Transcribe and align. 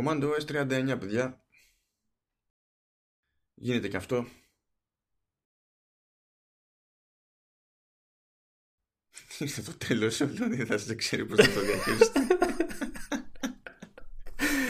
Command 0.00 0.22
OS 0.22 0.44
39, 0.44 0.96
παιδιά. 1.00 1.44
Γίνεται 3.54 3.88
και 3.88 3.96
αυτό. 3.96 4.26
Ήρθε 9.38 9.62
το 9.62 9.76
τέλος, 9.76 10.16
δεν 10.16 10.66
θα 10.66 10.78
σε 10.78 10.94
ξέρει 10.94 11.26
πώς 11.26 11.46
θα 11.46 11.52
το 11.52 11.60
διαχειριστεί. 11.60 12.20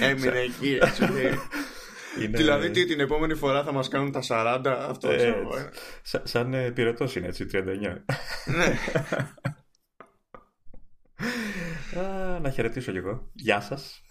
Έμεινε 0.01 0.39
εκεί, 0.39 0.79
έτσι 0.83 1.11
λέει. 1.11 1.35
Είναι... 2.21 2.37
Δηλαδή 2.37 2.71
τι, 2.71 2.85
την 2.85 3.01
επόμενη 3.01 3.35
φορά 3.35 3.65
θα 3.65 3.73
μας 3.73 3.89
κάνουν 3.89 4.13
τα 4.13 4.21
40 4.29 4.63
αυτό 4.67 5.11
ε, 5.11 5.27
ε. 5.27 5.35
Σαν, 6.03 6.23
σαν 6.27 6.55
ε, 6.55 6.71
πυρετός 6.71 7.17
είναι 7.17 7.27
έτσι 7.27 7.47
39 7.53 8.03
Ναι 8.45 8.79
Να 12.43 12.51
χαιρετήσω 12.51 12.93
κι 12.93 12.99
εγώ 12.99 13.31
Γεια 13.33 13.61
σας 13.61 14.03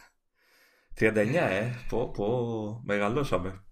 39 0.99 1.35
ε. 1.35 1.71
Πω 1.89 2.11
πω. 2.11 2.81
Μεγαλώσαμε. 2.85 3.63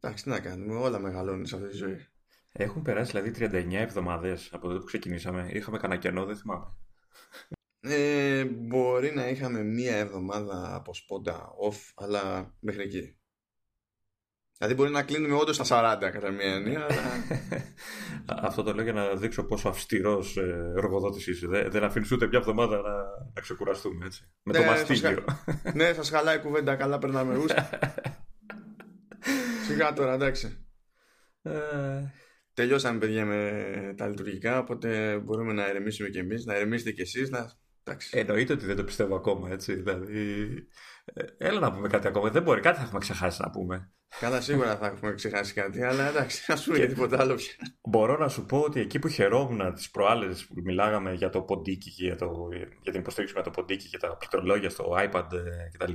Εντάξει 0.00 0.24
τι 0.24 0.30
να 0.30 0.40
κάνουμε 0.40 0.74
Όλα 0.74 0.98
μεγαλώνουν 0.98 1.46
σε 1.46 1.56
αυτή 1.56 1.68
τη 1.68 1.76
ζωή. 1.76 2.06
Έχουν 2.52 2.82
περάσει 2.82 3.10
δηλαδή 3.10 3.46
39 3.70 3.72
εβδομάδες 3.72 4.48
Από 4.52 4.66
τότε 4.66 4.78
που 4.78 4.84
ξεκινήσαμε. 4.84 5.48
Είχαμε 5.52 5.78
κανένα 5.78 6.00
κενό 6.00 6.24
δεν 6.24 6.36
θυμάμαι. 6.36 6.76
Ε, 7.80 8.44
μπορεί 8.44 9.14
να 9.14 9.28
είχαμε 9.28 9.62
μία 9.62 9.96
εβδομάδα 9.96 10.74
από 10.74 10.94
σπόντα 10.94 11.54
off, 11.70 11.92
αλλά 11.94 12.54
μέχρι 12.60 12.82
εκεί. 12.82 13.17
Δηλαδή 14.58 14.76
μπορεί 14.76 14.90
να 14.90 15.02
κλείνουμε 15.02 15.34
όντως 15.34 15.56
στα 15.56 15.96
40 15.98 16.10
κατά 16.12 16.30
μία 16.30 16.54
έννοια. 16.54 16.86
Αλλά... 16.90 17.02
Αυτό 18.48 18.62
το 18.62 18.72
λέω 18.74 18.84
για 18.84 18.92
να 18.92 19.14
δείξω 19.14 19.44
πόσο 19.44 19.68
αυστηρός 19.68 20.36
ε, 20.36 20.72
εργοδότης 20.76 21.26
είσαι. 21.26 21.46
Δεν, 21.46 21.70
δεν 21.70 21.84
αφήνεις 21.84 22.12
ούτε 22.12 22.26
μια 22.26 22.38
εβδομάδα 22.38 22.76
να, 22.76 22.92
να 23.34 23.40
ξεκουραστούμε 23.40 24.06
έτσι. 24.06 24.30
Με 24.42 24.52
το 24.52 24.58
ναι, 24.58 24.66
μαστίγιο. 24.66 25.24
ναι, 25.74 25.92
σα 25.92 26.16
χαλάει 26.16 26.38
κουβέντα. 26.38 26.76
Καλά, 26.76 26.98
περνάμε 26.98 27.36
ούστα. 27.36 27.68
Σιγά 29.66 29.92
τώρα, 29.92 30.12
εντάξει. 30.12 30.66
Ε... 31.42 31.50
Τελειώσαμε, 32.54 32.98
παιδιά, 32.98 33.24
με 33.24 33.94
τα 33.96 34.08
λειτουργικά. 34.08 34.58
Οπότε 34.58 35.18
μπορούμε 35.18 35.52
να 35.52 35.68
ερεμήσουμε 35.68 36.08
κι 36.08 36.18
εμείς, 36.18 36.44
να 36.44 36.54
ερεμήσετε 36.54 36.92
κι 36.92 37.00
εσείς, 37.00 37.30
να 37.30 37.52
Εννοείται 38.10 38.52
ότι 38.52 38.66
δεν 38.66 38.76
το 38.76 38.84
πιστεύω 38.84 39.16
ακόμα, 39.16 39.50
έτσι. 39.50 39.74
Δηλαδή, 39.74 40.20
ε, 40.20 40.66
έλα 41.38 41.60
να 41.60 41.72
πούμε 41.72 41.88
κάτι 41.88 42.06
ακόμα. 42.06 42.30
Δεν 42.30 42.42
μπορεί, 42.42 42.60
κάτι 42.60 42.78
θα 42.78 42.84
έχουμε 42.84 42.98
ξεχάσει 42.98 43.42
να 43.42 43.50
πούμε. 43.50 43.92
Καλά, 44.20 44.40
σίγουρα 44.40 44.76
θα 44.76 44.86
έχουμε 44.86 45.14
ξεχάσει 45.14 45.54
κάτι, 45.54 45.82
αλλά 45.82 46.08
εντάξει, 46.08 46.52
ας 46.52 46.64
πούμε 46.64 46.78
για 46.78 46.88
τίποτα 46.88 47.20
άλλο 47.20 47.34
πια. 47.34 47.54
Μπορώ 47.88 48.16
να 48.16 48.28
σου 48.28 48.46
πω 48.46 48.58
ότι 48.58 48.80
εκεί 48.80 48.98
που 48.98 49.08
χαιρόμουν 49.08 49.74
τις 49.74 49.90
προάλλες 49.90 50.46
που 50.46 50.54
μιλάγαμε 50.64 51.12
για 51.12 51.30
το 51.30 51.42
ποντίκι 51.42 51.90
και 51.90 52.04
για, 52.04 52.16
το, 52.16 52.48
για 52.82 52.92
την 52.92 53.00
υποστήριξη 53.00 53.36
με 53.36 53.42
το 53.42 53.50
ποντίκι 53.50 53.88
και 53.88 53.98
τα 53.98 54.16
πληκτρολόγια 54.16 54.70
στο 54.70 54.96
iPad 54.98 55.32
ε, 55.32 55.68
κτλ. 55.72 55.92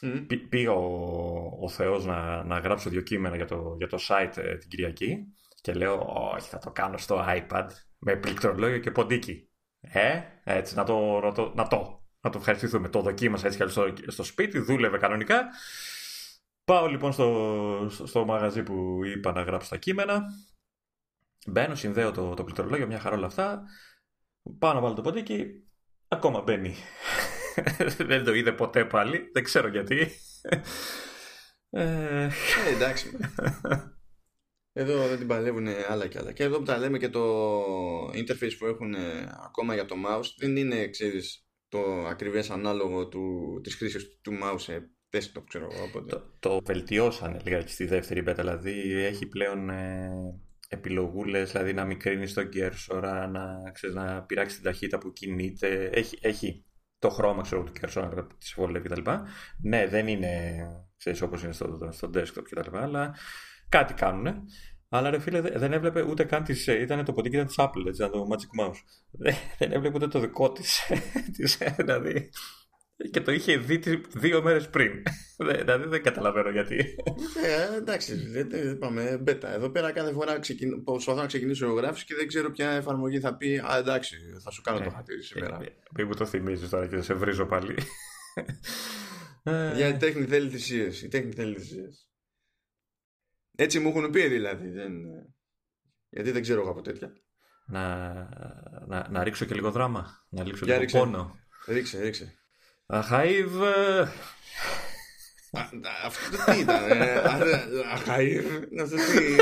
Mm. 0.00 0.26
Πήγα 0.48 0.72
ο, 0.72 1.58
ο 1.60 1.68
Θεός 1.68 2.04
να, 2.04 2.44
να 2.44 2.58
γράψω 2.58 2.90
δύο 2.90 3.00
κείμενα 3.00 3.36
για 3.36 3.46
το, 3.46 3.74
για 3.78 3.86
το 3.86 3.98
site 4.08 4.36
ε, 4.36 4.56
την 4.56 4.68
Κυριακή 4.68 5.16
και 5.60 5.72
λέω, 5.72 6.06
Όχι, 6.34 6.48
θα 6.48 6.58
το 6.58 6.70
κάνω 6.70 6.98
στο 6.98 7.24
iPad 7.28 7.66
με 7.98 8.16
πληκτρολόγιο 8.16 8.78
και 8.78 8.90
ποντίκι. 8.90 9.48
Ε, 9.80 10.20
έτσι, 10.44 10.74
να 10.74 10.84
το, 10.84 11.20
να 11.20 11.32
το, 11.32 11.52
να 11.54 11.66
το, 11.66 11.97
να 12.20 12.30
το 12.30 12.38
ευχαριστηθούμε. 12.38 12.88
Το 12.88 13.00
δοκίμασα 13.00 13.46
έτσι 13.46 13.64
κι 13.64 13.70
στο, 13.70 13.92
στο 14.06 14.22
σπίτι, 14.22 14.58
δούλευε 14.58 14.98
κανονικά. 14.98 15.48
Πάω 16.64 16.86
λοιπόν 16.86 17.12
στο, 17.12 17.88
στο 18.06 18.24
μαγαζί 18.24 18.62
που 18.62 19.00
είπα 19.04 19.32
να 19.32 19.42
γράψω 19.42 19.68
τα 19.68 19.76
κείμενα. 19.76 20.24
Μπαίνω, 21.46 21.74
συνδέω 21.74 22.12
το, 22.12 22.34
το 22.34 22.44
πληκτρολόγιο, 22.44 22.86
μια 22.86 23.00
χαρά 23.00 23.16
όλα 23.16 23.26
αυτά. 23.26 23.62
Πάω 24.58 24.72
να 24.72 24.80
βάλω 24.80 24.94
το 24.94 25.02
ποντίκι, 25.02 25.68
ακόμα 26.08 26.42
μπαίνει. 26.42 26.74
δεν 28.10 28.24
το 28.24 28.34
είδε 28.34 28.52
ποτέ 28.52 28.84
πάλι, 28.84 29.30
δεν 29.32 29.44
ξέρω 29.44 29.68
γιατί. 29.68 30.10
ε, 31.70 32.28
εντάξει. 32.74 33.16
Εδώ 34.72 35.08
δεν 35.08 35.18
την 35.18 35.26
παλεύουν 35.26 35.66
άλλα 35.88 36.06
και 36.06 36.18
άλλα. 36.18 36.32
Και 36.32 36.42
εδώ 36.42 36.58
που 36.58 36.64
τα 36.64 36.78
λέμε 36.78 36.98
και 36.98 37.08
το 37.08 37.42
interface 38.10 38.56
που 38.58 38.66
έχουν 38.66 38.94
ακόμα 39.44 39.74
για 39.74 39.84
το 39.84 39.94
mouse 40.06 40.34
δεν 40.36 40.56
είναι, 40.56 40.88
ξέρεις, 40.88 41.47
το 41.68 42.06
ακριβές 42.06 42.50
ανάλογο 42.50 43.08
του, 43.08 43.60
της 43.62 43.74
χρήσης 43.74 44.20
του 44.20 44.32
mouse 44.42 44.60
σε 44.60 44.90
desktop, 45.10 45.42
ξέρω 45.48 45.68
εγώ. 45.72 45.84
Οπότε. 45.84 46.10
Το, 46.10 46.22
το 46.38 46.60
βελτιώσανε 46.64 47.40
λίγα 47.44 47.66
στη 47.66 47.84
δεύτερη 47.84 48.24
beta, 48.26 48.34
δηλαδή 48.36 48.92
έχει 48.92 49.26
πλέον 49.26 49.70
ε, 49.70 50.10
επιλογούλες, 50.68 51.52
δηλαδή 51.52 51.72
να 51.72 51.84
μικρύνεις 51.84 52.34
το 52.34 52.42
cursor, 52.52 53.28
να, 53.30 53.70
ξέρεις, 53.72 53.96
να 53.96 54.22
πειράξεις 54.22 54.54
την 54.54 54.64
ταχύτητα 54.64 54.98
που 54.98 55.12
κινείται. 55.12 55.84
Έχει, 55.92 56.18
έχει 56.20 56.64
το 56.98 57.08
χρώμα 57.08 57.42
ξέρω, 57.42 57.62
του 57.62 57.72
cursor 57.80 58.10
να 58.14 58.26
της 58.38 58.54
βολεύει 58.56 58.88
κτλ. 58.88 59.10
Ναι, 59.62 59.86
δεν 59.86 60.06
είναι 60.08 60.62
ξέρεις, 60.96 61.22
όπως 61.22 61.42
είναι 61.42 61.52
στο, 61.52 61.88
στο 61.92 62.10
desktop 62.14 62.42
κτλ. 62.42 62.76
Αλλά 62.76 63.14
κάτι 63.68 63.94
κάνουν. 63.94 64.34
Αλλά 64.88 65.10
ρε 65.10 65.18
φίλε, 65.18 65.40
δεν 65.40 65.72
έβλεπε 65.72 66.02
ούτε 66.02 66.24
καν 66.24 66.44
τη. 66.44 66.64
Ε, 66.66 66.80
ήταν 66.80 67.04
το 67.04 67.12
ποντίκι 67.12 67.34
ήταν 67.34 67.46
της 67.46 67.56
Apple, 67.58 67.86
έτσι, 67.86 68.02
ήταν 68.02 68.10
το 68.10 68.26
Magic 68.30 68.64
Mouse. 68.64 68.78
Δεν 69.58 69.72
έβλεπε 69.72 69.96
ούτε 69.96 70.08
το 70.08 70.18
δικό 70.20 70.52
της. 71.32 71.60
Ε, 71.60 71.74
δηλαδή. 71.76 72.30
Και 73.10 73.20
το 73.20 73.32
είχε 73.32 73.56
δει 73.56 73.80
δύο 74.14 74.42
μέρες 74.42 74.68
πριν. 74.68 74.92
Δηλαδή 75.58 75.88
δεν 75.88 76.02
καταλαβαίνω 76.02 76.50
γιατί. 76.50 76.76
Ε, 77.44 77.76
εντάξει, 77.76 78.14
δεν 78.14 78.78
πάμε 78.78 79.18
μπέτα. 79.22 79.54
Εδώ 79.54 79.70
πέρα 79.70 79.92
κάθε 79.92 80.12
φορά 80.12 80.38
ξεκιν... 80.38 80.84
προσπαθώ 80.84 81.20
να 81.20 81.26
ξεκινήσω 81.26 81.66
γράφηση 81.66 82.04
και 82.04 82.14
δεν 82.14 82.26
ξέρω 82.26 82.50
ποια 82.50 82.70
εφαρμογή 82.70 83.20
θα 83.20 83.36
πει 83.36 83.58
Α, 83.58 83.76
εντάξει, 83.76 84.16
θα 84.44 84.50
σου 84.50 84.62
κάνω 84.62 84.80
το 84.80 84.90
χατήρι 84.90 85.22
σήμερα. 85.22 85.58
Μην 85.96 86.06
μου 86.06 86.14
το 86.14 86.26
θυμίζεις 86.26 86.68
τώρα 86.68 86.86
και 86.86 87.00
σε 87.00 87.14
βρίζω 87.14 87.46
πάλι. 87.46 87.74
Για 89.74 89.88
η 89.88 89.96
τέχνη 89.96 90.24
θέλει 90.24 90.50
θυσίες. 90.50 91.02
Η 91.02 91.08
τέχνη 91.08 91.32
θέλει 91.32 91.58
θυσίες. 91.58 92.07
Έτσι 93.60 93.78
μου 93.78 93.88
έχουν 93.88 94.10
πει 94.10 94.28
δηλαδή. 94.28 94.68
Δεν... 94.68 94.92
Γιατί 96.08 96.30
δεν 96.30 96.42
ξέρω 96.42 96.60
εγώ 96.60 96.70
από 96.70 96.82
τέτοια. 96.82 97.12
Να, 97.66 98.14
να, 98.86 99.08
να 99.10 99.24
ρίξω 99.24 99.44
και 99.44 99.54
λίγο 99.54 99.70
δράμα. 99.70 100.26
Να 100.28 100.44
ρίξω 100.44 100.64
λίγο 100.64 100.78
ρίξε. 100.78 100.98
πόνο. 100.98 101.38
Ρίξε, 101.66 102.00
ρίξε. 102.00 102.34
Αχαΐβ. 102.86 103.62
Αυτό 106.04 106.52
τι 106.52 106.58
ήταν, 106.58 106.82
Αχαΐβ. 107.94 108.44
Να 108.70 108.86
σου 108.86 108.94
πει. 108.94 109.36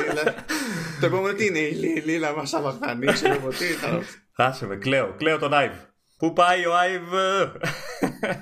Το 1.01 1.07
επόμενο 1.07 1.37
τι 1.37 1.47
είναι, 1.47 1.59
η 1.59 2.03
Λίλα 2.05 2.37
μας 2.37 2.55
αμαχθανεί, 2.55 3.07
ξέρω 3.07 3.35
εγώ 3.35 3.49
τι 3.49 3.65
ήταν. 3.65 4.03
Άσε 4.37 4.67
με, 4.67 4.77
κλαίω, 4.77 5.15
κλαίω 5.17 5.39
τον 5.39 5.55
Άιβ. 5.55 5.73
Πού 6.19 6.33
πάει 6.33 6.67
ο 6.67 6.77
Άιβ; 6.77 7.13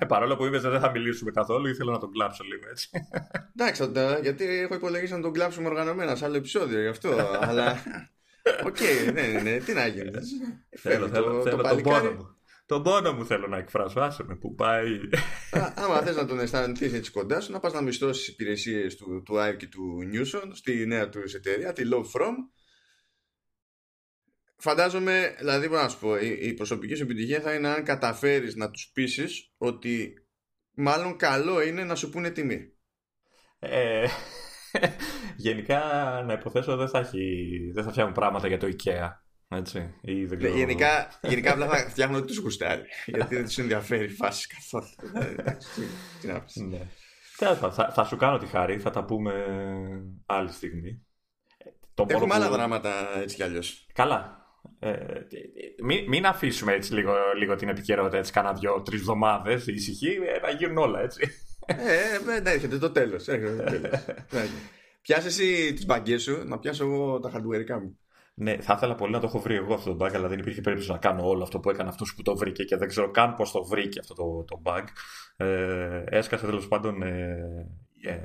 Παρόλο 0.08 0.36
που 0.36 0.44
είπες 0.44 0.62
δεν 0.62 0.80
θα 0.80 0.90
μιλήσουμε 0.90 1.30
καθόλου, 1.30 1.66
ήθελα 1.66 1.92
να 1.92 1.98
τον 1.98 2.12
κλάψω 2.12 2.44
λίγο 2.44 2.68
έτσι. 2.70 2.88
Εντάξει, 3.56 3.90
γιατί 4.22 4.44
έχω 4.44 4.74
υπολογίσει 4.74 5.12
να 5.12 5.20
τον 5.20 5.32
κλάψουμε 5.32 5.68
οργανωμένα 5.68 6.16
σε 6.16 6.24
άλλο 6.24 6.36
επεισόδιο 6.36 6.80
γι' 6.80 6.88
αυτό. 6.88 7.10
αλλά. 7.40 7.82
Οκ, 8.66 8.76
δεν 9.12 9.38
είναι. 9.38 9.56
Τι 9.58 9.72
να 9.72 9.86
γίνει. 9.86 10.10
Θέλω, 10.76 11.08
θέλω, 11.08 11.42
θέλω 11.42 11.62
τον 11.62 11.82
πόνο 11.82 12.10
μου. 12.10 12.36
Τον 12.66 12.82
πόνο 12.82 13.12
μου 13.12 13.26
θέλω 13.26 13.46
να 13.46 13.56
εκφράσω. 13.56 14.00
Άσε 14.00 14.24
με 14.24 14.36
που 14.36 14.54
πάει. 14.54 14.98
άμα 15.74 16.00
θες 16.00 16.16
να 16.16 16.26
τον 16.26 16.40
αισθανθείς 16.40 16.92
έτσι 16.92 17.10
κοντά 17.10 17.40
σου, 17.40 17.52
να 17.52 17.60
πας 17.60 17.72
να 17.72 17.82
μισθώσεις 17.82 18.24
τι 18.24 18.32
υπηρεσίες 18.32 18.96
του, 18.96 19.22
του 19.24 19.34
Ive 19.34 19.56
και 19.56 19.66
του 19.66 19.98
Newson 20.12 20.50
στη 20.52 20.86
νέα 20.86 21.08
τους 21.08 21.34
εταιρεία, 21.34 21.72
τη 21.72 21.82
Love 21.92 22.20
From 22.20 22.34
φαντάζομαι, 24.56 25.34
δηλαδή 25.38 25.68
να 25.68 25.88
σου 25.88 25.98
πω, 25.98 26.16
η, 26.16 26.38
η 26.40 26.52
προσωπική 26.52 26.94
σου 26.94 27.02
επιτυχία 27.02 27.40
θα 27.40 27.54
είναι 27.54 27.68
αν 27.68 27.84
καταφέρεις 27.84 28.54
να 28.54 28.70
τους 28.70 28.90
πείσεις 28.94 29.52
ότι 29.56 30.14
μάλλον 30.74 31.16
καλό 31.16 31.62
είναι 31.62 31.84
να 31.84 31.94
σου 31.94 32.10
πούνε 32.10 32.30
τιμή. 32.30 32.72
Ε, 33.58 34.06
γενικά 35.36 35.80
να 36.26 36.32
υποθέσω 36.32 36.76
δεν 36.76 36.88
θα, 36.88 36.98
έχει, 36.98 37.70
δεν 37.74 37.84
θα 37.84 37.90
φτιάχνουν 37.90 38.14
πράγματα 38.14 38.48
για 38.48 38.58
το 38.58 38.66
IKEA. 38.66 39.08
Έτσι, 39.48 39.94
ή 40.00 40.24
δεν 40.24 40.38
ξέρω... 40.38 40.56
γενικά, 40.56 41.08
γενικά 41.22 41.52
απλά 41.52 41.68
θα 41.68 41.90
φτιάχνουν 41.90 42.18
ό,τι 42.18 42.26
τους 42.26 42.38
γουστάρει. 42.38 42.82
γιατί 43.06 43.34
δεν 43.34 43.44
τους 43.44 43.58
ενδιαφέρει 43.58 44.04
η 44.04 44.08
φάση 44.08 44.46
καθόλου. 44.46 44.86
Τι 46.20 46.26
να 46.26 46.40
πεις. 46.40 46.56
Ναι. 46.56 46.80
Θα, 47.36 47.90
θα, 47.92 48.04
σου 48.04 48.16
κάνω 48.16 48.38
τη 48.38 48.46
χάρη, 48.46 48.78
θα 48.78 48.90
τα 48.90 49.04
πούμε 49.04 49.32
άλλη 50.26 50.52
στιγμή. 50.52 51.06
Το 51.94 52.06
Έχουμε 52.08 52.34
άλλα 52.34 52.50
δράματα 52.50 53.18
έτσι 53.18 53.36
κι 53.36 53.42
αλλιώς. 53.42 53.86
Καλά. 53.92 54.43
Ε, 54.78 54.94
μην, 55.82 56.04
μην 56.08 56.26
αφήσουμε 56.26 56.72
έτσι 56.72 56.94
λίγο, 56.94 57.12
λίγο 57.38 57.54
την 57.54 57.68
επικαιρότητα 57.68 58.16
έτσι 58.16 58.32
κάνα 58.32 58.52
δυο-τρει 58.52 58.96
εβδομάδες 58.96 59.66
ησυχή 59.66 60.18
ε, 60.34 60.40
να 60.40 60.50
γίνουν 60.50 60.76
όλα 60.76 61.00
έτσι. 61.00 61.30
Ε, 61.66 62.40
ναι, 62.40 62.50
έρχεται 62.50 62.78
το 62.78 62.90
τέλος. 62.90 63.24
Πιάσες 65.02 65.26
εσύ 65.38 65.72
τις 65.72 65.86
μπαγκές 65.86 66.22
σου, 66.22 66.42
να 66.46 66.58
πιάσω 66.58 66.84
εγώ 66.84 67.20
τα 67.20 67.32
hardware 67.34 67.80
μου. 67.80 67.98
Ναι, 68.34 68.56
θα 68.60 68.74
ήθελα 68.76 68.94
πολύ 68.94 69.12
να 69.12 69.20
το 69.20 69.26
έχω 69.26 69.38
βρει 69.38 69.54
εγώ 69.54 69.74
αυτό 69.74 69.96
το 69.96 70.04
bug, 70.04 70.14
αλλά 70.14 70.28
δεν 70.28 70.38
υπήρχε 70.38 70.60
περίπτωση 70.60 70.90
να 70.90 70.98
κάνω 70.98 71.28
όλο 71.28 71.42
αυτό 71.42 71.60
που 71.60 71.70
έκανε 71.70 71.88
αυτός 71.88 72.14
που 72.14 72.22
το 72.22 72.36
βρήκε 72.36 72.64
και 72.64 72.76
δεν 72.76 72.88
ξέρω 72.88 73.10
καν 73.10 73.34
πώς 73.34 73.50
το 73.50 73.64
βρήκε 73.64 74.00
αυτό 74.00 74.14
το, 74.14 74.44
το 74.44 74.62
bug. 74.64 74.84
Ε, 75.36 76.04
έσκασε 76.06 76.46
τέλος 76.46 76.68
πάντων 76.68 77.02
ε, 77.02 77.36
ε, 78.02 78.18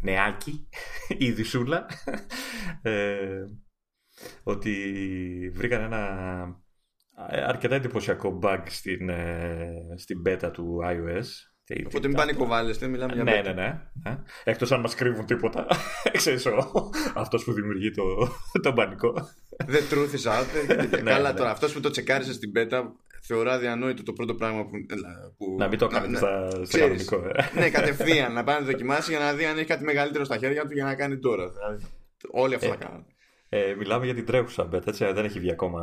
νεάκι, 0.00 0.68
η 1.18 1.30
δυσούλα. 1.32 1.86
Ε, 2.82 3.46
ότι 4.42 4.72
βρήκαν 5.54 5.80
ένα 5.80 6.02
ε, 7.30 7.42
αρκετά 7.42 7.74
εντυπωσιακό 7.74 8.38
bug 8.42 8.62
στην, 8.66 9.08
ε, 9.08 9.94
στην 9.96 10.22
beta 10.26 10.50
του 10.52 10.80
iOS 10.84 11.54
Οπότε 11.86 12.08
μην 12.08 12.16
πανικοβάλλεστε, 12.16 12.86
μιλάμε 12.86 13.14
για 13.14 13.22
ναι, 13.22 13.32
ναι, 13.32 13.52
ναι, 13.52 13.80
ναι. 14.04 14.18
Εκτός 14.44 14.72
αν 14.72 14.80
μας 14.80 14.94
κρύβουν 14.94 15.26
τίποτα. 15.26 15.66
Ξέρεις, 16.12 16.46
αυτός 17.14 17.44
που 17.44 17.52
δημιουργεί 17.52 17.90
το, 17.90 18.02
το 18.62 18.72
πανικό. 18.72 19.14
The 19.66 19.92
truth 19.92 20.14
is 20.14 20.32
out. 20.32 20.76
Ναι, 21.02 21.10
Καλά 21.10 21.32
ναι. 21.32 21.38
τώρα, 21.38 21.50
αυτός 21.50 21.72
που 21.72 21.80
το 21.80 21.90
τσεκάρισε 21.90 22.32
στην 22.32 22.52
πέτα 22.52 22.92
θεωρώ 23.22 23.50
αδιανόητο 23.50 24.02
το 24.02 24.12
πρώτο 24.12 24.34
πράγμα 24.34 24.64
που. 24.64 24.70
που 25.36 25.56
να 25.58 25.68
μην 25.68 25.78
το 25.78 25.86
κάνεις 25.86 26.18
στα, 26.18 26.50
στο 26.64 26.78
κανονικό. 26.78 27.16
Ε. 27.16 27.58
ναι, 27.58 27.70
κατευθείαν 27.70 28.32
να 28.32 28.44
πάει 28.44 28.60
να 28.60 28.64
δοκιμάσει 28.64 29.10
για 29.10 29.20
να 29.20 29.32
δει 29.32 29.44
αν 29.44 29.56
έχει 29.56 29.66
κάτι 29.66 29.84
μεγαλύτερο 29.84 30.24
στα 30.24 30.36
χέρια 30.36 30.66
του 30.66 30.72
για 30.72 30.84
να 30.84 30.94
κάνει 30.94 31.18
τώρα. 31.18 31.44
Όλοι 32.30 32.54
αυτά 32.54 32.72
ε, 32.72 32.76
κάνουν. 32.76 33.06
Ε, 33.56 33.74
μιλάμε 33.74 34.04
για 34.04 34.14
την 34.14 34.24
τρέχουσα 34.24 34.68
beta, 34.72 34.86
έτσι, 34.86 35.04
δεν 35.12 35.24
έχει 35.24 35.40
βγει 35.40 35.50
ακόμα, 35.50 35.80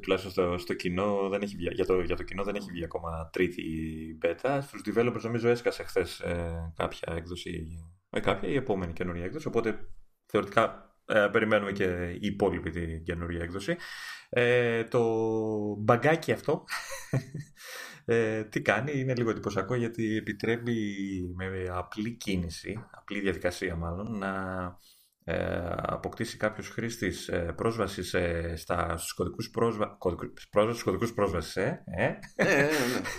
τουλάχιστον 0.00 0.32
στο, 0.32 0.58
στο 0.58 0.74
κοινό, 0.74 1.28
δεν 1.28 1.42
έχει 1.42 1.56
βγει, 1.56 1.68
για, 1.72 1.86
το, 1.86 2.00
για 2.00 2.16
το 2.16 2.22
κοινό 2.22 2.44
δεν 2.44 2.54
έχει 2.54 2.70
βγει 2.70 2.84
ακόμα 2.84 3.30
τρίτη 3.32 3.62
beta. 4.22 4.58
Στους 4.62 4.80
developers 4.86 5.20
νομίζω 5.22 5.48
έσκασε 5.48 5.82
χθες 5.82 6.20
ε, 6.20 6.72
κάποια 6.76 7.12
έκδοση, 7.16 7.66
ε, 8.10 8.20
κάποια 8.20 8.48
η 8.48 8.54
επόμενη 8.54 8.92
καινούργια 8.92 9.24
έκδοση, 9.24 9.46
οπότε 9.46 9.88
θεωρητικά 10.26 10.94
ε, 11.06 11.28
περιμένουμε 11.32 11.72
και 11.72 11.84
η 12.20 12.26
υπόλοιπη 12.26 12.70
την 12.70 13.02
καινούργια 13.02 13.42
έκδοση. 13.42 13.76
Ε, 14.28 14.84
το 14.84 15.02
μπαγκάκι 15.78 16.32
αυτό 16.32 16.64
ε, 18.04 18.44
τι 18.44 18.62
κάνει, 18.62 19.00
είναι 19.00 19.14
λίγο 19.14 19.30
εντυπωσιακό 19.30 19.74
γιατί 19.74 20.16
επιτρέπει 20.16 20.74
με 21.36 21.68
απλή 21.70 22.16
κίνηση, 22.16 22.84
απλή 22.90 23.20
διαδικασία 23.20 23.76
μάλλον, 23.76 24.18
να 24.18 24.28
ε, 24.28 24.76
αποκτήσει 25.76 26.36
κάποιος 26.36 26.68
χρήστης 26.68 27.28
ε, 27.28 27.52
πρόσβαση 27.56 28.02
σε, 28.02 28.56
στα, 28.56 28.96
στους 28.96 29.12
κωδικούς 29.12 29.50
πρόσβα... 29.50 29.98
πρόσβαση, 30.50 30.82
κωδικούς 30.82 31.14
πρόσβασης, 31.14 31.56
ε, 31.56 31.82
ε. 31.84 32.18
ναι, 32.44 32.54
ναι, 32.54 32.68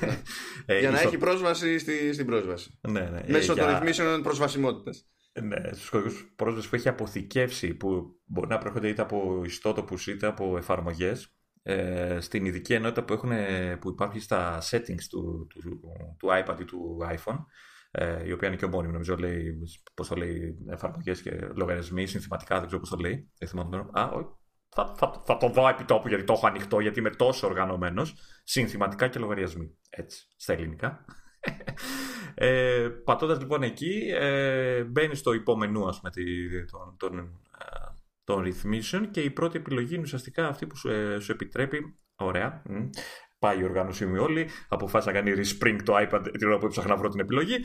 ναι. 0.07 0.21
ε 0.75 0.79
για 0.79 0.91
να 0.91 0.99
έχει 0.99 1.17
πρόσβαση 1.17 1.79
στη, 1.79 2.13
στην 2.13 2.25
πρόσβαση. 2.25 2.79
Ναι, 2.89 3.01
ναι, 3.01 3.23
Μέσω 3.27 3.53
για... 3.53 3.63
των 3.63 3.73
ρυθμίσεων 3.73 4.23
προσβασιμότητας. 4.23 5.07
Ναι, 5.41 5.73
στους 5.73 5.89
κωδικούς 5.89 6.33
πρόσβασης 6.35 6.69
που 6.69 6.75
έχει 6.75 6.87
αποθηκεύσει, 6.87 7.73
που 7.73 8.19
μπορεί 8.25 8.47
να 8.47 8.57
προέρχονται 8.57 8.87
είτε 8.87 9.01
από 9.01 9.41
ιστότοπους 9.45 10.07
είτε 10.07 10.27
από 10.27 10.57
εφαρμογές, 10.57 11.35
ε, 11.63 12.17
στην 12.19 12.45
ειδική 12.45 12.73
ενότητα 12.73 13.03
που, 13.03 13.13
έχουν, 13.13 13.31
που 13.79 13.89
υπάρχει 13.89 14.19
στα 14.19 14.61
settings 14.71 15.03
του, 15.09 15.47
του, 15.49 15.59
του, 15.59 15.79
του 16.19 16.27
iPad 16.31 16.59
ή 16.59 16.65
του 16.65 16.97
iPhone, 17.11 17.45
ε, 17.91 18.27
η 18.27 18.31
οποία 18.31 18.47
είναι 18.47 18.57
και 18.57 18.65
ομόνιμη, 18.65 18.93
νομίζω 18.93 19.15
λέει, 19.15 19.57
πώς 19.93 20.07
το 20.07 20.15
λέει, 20.15 20.57
εφαρμογές 20.69 21.21
και 21.21 21.31
λογαριασμοί, 21.55 22.05
συνθηματικά, 22.05 22.57
δεν 22.57 22.65
ξέρω 22.65 22.79
πώς 22.81 22.89
το 22.89 22.97
λέει. 22.97 23.31
Δεν 23.37 23.47
θυμάμαι 23.47 23.77
Α, 23.91 24.09
όχι. 24.13 24.27
Θα, 24.69 24.95
θα, 24.97 25.21
θα 25.25 25.37
το 25.37 25.49
δω 25.49 25.67
επί 25.67 25.83
τόπου 25.83 26.07
γιατί 26.07 26.23
το 26.23 26.33
έχω 26.33 26.47
ανοιχτό, 26.47 26.79
γιατί 26.79 26.99
είμαι 26.99 27.09
τόσο 27.09 27.47
οργανωμένος. 27.47 28.15
Συνθηματικά 28.43 29.07
και 29.07 29.19
λογαριασμοί. 29.19 29.77
Έτσι, 29.89 30.27
στα 30.35 30.53
ελληνικά. 30.53 31.05
ε, 32.35 32.87
Πατώντας 33.03 33.39
λοιπόν 33.39 33.63
εκεί, 33.63 34.11
ε, 34.13 34.83
μπαίνει 34.83 35.15
στο 35.15 35.33
υπομενού 35.33 35.87
ας 35.87 35.99
πούμε, 35.99 36.11
των, 36.71 36.97
των, 36.97 37.19
ε, 37.19 37.25
των 38.23 38.41
ρυθμίσεων 38.41 39.11
και 39.11 39.21
η 39.21 39.29
πρώτη 39.29 39.57
επιλογή 39.57 39.93
είναι 39.93 40.03
ουσιαστικά 40.03 40.47
αυτή 40.47 40.67
που 40.67 40.75
σου, 40.75 40.89
ε, 40.89 41.19
σου 41.19 41.31
επιτρέπει. 41.31 41.99
Ωραία 42.19 42.63
πάει 43.39 43.59
η 43.59 43.63
οργάνωσή 43.63 44.05
μου 44.05 44.23
όλη. 44.23 44.49
Αποφάσισα 44.67 45.11
να 45.11 45.19
κάνει 45.19 45.33
respring 45.37 45.77
το 45.83 45.95
iPad 45.97 46.21
την 46.37 46.47
ώρα 46.47 46.57
που 46.57 46.65
έψαχνα 46.65 46.89
να 46.89 46.97
βρω 46.97 47.09
την 47.09 47.19
επιλογή. 47.19 47.55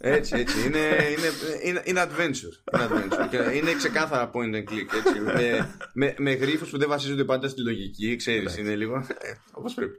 Έτσι, 0.00 0.36
έτσι. 0.36 0.66
Είναι, 0.66 0.78
είναι, 0.78 1.28
είναι, 1.64 1.82
είναι 1.84 2.02
adventure. 2.02 2.74
Είναι, 2.74 2.88
adventure. 2.88 3.54
είναι 3.54 3.74
ξεκάθαρα 3.74 4.30
point 4.34 4.54
and 4.54 4.72
click. 4.72 4.96
Έτσι. 4.96 5.20
Με, 5.20 5.74
με, 5.94 6.14
με 6.18 6.32
γρίφους 6.32 6.70
που 6.70 6.78
δεν 6.78 6.88
βασίζονται 6.88 7.24
πάντα 7.24 7.48
στη 7.48 7.62
λογική. 7.62 8.16
Ξέρεις, 8.16 8.56
είναι 8.56 8.74
λίγο 8.74 8.96
ε, 8.96 9.32
όπως 9.52 9.74
πρέπει. 9.74 9.96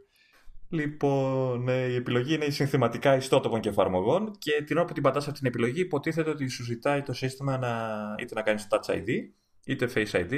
Λοιπόν, 0.72 1.64
ναι, 1.64 1.72
η 1.72 1.96
επιλογή 1.96 2.34
είναι 2.34 2.50
συνθηματικά 2.50 3.16
ιστότοπων 3.16 3.60
και 3.60 3.70
εφαρμογών 3.70 4.32
και 4.40 4.64
την 4.66 4.78
ώρα 4.78 4.86
που 4.86 4.94
την 4.94 5.04
πατάς 5.04 5.28
αυτή 5.28 5.40
την 5.40 5.48
επιλογή 5.48 5.82
υποτίθεται 5.82 6.30
ότι 6.30 6.48
σου 6.48 6.64
ζητάει 6.64 7.02
το 7.02 7.14
σύστημα 7.14 7.58
να, 7.58 7.90
είτε 8.20 8.34
να 8.34 8.42
κάνεις 8.42 8.68
Touch 8.70 8.94
ID 8.94 9.08
είτε 9.66 9.90
Face 9.96 10.12
ID 10.12 10.34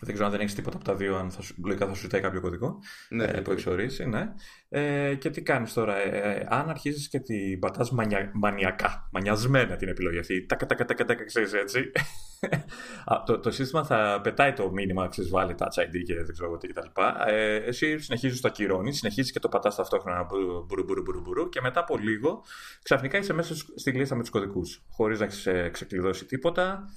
δεν 0.00 0.12
ξέρω 0.12 0.24
αν 0.26 0.30
δεν 0.30 0.40
έχεις 0.40 0.54
τίποτα 0.54 0.76
από 0.76 0.84
τα 0.84 0.94
δύο, 0.94 1.16
αν 1.16 1.30
θα, 1.30 1.40
λογικά 1.64 1.86
θα 1.86 1.94
σου 1.94 2.00
ζητάει 2.00 2.20
κάποιο 2.20 2.40
κωδικό 2.40 2.78
ναι, 3.08 3.24
ε, 3.24 3.40
που 3.40 3.50
έχεις 3.50 3.66
ορίσει. 3.66 4.06
Ναι. 4.06 4.32
Ε, 4.68 5.14
και 5.14 5.30
τι 5.30 5.42
κάνεις 5.42 5.72
τώρα, 5.72 5.96
ε, 5.96 6.32
ε, 6.32 6.46
αν 6.48 6.68
αρχίζεις 6.68 7.08
και 7.08 7.20
την 7.20 7.58
πατάς 7.58 7.90
μανια, 7.90 8.30
μανιακά, 8.34 9.08
μανιασμένα 9.12 9.76
την 9.76 9.88
επιλογή 9.88 10.18
αυτή, 10.18 10.46
τα 10.46 10.56
τα 10.56 10.66
τα 10.66 11.04
τα 11.04 11.14
ξέρεις 11.14 11.52
έτσι. 11.52 11.90
το, 13.26 13.38
το 13.38 13.50
σύστημα 13.50 13.84
θα 13.84 14.20
πετάει 14.22 14.52
το 14.52 14.70
μήνυμα, 14.70 15.08
ξέρεις, 15.08 15.30
βάλει 15.30 15.54
Touch 15.58 15.82
ID 15.82 16.02
και 16.06 16.14
δεν 16.14 16.32
ξέρω 16.32 16.56
τι 16.56 16.68
κτλ. 16.68 16.86
Ε, 17.26 17.54
εσύ 17.54 17.98
συνεχίζεις 17.98 18.40
το 18.40 18.48
ακυρώνεις, 18.48 18.96
συνεχίζεις 18.96 19.32
και 19.32 19.40
το 19.40 19.48
πατάς 19.48 19.74
ταυτόχρονα 19.74 20.22
μπουρου, 20.22 20.84
μπουρου, 20.84 21.02
μπουρου, 21.02 21.20
μπουρου, 21.20 21.48
και 21.48 21.60
μετά 21.60 21.80
από 21.80 21.96
λίγο 21.96 22.44
ξαφνικά 22.82 23.18
είσαι 23.18 23.32
μέσα 23.32 23.54
στη 23.54 23.92
λίστα 23.92 24.14
με 24.14 24.20
τους 24.20 24.30
κωδικούς, 24.30 24.82
χωρίς 24.90 25.18
να 25.18 25.24
έχεις 25.24 25.48
ξεκλειδώσει 25.70 26.24
τίποτα 26.24 26.88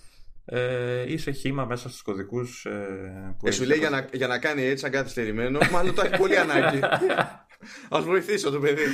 ε, 0.53 1.11
είσαι 1.11 1.31
χήμα 1.31 1.65
μέσα 1.65 1.89
στους 1.89 2.01
κωδικούς 2.01 2.65
ε, 2.65 3.35
που 3.39 3.47
ε, 3.47 3.51
σου 3.51 3.63
λέει 3.63 3.77
για 3.77 3.89
να, 3.89 4.07
για 4.13 4.27
να 4.27 4.39
κάνει 4.39 4.63
έτσι 4.63 4.85
αγκαθυστερημένο 4.85 5.59
μάλλον 5.71 5.95
το 5.95 6.01
έχει 6.01 6.17
πολύ 6.17 6.37
ανάγκη. 6.37 6.79
Ας 7.89 8.03
βοηθήσω 8.03 8.51
το 8.51 8.59
παιδί. 8.59 8.83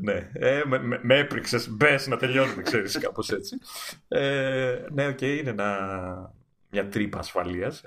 Ναι, 0.00 0.30
ε, 0.32 0.62
με, 0.66 0.78
με, 0.78 1.00
με 1.02 1.18
έπριξες 1.18 1.70
Μπες 1.70 2.06
να 2.06 2.16
τελειώνουμε 2.16 2.62
ξέρεις 2.62 2.98
κάπως 3.04 3.30
έτσι. 3.30 3.58
Ε, 4.08 4.76
Ναι, 4.92 5.06
OK, 5.06 5.18
okay, 5.20 5.38
είναι 5.40 5.50
ένα, 5.50 5.78
μια 6.70 6.88
τρύπα 6.88 7.18
ασφαλείας. 7.18 7.82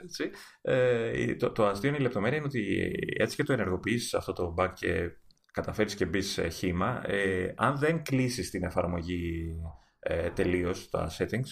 Ε, 0.61 1.35
το, 1.35 1.51
το 1.51 1.67
αστείο 1.67 1.89
είναι 1.89 1.97
η 1.97 2.01
λεπτομέρεια 2.01 2.37
είναι 2.37 2.45
ότι 2.45 2.91
έτσι 3.17 3.35
και 3.35 3.43
το 3.43 3.53
ενεργοποιήσεις 3.53 4.13
αυτό 4.13 4.33
το 4.33 4.55
bug 4.57 4.69
και 4.73 5.11
καταφέρεις 5.51 5.95
και 5.95 6.05
μπεις 6.05 6.39
χύμα, 6.51 7.01
ε, 7.05 7.53
αν 7.55 7.77
δεν 7.77 8.03
κλείσεις 8.03 8.49
την 8.49 8.63
εφαρμογή 8.63 9.55
ε, 9.99 10.29
τελείως 10.29 10.89
τα 10.89 11.11
settings, 11.17 11.49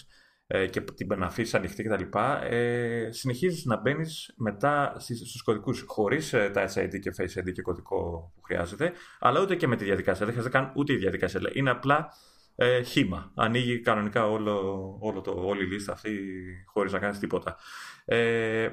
ε, 0.52 0.68
και 0.68 0.82
την 0.82 1.24
αφήσει 1.24 1.56
ανοιχτή 1.56 1.84
κτλ. 1.84 2.18
Ε, 2.50 3.12
συνεχίζεις 3.12 3.66
να 3.66 3.82
μπαίνεις 3.82 4.34
μετά 4.38 4.96
στους 5.00 5.42
κωδικούς 5.42 5.84
χωρίς 5.88 6.34
ε, 6.34 6.50
Touch 6.54 6.68
ID 6.74 7.00
και 7.02 7.14
Face 7.18 7.40
ID 7.40 7.52
και 7.52 7.62
κωδικό 7.62 8.32
που 8.36 8.42
χρειάζεται, 8.42 8.92
αλλά 9.20 9.42
ούτε 9.42 9.56
και 9.56 9.68
με 9.68 9.76
τη 9.76 9.84
διαδικασία. 9.84 10.26
Δεν 10.26 10.36
χρειάζεται 10.36 10.58
καν 10.58 10.72
ούτε 10.76 10.94
η 10.94 10.96
διαδικασία. 10.96 11.42
Είναι 11.54 11.70
απλά 11.70 12.10
ε, 12.56 12.82
χήμα. 12.82 13.32
Ανοίγει 13.36 13.80
κανονικά 13.80 14.30
όλο, 14.30 14.98
όλο 15.00 15.22
το, 15.22 15.32
όλη 15.32 15.64
η 15.64 15.68
λίστα 15.68 15.92
αυτή 15.92 16.20
χωρίς 16.66 16.92
να 16.92 17.00
κάνεις 17.00 17.20
τίποτα. 17.20 17.58
Ε, 18.06 18.70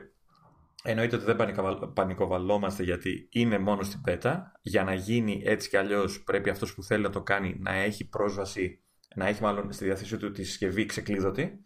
Εννοείται 0.82 1.16
ότι 1.16 1.24
δεν 1.24 1.36
πανικοβαλόμαστε 1.94 2.82
γιατί 2.82 3.28
είναι 3.30 3.58
μόνο 3.58 3.82
στην 3.82 4.00
πέτα. 4.00 4.52
Για 4.62 4.84
να 4.84 4.94
γίνει 4.94 5.42
έτσι 5.44 5.68
κι 5.68 5.76
αλλιώς 5.76 6.22
πρέπει 6.22 6.50
αυτός 6.50 6.74
που 6.74 6.82
θέλει 6.82 7.02
να 7.02 7.10
το 7.10 7.22
κάνει 7.22 7.56
να 7.60 7.72
έχει 7.72 8.08
πρόσβαση 8.08 8.80
να 9.16 9.26
έχει 9.26 9.42
μάλλον 9.42 9.72
στη 9.72 9.84
διάθεσή 9.84 10.16
του 10.16 10.30
τη 10.30 10.44
συσκευή 10.44 10.86
ξεκλείδωτη. 10.86 11.64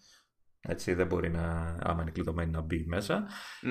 Έτσι 0.62 0.94
δεν 0.94 1.06
μπορεί 1.06 1.30
να, 1.30 1.76
άμα 1.82 2.02
είναι 2.02 2.10
κλειδωμένη, 2.10 2.50
να 2.50 2.60
μπει 2.60 2.84
μέσα. 2.88 3.26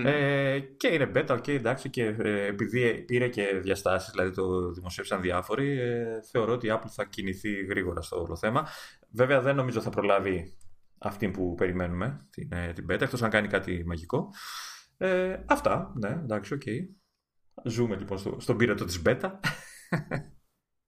Ε, 0.05 0.60
και 0.60 0.88
είναι 0.88 1.12
beta, 1.15 1.38
ok, 1.38 1.48
εντάξει, 1.48 1.89
και 1.89 2.03
ε, 2.03 2.46
επειδή 2.46 3.03
πήρε 3.03 3.27
και 3.27 3.60
διαστάσεις, 3.62 4.12
δηλαδή 4.12 4.31
το 4.31 4.72
δημοσίευσαν 4.72 5.22
διάφοροι, 5.22 5.79
ε, 5.79 6.19
θεωρώ 6.31 6.53
ότι 6.53 6.67
η 6.67 6.72
Apple 6.74 6.89
θα 6.89 7.05
κινηθεί 7.05 7.51
γρήγορα 7.65 8.01
στο 8.01 8.22
όλο 8.22 8.36
θέμα. 8.36 8.67
Βέβαια 9.12 9.41
δεν 9.41 9.55
νομίζω 9.55 9.81
θα 9.81 9.89
προλάβει 9.89 10.58
αυτή 10.98 11.29
που 11.29 11.55
περιμένουμε, 11.55 12.27
την, 12.29 12.53
ε, 12.53 12.74
την 12.74 12.86
beta, 12.89 13.01
εκτός 13.01 13.24
αν 13.24 13.29
κάνει 13.29 13.48
κάτι 13.48 13.84
μαγικό. 13.86 14.29
Ε, 14.98 15.38
αυτά, 15.46 15.93
ναι, 15.96 16.10
εντάξει, 16.10 16.53
OK. 16.54 16.62
Okay. 16.65 16.79
Ζούμε 17.63 17.96
λοιπόν 17.96 18.17
στο, 18.17 18.38
στον 18.39 18.58
πυρετό 18.58 18.86
της 18.86 19.01
beta. 19.05 19.31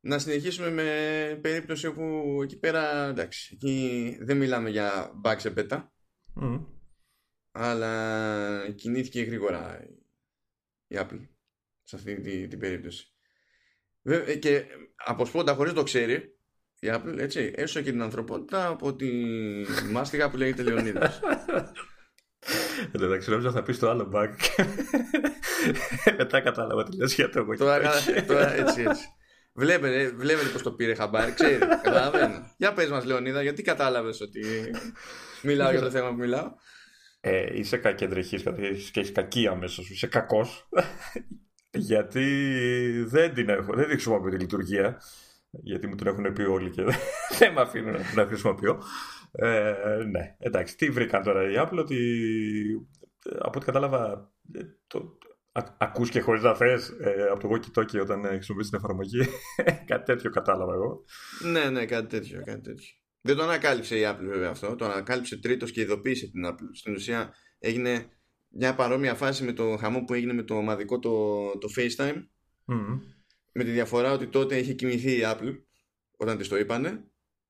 να 0.01 0.20
συνεχίσουμε 0.20 0.70
με 0.70 1.39
περίπτωση 1.41 1.88
όπου 1.88 2.39
εκεί 2.43 2.58
πέρα 2.58 3.08
εντάξει, 3.08 3.51
εκεί 3.53 4.17
δεν 4.22 4.38
μιλάμε 4.38 4.70
για 4.70 5.12
bug 5.24 5.36
σε 5.38 5.51
beta 5.51 5.94
αλλά 7.51 8.72
κινήθηκε 8.75 9.22
γρήγορα 9.22 9.88
η 10.88 10.96
Apple 11.00 11.27
σε 11.84 11.96
αυτή 11.96 12.22
την, 12.22 12.50
την 12.50 12.60
περίπτωση 12.60 13.13
και 14.39 14.65
από 14.96 15.25
σπόντα 15.25 15.53
χωρίς 15.53 15.74
το 15.74 15.84
ξέρει 15.84 16.36
η 16.79 16.88
Apple 16.91 17.15
έτσι 17.17 17.53
έσω 17.55 17.81
και 17.81 17.91
την 17.91 18.01
ανθρωπότητα 18.01 18.67
από 18.67 18.96
τη 18.96 19.12
μάστιγα 19.91 20.29
που 20.29 20.38
λέγεται 20.38 20.63
Λεωνίδας 20.63 21.20
Εντάξει, 22.91 23.29
νόμιζα 23.29 23.51
θα 23.51 23.63
πεις 23.63 23.79
το 23.79 23.89
άλλο 23.89 24.12
bug. 24.13 24.29
Μετά 26.17 26.41
κατάλαβα 26.41 26.84
τι 26.84 26.98
λες 26.98 27.13
για 27.13 27.29
το 27.29 27.46
Τώρα 27.58 28.53
έτσι, 28.53 28.81
έτσι. 28.81 29.08
Βλέπετε, 29.53 30.10
βλέπετε 30.10 30.50
πώς 30.50 30.62
το 30.62 30.72
πήρε 30.72 30.93
χαμπάρι, 30.93 31.31
ξέρει. 31.31 31.58
Καταλαβαίνω. 31.58 32.53
Για 32.58 32.74
πες 32.74 32.89
μας, 32.89 33.05
Λεωνίδα, 33.05 33.41
γιατί 33.41 33.62
κατάλαβες 33.62 34.22
ότι 34.22 34.41
μιλάω 35.41 35.72
για 35.72 35.81
το 35.81 35.89
θέμα 35.89 36.10
που 36.10 36.15
μιλάω; 36.15 36.51
Ε, 37.20 37.58
είσαι 37.60 37.77
κακεντρεχή 37.77 38.41
και 38.91 39.00
έχεις 39.00 39.12
κακή 39.12 39.48
αμέσως. 39.48 39.89
Είσαι 39.89 40.08
κακός. 40.08 40.70
γιατί 41.91 42.25
δεν 43.08 43.34
την 43.34 43.50
έχω, 43.50 43.74
δεν 43.74 43.84
την 43.84 43.91
χρησιμοποιώ 43.91 44.29
τη 44.29 44.38
λειτουργία. 44.38 45.01
Γιατί 45.50 45.88
μου 45.88 45.96
την 45.96 46.08
έχουν 46.08 46.34
πει 46.34 46.41
όλοι 46.41 46.70
και 46.70 46.84
δεν 47.39 47.53
με 47.53 47.62
αφήνουν 47.62 47.91
να 47.91 48.22
την 48.22 48.27
χρησιμοποιώ. 48.27 48.81
Ε, 49.31 49.74
ναι, 50.12 50.36
εντάξει. 50.39 50.75
Τι 50.75 50.89
βρήκαν 50.89 51.24
τώρα 51.24 51.51
οι 51.51 51.53
Apple, 51.58 51.77
ότι 51.77 51.98
από 53.39 53.51
ό,τι 53.55 53.65
κατάλαβα, 53.65 54.31
το, 54.88 55.17
ακούς 55.77 56.10
και 56.10 56.20
χωρίς 56.20 56.43
να 56.43 56.55
θες 56.55 56.89
ε, 56.89 57.27
από 57.31 57.39
το 57.39 57.50
walkie-talkie 57.53 58.01
όταν 58.01 58.25
ε, 58.25 58.27
χρησιμοποιείς 58.27 58.70
την 58.70 58.77
εφαρμογή. 58.77 59.20
κάτι 59.91 60.03
τέτοιο 60.05 60.29
κατάλαβα 60.29 60.74
εγώ. 60.74 61.03
Ναι, 61.51 61.70
ναι, 61.70 61.86
κάτι 61.86 62.08
τέτοιο, 62.08 62.43
κάτι 62.46 62.62
τέτοιο. 62.62 62.88
Δεν 63.22 63.36
το 63.36 63.43
ανακάλυψε 63.43 63.98
η 63.98 64.01
Apple 64.05 64.25
βέβαια 64.25 64.50
αυτό. 64.50 64.75
Το 64.75 64.86
ανακάλυψε 64.86 65.39
τρίτος 65.39 65.72
και 65.72 65.81
ειδοποίησε 65.81 66.27
την 66.27 66.46
Apple. 66.48 66.70
Στην 66.74 66.93
ουσία 66.93 67.34
έγινε 67.60 68.05
μια 68.48 68.75
παρόμοια 68.75 69.15
φάση 69.15 69.43
με 69.43 69.53
το 69.53 69.77
χαμό 69.77 70.03
που 70.03 70.13
έγινε 70.13 70.34
με 70.34 70.43
το 70.43 70.55
ομαδικό 70.55 71.00
το, 71.00 71.43
το 71.58 71.67
FaceTime. 71.77 72.24
Με 73.53 73.63
τη 73.63 73.72
διαφορά 73.72 74.12
ότι 74.12 74.27
τότε 74.27 74.58
είχε 74.58 74.74
κοιμηθεί 74.74 75.12
η 75.12 75.22
Apple 75.24 75.55
όταν 76.17 76.38
της 76.38 76.48
το 76.48 76.58
είπανε. 76.58 77.05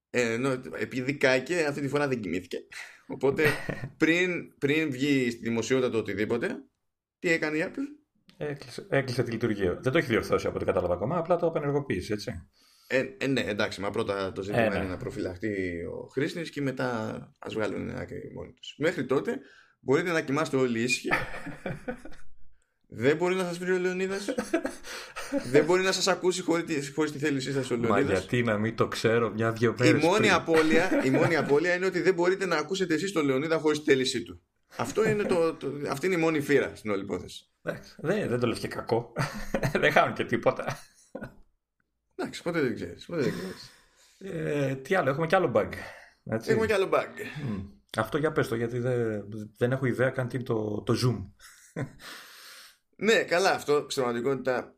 Ε, 0.10 0.34
ενώ 0.34 0.62
επειδή 0.77 1.17
κάκε, 1.17 1.65
αυτή 1.65 1.81
τη 1.81 1.88
φορά 1.88 2.08
δεν 2.08 2.20
κοιμήθηκε. 2.22 2.58
Οπότε 3.08 3.46
πριν, 3.98 4.58
πριν 4.58 4.91
βγει 4.91 5.31
στη 5.31 5.41
δημοσιότητα 5.41 5.89
το 5.89 5.98
οτιδήποτε, 5.98 6.63
τι 7.22 7.30
έκανε 7.30 7.58
η 7.58 7.63
Apple; 7.66 8.01
Έκλεισε, 8.38 8.86
έκλεισε 8.90 9.24
τη 9.24 9.32
λειτουργία. 9.32 9.80
Δεν 9.82 9.92
το 9.92 9.98
έχει 9.98 10.08
διορθώσει 10.08 10.48
από 10.48 10.56
ό,τι 10.56 10.66
κατάλαβα 10.66 10.94
ακόμα, 10.94 11.18
απλά 11.18 11.36
το 11.36 11.48
απενεργοποίησε, 11.48 12.13
έτσι. 12.13 12.32
Ε, 12.88 13.04
ε, 13.18 13.28
ναι, 13.28 13.42
εντάξει, 13.42 13.82
μα 13.82 13.90
πρώτα 13.90 14.32
το 14.32 14.42
ζήτημα 14.42 14.63
ε, 14.63 14.70
ναι. 14.70 14.75
είναι 14.75 14.88
να 14.88 14.98
προφυλαχτεί 14.98 15.84
ο 15.86 16.08
χρήστη 16.12 16.42
και 16.42 16.62
μετά 16.62 17.20
ας 17.40 17.54
βγάλουν 17.54 17.90
άκρη 17.90 18.32
μόνοι 18.36 18.54
τους. 18.54 18.75
Μέχρι 18.78 19.06
τότε 19.06 19.40
μπορείτε 19.80 20.12
να 20.12 20.22
κοιμάστε 20.22 20.58
όλοι 20.58 20.82
ήσυχοι. 20.82 21.10
Δεν 22.94 23.18
μπορεί 23.18 23.36
να 23.36 23.44
σας 23.44 23.58
βρει 23.58 23.72
ο 23.72 23.78
Λεωνίδας. 23.78 24.25
Δεν 25.51 25.66
μπορεί 25.66 25.84
να 25.84 25.92
σας 25.92 26.08
ακούσει 26.08 26.42
χωρίς 26.42 26.63
τη, 26.63 27.12
τη 27.12 27.18
θέλησή 27.18 27.51
σας 27.51 27.72
ο 27.72 27.75
Λεωνίδας. 27.75 28.04
Μα 28.04 28.20
γιατί 28.20 28.44
να 28.44 28.58
μην 28.58 28.75
το 28.75 28.88
ξέρω 28.88 29.30
μια-δυο 29.30 29.75
μέρες. 29.80 30.04
Η, 30.04 30.06
μόνη 30.06 30.30
απώλεια, 30.30 31.01
η 31.06 31.10
μόνη 31.10 31.36
απώλεια 31.36 31.75
είναι 31.75 31.86
ότι 31.86 32.01
δεν 32.01 32.13
μπορείτε 32.13 32.46
να 32.46 32.56
ακούσετε 32.56 32.94
εσείς 32.94 33.12
τον 33.12 33.25
Λεωνίδα 33.25 33.58
χωρίς 33.58 33.80
τη 33.84 33.92
θέλησή 33.92 34.24
του. 34.24 34.42
Αυτό 34.78 35.10
είναι 35.10 35.24
το, 35.24 35.54
το, 35.54 35.72
αυτή 35.90 36.06
είναι 36.06 36.16
η 36.16 36.20
μόνη 36.20 36.42
φύρα 36.42 36.75
στην 36.75 36.92
όλη 36.92 37.01
υπόθεση. 37.01 37.46
δεν, 37.98 38.30
δεν 38.30 38.40
το 38.40 38.48
λες 38.48 38.60
και 38.60 38.68
κακό. 38.68 39.13
δεν 39.82 39.92
χάνουν 39.92 40.13
και 40.13 40.25
τίποτα. 40.25 40.78
Εντάξει, 42.16 42.44
ποτέ 42.44 42.62
δεν 42.62 42.75
ξέρεις. 42.75 43.10
Ε, 44.18 44.75
τι 44.75 44.96
άλλο, 44.96 45.10
έχουμε 45.10 45.28
κι 45.28 45.36
άλλο 45.36 45.51
bug. 45.56 45.70
Έτσι. 46.24 46.51
Έχουμε 46.51 46.66
κι 46.66 46.74
άλλο 46.74 46.90
bug. 46.94 47.08
Αυτό 47.98 48.18
για 48.18 48.32
πες 48.32 48.48
το, 48.48 48.56
γιατί 48.56 48.80
δεν, 48.80 49.25
δεν 49.58 49.72
έχω 49.72 49.86
ιδέα 49.86 50.10
καν 50.10 50.28
τι 50.28 50.36
είναι 50.36 50.46
το, 50.46 50.82
το 50.82 50.94
Zoom. 51.04 51.32
ναι, 52.96 53.24
καλά, 53.24 53.51
αυτό 53.51 53.86
στην 53.90 54.04
πραγματικότητα 54.04 54.75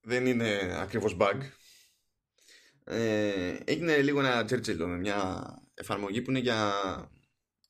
δεν 0.00 0.26
είναι 0.26 0.76
ακριβώς 0.80 1.16
bug. 1.20 1.38
Ε, 2.84 3.56
έγινε 3.64 3.96
λίγο 3.96 4.20
ένα 4.20 4.44
τσέρτσελο 4.44 4.86
με 4.86 4.96
μια 4.96 5.44
εφαρμογή 5.74 6.22
που 6.22 6.30
είναι 6.30 6.38
για, 6.38 6.72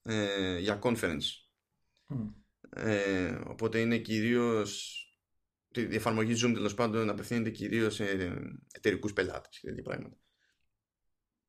ε, 0.03 0.59
για 0.59 0.79
conference. 0.83 1.48
Ε, 2.71 3.39
οπότε 3.47 3.81
είναι 3.81 3.99
κυρίως 3.99 5.03
η 5.75 5.95
εφαρμογή 5.95 6.33
Zoom 6.33 6.53
τέλος 6.55 6.75
πάντων 6.75 7.11
απευθύνεται 7.11 7.51
κυρίως 7.51 7.95
σε 7.95 8.05
εταιρικούς 8.73 9.13
πελάτες 9.13 9.59
και 9.59 9.67
τέτοια 9.67 9.83
πράγματα. 9.83 10.17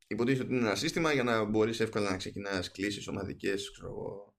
Υποτίθεται 0.08 0.44
ότι 0.44 0.54
είναι 0.54 0.66
ένα 0.66 0.76
σύστημα 0.76 1.14
για 1.14 1.24
να 1.24 1.44
μπορείς 1.44 1.80
εύκολα 1.80 2.10
να 2.10 2.18
ξεκινάς 2.18 2.72
κλήσεις 2.72 3.08
ομαδικές 3.08 3.72
ξέρω, 3.72 4.34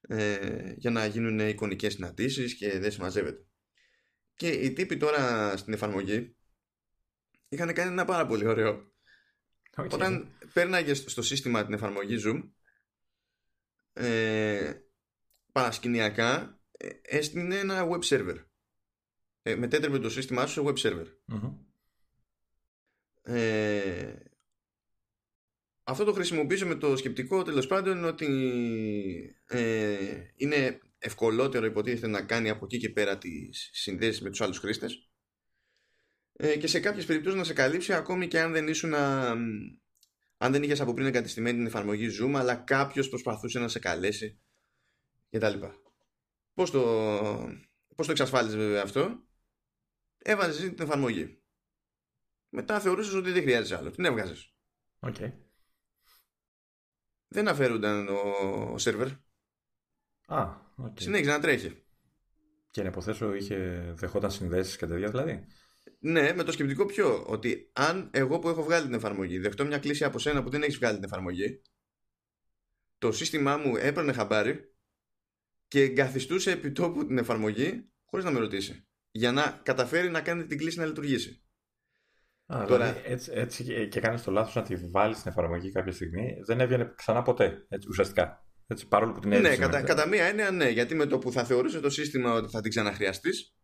ε, 0.00 0.72
για 0.76 0.90
να 0.90 1.06
γίνουν 1.06 1.38
εικονικές 1.38 1.92
συναντήσεις 1.92 2.54
και 2.54 2.78
δεν 2.78 2.90
συμμαζεύεται. 2.90 3.46
Και 4.34 4.48
οι 4.48 4.72
τύποι 4.72 4.96
τώρα 4.96 5.56
στην 5.56 5.72
εφαρμογή 5.72 6.36
είχαν 7.48 7.72
κάνει 7.72 7.90
ένα 7.92 8.04
πάρα 8.04 8.26
πολύ 8.26 8.46
ωραίο. 8.46 8.92
Okay. 9.76 9.90
Όταν 9.90 10.36
πέρναγες 10.52 11.04
στο 11.06 11.22
σύστημα 11.22 11.64
την 11.64 11.74
εφαρμογή 11.74 12.16
Zoom 12.24 12.50
ε, 13.92 14.85
παρασκηνιακά 15.56 16.60
ε, 16.70 16.88
έστεινε 17.02 17.58
ένα 17.58 17.88
web 17.90 18.00
server. 18.08 18.44
Ε, 19.42 19.54
μετέτρεπε 19.54 19.98
το 19.98 20.10
σύστημά 20.10 20.46
σου 20.46 20.52
σε 20.52 20.62
web 20.64 20.86
server. 20.86 21.06
Ε, 23.22 24.14
αυτό 25.82 26.04
το 26.04 26.12
χρησιμοποιήσω 26.12 26.66
με 26.66 26.74
το 26.74 26.96
σκεπτικό 26.96 27.42
τέλος 27.42 27.66
πάντων 27.66 28.04
ότι 28.04 28.26
ε, 29.46 29.96
είναι 30.36 30.80
ευκολότερο 30.98 31.66
υποτίθεται 31.66 32.06
να 32.06 32.22
κάνει 32.22 32.50
από 32.50 32.64
εκεί 32.64 32.78
και 32.78 32.90
πέρα 32.90 33.18
τις 33.18 33.70
συνδέσεις 33.72 34.20
με 34.22 34.30
τους 34.30 34.40
άλλους 34.40 34.58
χρήστες 34.58 35.10
ε, 36.32 36.56
και 36.56 36.66
σε 36.66 36.80
κάποιες 36.80 37.04
περιπτώσεις 37.04 37.38
να 37.38 37.44
σε 37.44 37.52
καλύψει 37.52 37.92
ακόμη 37.92 38.28
και 38.28 38.40
αν 38.40 38.52
δεν 38.52 38.68
ήσουν 38.68 38.90
να, 38.90 39.30
αν 40.36 40.52
δεν 40.52 40.62
είχες 40.62 40.80
από 40.80 40.94
πριν 40.94 41.06
εγκατεστημένη 41.06 41.56
την 41.56 41.66
εφαρμογή 41.66 42.08
Zoom 42.20 42.32
αλλά 42.34 42.54
κάποιος 42.54 43.08
προσπαθούσε 43.08 43.58
να 43.58 43.68
σε 43.68 43.78
καλέσει 43.78 44.40
κτλ. 45.38 45.64
Πώς 46.54 46.70
το, 46.70 46.82
πώς 47.96 48.06
το 48.06 48.12
εξασφάλιζε 48.12 48.56
βέβαια 48.56 48.82
αυτό; 48.82 49.26
Έβαζες 50.18 50.74
την 50.74 50.82
εφαρμογή 50.82 51.42
μετά 52.48 52.80
θεωρούσες 52.80 53.14
ότι 53.14 53.30
δεν 53.30 53.42
χρειάζεσαι 53.42 53.76
άλλο 53.76 53.90
την 53.90 54.04
έβγαζες 54.04 54.54
okay. 55.00 55.32
δεν 57.28 57.48
αφαίρονταν 57.48 58.08
ο, 58.08 58.20
ο 58.72 58.78
σερβερ 58.78 59.08
Α, 60.26 60.56
okay. 60.82 61.00
συνέχιζε 61.00 61.30
να 61.30 61.40
τρέχει 61.40 61.84
και 62.70 62.82
να 62.82 62.88
υποθέσω 62.88 63.34
είχε 63.34 63.56
δεχόταν 63.96 64.30
συνδέσεις 64.30 64.76
και 64.76 64.86
τέτοια 64.86 65.10
δηλαδή 65.10 65.46
ναι, 65.98 66.32
με 66.32 66.42
το 66.42 66.52
σκεπτικό 66.52 66.86
ποιο; 66.86 67.24
Ότι 67.26 67.70
αν 67.72 68.10
εγώ 68.12 68.38
που 68.38 68.48
έχω 68.48 68.62
βγάλει 68.62 68.84
την 68.86 68.94
εφαρμογή 68.94 69.38
δεχτώ 69.38 69.64
μια 69.64 69.78
κλίση 69.78 70.04
από 70.04 70.18
σένα 70.18 70.42
που 70.42 70.50
δεν 70.50 70.62
έχεις 70.62 70.76
βγάλει 70.76 70.94
την 70.94 71.04
εφαρμογή, 71.04 71.62
το 72.98 73.12
σύστημά 73.12 73.56
μου 73.56 73.76
έπαιρνε 73.76 74.12
χαμπάρι 74.12 74.75
και 75.68 75.80
εγκαθιστούσε 75.80 76.50
επί 76.50 76.72
τόπου 76.72 77.06
την 77.06 77.18
εφαρμογή 77.18 77.90
χωρίς 78.04 78.24
να 78.24 78.30
με 78.30 78.38
ρωτήσει. 78.38 78.88
Για 79.10 79.32
να 79.32 79.60
καταφέρει 79.62 80.10
να 80.10 80.20
κάνει 80.20 80.46
την 80.46 80.58
κλίση 80.58 80.78
να 80.78 80.86
λειτουργήσει. 80.86 81.46
Α, 82.46 82.64
Τώρα... 82.68 82.92
δηλαδή 82.92 83.12
έτσι, 83.12 83.30
έτσι 83.34 83.88
και 83.88 84.00
κάνεις 84.00 84.22
το 84.22 84.30
λάθος 84.30 84.54
να 84.54 84.62
τη 84.62 84.76
βάλεις 84.76 85.18
στην 85.18 85.30
εφαρμογή 85.30 85.72
κάποια 85.72 85.92
στιγμή, 85.92 86.36
δεν 86.46 86.60
έβγαινε 86.60 86.92
ξανά 86.96 87.22
ποτέ. 87.22 87.66
Έτσι, 87.68 87.88
ουσιαστικά. 87.88 88.46
Έτσι, 88.66 88.88
παρόλο 88.88 89.12
που 89.12 89.20
την 89.20 89.28
Ναι, 89.28 89.56
κατά, 89.56 89.82
κατά 89.82 90.08
μία 90.08 90.24
έννοια 90.24 90.50
ναι, 90.50 90.68
γιατί 90.68 90.94
με 90.94 91.06
το 91.06 91.18
που 91.18 91.32
θα 91.32 91.44
θεωρούσε 91.44 91.80
το 91.80 91.90
σύστημα 91.90 92.32
ότι 92.32 92.50
θα 92.50 92.60
την 92.60 92.70
ξαναχρειαστείς, 92.70 93.54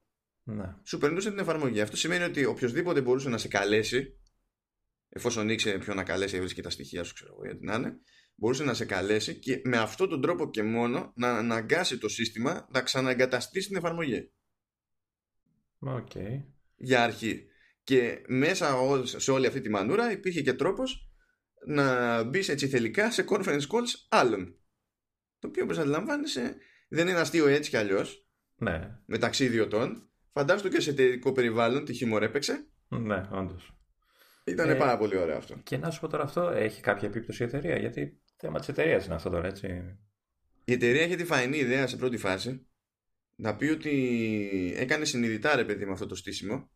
ναι. 0.42 0.74
σου 0.84 0.98
περνούσε 0.98 1.30
την 1.30 1.38
εφαρμογή. 1.38 1.80
Αυτό 1.80 1.96
σημαίνει 1.96 2.24
ότι 2.24 2.44
οποιοδήποτε 2.44 3.00
μπορούσε 3.00 3.28
να 3.28 3.38
σε 3.38 3.48
καλέσει, 3.48 4.20
εφόσον 5.08 5.48
ήξερε 5.48 5.78
ποιο 5.78 5.94
να 5.94 6.02
καλέσει, 6.02 6.36
έβρισκε 6.36 6.62
τα 6.62 6.70
στοιχεία 6.70 7.04
σου, 7.04 7.14
ξέρω 7.14 7.32
εγώ, 7.32 7.44
γιατί 7.44 7.64
να 7.64 7.74
είναι, 7.74 8.00
μπορούσε 8.34 8.64
να 8.64 8.74
σε 8.74 8.84
καλέσει 8.84 9.38
και 9.38 9.60
με 9.64 9.76
αυτόν 9.76 10.08
τον 10.08 10.20
τρόπο 10.20 10.50
και 10.50 10.62
μόνο 10.62 11.12
να 11.16 11.38
αναγκάσει 11.38 11.98
το 11.98 12.08
σύστημα 12.08 12.68
να 12.70 12.82
ξαναεγκαταστήσει 12.82 13.68
την 13.68 13.76
εφαρμογή. 13.76 14.32
Okay. 15.86 16.44
Για 16.76 17.02
αρχή. 17.02 17.46
Και 17.82 18.22
μέσα 18.26 18.76
σε 19.04 19.30
όλη 19.30 19.46
αυτή 19.46 19.60
τη 19.60 19.68
μανούρα 19.68 20.12
υπήρχε 20.12 20.42
και 20.42 20.52
τρόπος 20.52 21.12
να 21.66 22.22
μπεις 22.22 22.48
έτσι 22.48 22.68
θελικά 22.68 23.10
σε 23.10 23.24
conference 23.28 23.60
calls 23.60 24.06
άλλων. 24.08 24.56
Το 25.38 25.48
οποίο 25.48 25.64
όπως 25.64 25.78
αντιλαμβάνεσαι 25.78 26.56
δεν 26.88 27.08
είναι 27.08 27.20
αστείο 27.20 27.46
έτσι 27.46 27.70
κι 27.70 27.76
αλλιώς. 27.76 28.26
Ναι. 28.56 28.98
Μεταξύ 29.06 29.44
ιδιωτών. 29.44 30.10
Φαντάζομαι 30.32 30.68
και 30.68 30.80
σε 30.80 30.90
εταιρικό 30.90 31.32
περιβάλλον 31.32 31.84
τι 31.84 31.92
χιούμορ 31.92 32.22
έπαιξε. 32.22 32.66
Ναι, 32.88 33.28
όντως. 33.32 33.76
Ήταν 34.44 34.70
ε, 34.70 34.74
πάρα 34.74 34.96
πολύ 34.98 35.16
ωραίο 35.16 35.36
αυτό. 35.36 35.54
Και 35.62 35.76
να 35.76 35.90
σου 35.90 36.00
πω 36.00 36.08
τώρα 36.08 36.22
αυτό, 36.22 36.48
έχει 36.48 36.80
κάποια 36.80 37.08
επίπτωση 37.08 37.42
η 37.42 37.46
εταιρεία, 37.46 37.78
γιατί 37.78 38.20
θέμα 38.36 38.58
της 38.58 38.68
εταιρείας 38.68 39.04
είναι 39.04 39.14
αυτό 39.14 39.30
τώρα, 39.30 39.46
έτσι. 39.46 39.96
Η 40.64 40.72
εταιρεία 40.72 41.02
έχει 41.02 41.16
τη 41.16 41.24
φαϊνή 41.24 41.56
ιδέα 41.56 41.86
σε 41.86 41.96
πρώτη 41.96 42.16
φάση 42.16 42.66
να 43.36 43.56
πει 43.56 43.66
ότι 43.66 44.74
έκανε 44.76 45.04
συνειδητά 45.04 45.56
ρε 45.56 45.64
παιδί 45.64 45.84
με 45.84 45.92
αυτό 45.92 46.06
το 46.06 46.14
στήσιμο. 46.14 46.70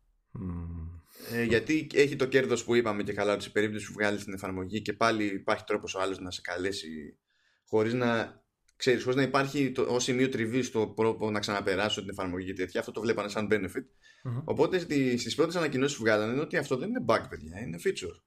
Ε, 1.31 1.43
γιατί 1.43 1.87
έχει 1.93 2.15
το 2.15 2.25
κέρδος 2.25 2.63
που 2.63 2.75
είπαμε 2.75 3.03
και 3.03 3.13
καλά 3.13 3.33
ότι 3.33 3.43
σε 3.43 3.49
περίπτωση 3.49 3.87
που 3.87 3.93
βγάλεις 3.93 4.23
την 4.23 4.33
εφαρμογή 4.33 4.81
και 4.81 4.93
πάλι 4.93 5.23
υπάρχει 5.23 5.63
τρόπος 5.63 5.95
ο 5.95 6.01
άλλος 6.01 6.19
να 6.19 6.31
σε 6.31 6.41
καλέσει 6.41 7.17
χωρίς 7.65 7.93
να 7.93 8.41
ξέρεις, 8.77 9.03
χωρίς 9.03 9.17
να 9.17 9.23
υπάρχει 9.23 9.71
το, 9.71 9.81
ως 9.81 10.03
σημείο 10.03 10.29
τριβής 10.29 10.67
στο 10.67 10.87
πρόπο 10.87 11.31
να 11.31 11.39
ξαναπεράσω 11.39 12.01
την 12.01 12.09
εφαρμογή 12.09 12.45
και 12.45 12.53
τέτοια, 12.53 12.79
αυτό 12.79 12.91
το 12.91 13.01
βλέπανε 13.01 13.29
σαν 13.29 13.47
benefit. 13.51 13.65
Mm-hmm. 13.65 14.41
Οπότε 14.43 14.79
στις 15.17 15.35
πρώτες 15.35 15.55
ανακοινώσεις 15.55 15.97
που 15.97 16.03
βγάλανε 16.03 16.31
είναι 16.31 16.41
ότι 16.41 16.57
αυτό 16.57 16.77
δεν 16.77 16.89
είναι 16.89 17.05
bug, 17.07 17.21
παιδιά, 17.29 17.59
είναι 17.59 17.79
feature. 17.85 18.21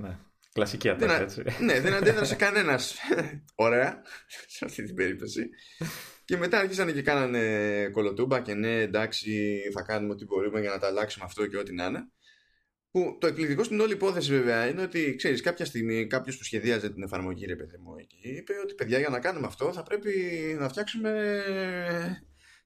Ναι. 0.00 0.18
Κλασική 0.52 0.88
ατάκα, 0.88 1.20
έτσι. 1.20 1.42
Ναι, 1.60 1.80
δεν 1.80 1.94
αντέδρασε 1.98 2.34
κανένας. 2.34 2.96
Ωραία, 3.54 4.02
σε 4.46 4.64
αυτή 4.64 4.82
την 4.84 4.94
περίπτωση. 4.94 5.48
Και 6.24 6.36
μετά 6.36 6.58
άρχισαν 6.58 6.92
και 6.92 7.02
κάνανε 7.02 7.88
κολοτούμπα 7.92 8.40
και 8.40 8.54
ναι, 8.54 8.80
εντάξει, 8.80 9.60
θα 9.72 9.82
κάνουμε 9.82 10.12
ό,τι 10.12 10.24
μπορούμε 10.24 10.60
για 10.60 10.70
να 10.70 10.78
τα 10.78 10.86
αλλάξουμε 10.86 11.24
αυτό 11.24 11.46
και 11.46 11.56
ό,τι 11.56 11.74
να 11.74 11.84
είναι. 11.84 12.10
Που 12.92 13.16
το 13.20 13.26
εκπληκτικό 13.26 13.64
στην 13.64 13.80
όλη 13.80 13.92
υπόθεση 13.92 14.30
βέβαια 14.30 14.66
είναι 14.66 14.82
ότι 14.82 15.14
ξέρεις, 15.16 15.40
κάποια 15.40 15.64
στιγμή 15.64 16.06
κάποιος 16.06 16.36
που 16.36 16.44
σχεδίαζε 16.44 16.90
την 16.90 17.02
εφαρμογή, 17.02 17.46
ρε 17.46 17.56
παιδί 17.56 17.76
μου, 17.76 17.96
εκεί, 17.98 18.20
είπε 18.22 18.52
ότι 18.62 18.74
παιδιά 18.74 18.98
για 18.98 19.08
να 19.08 19.20
κάνουμε 19.20 19.46
αυτό 19.46 19.72
θα 19.72 19.82
πρέπει 19.82 20.12
να 20.58 20.68
φτιάξουμε 20.68 21.42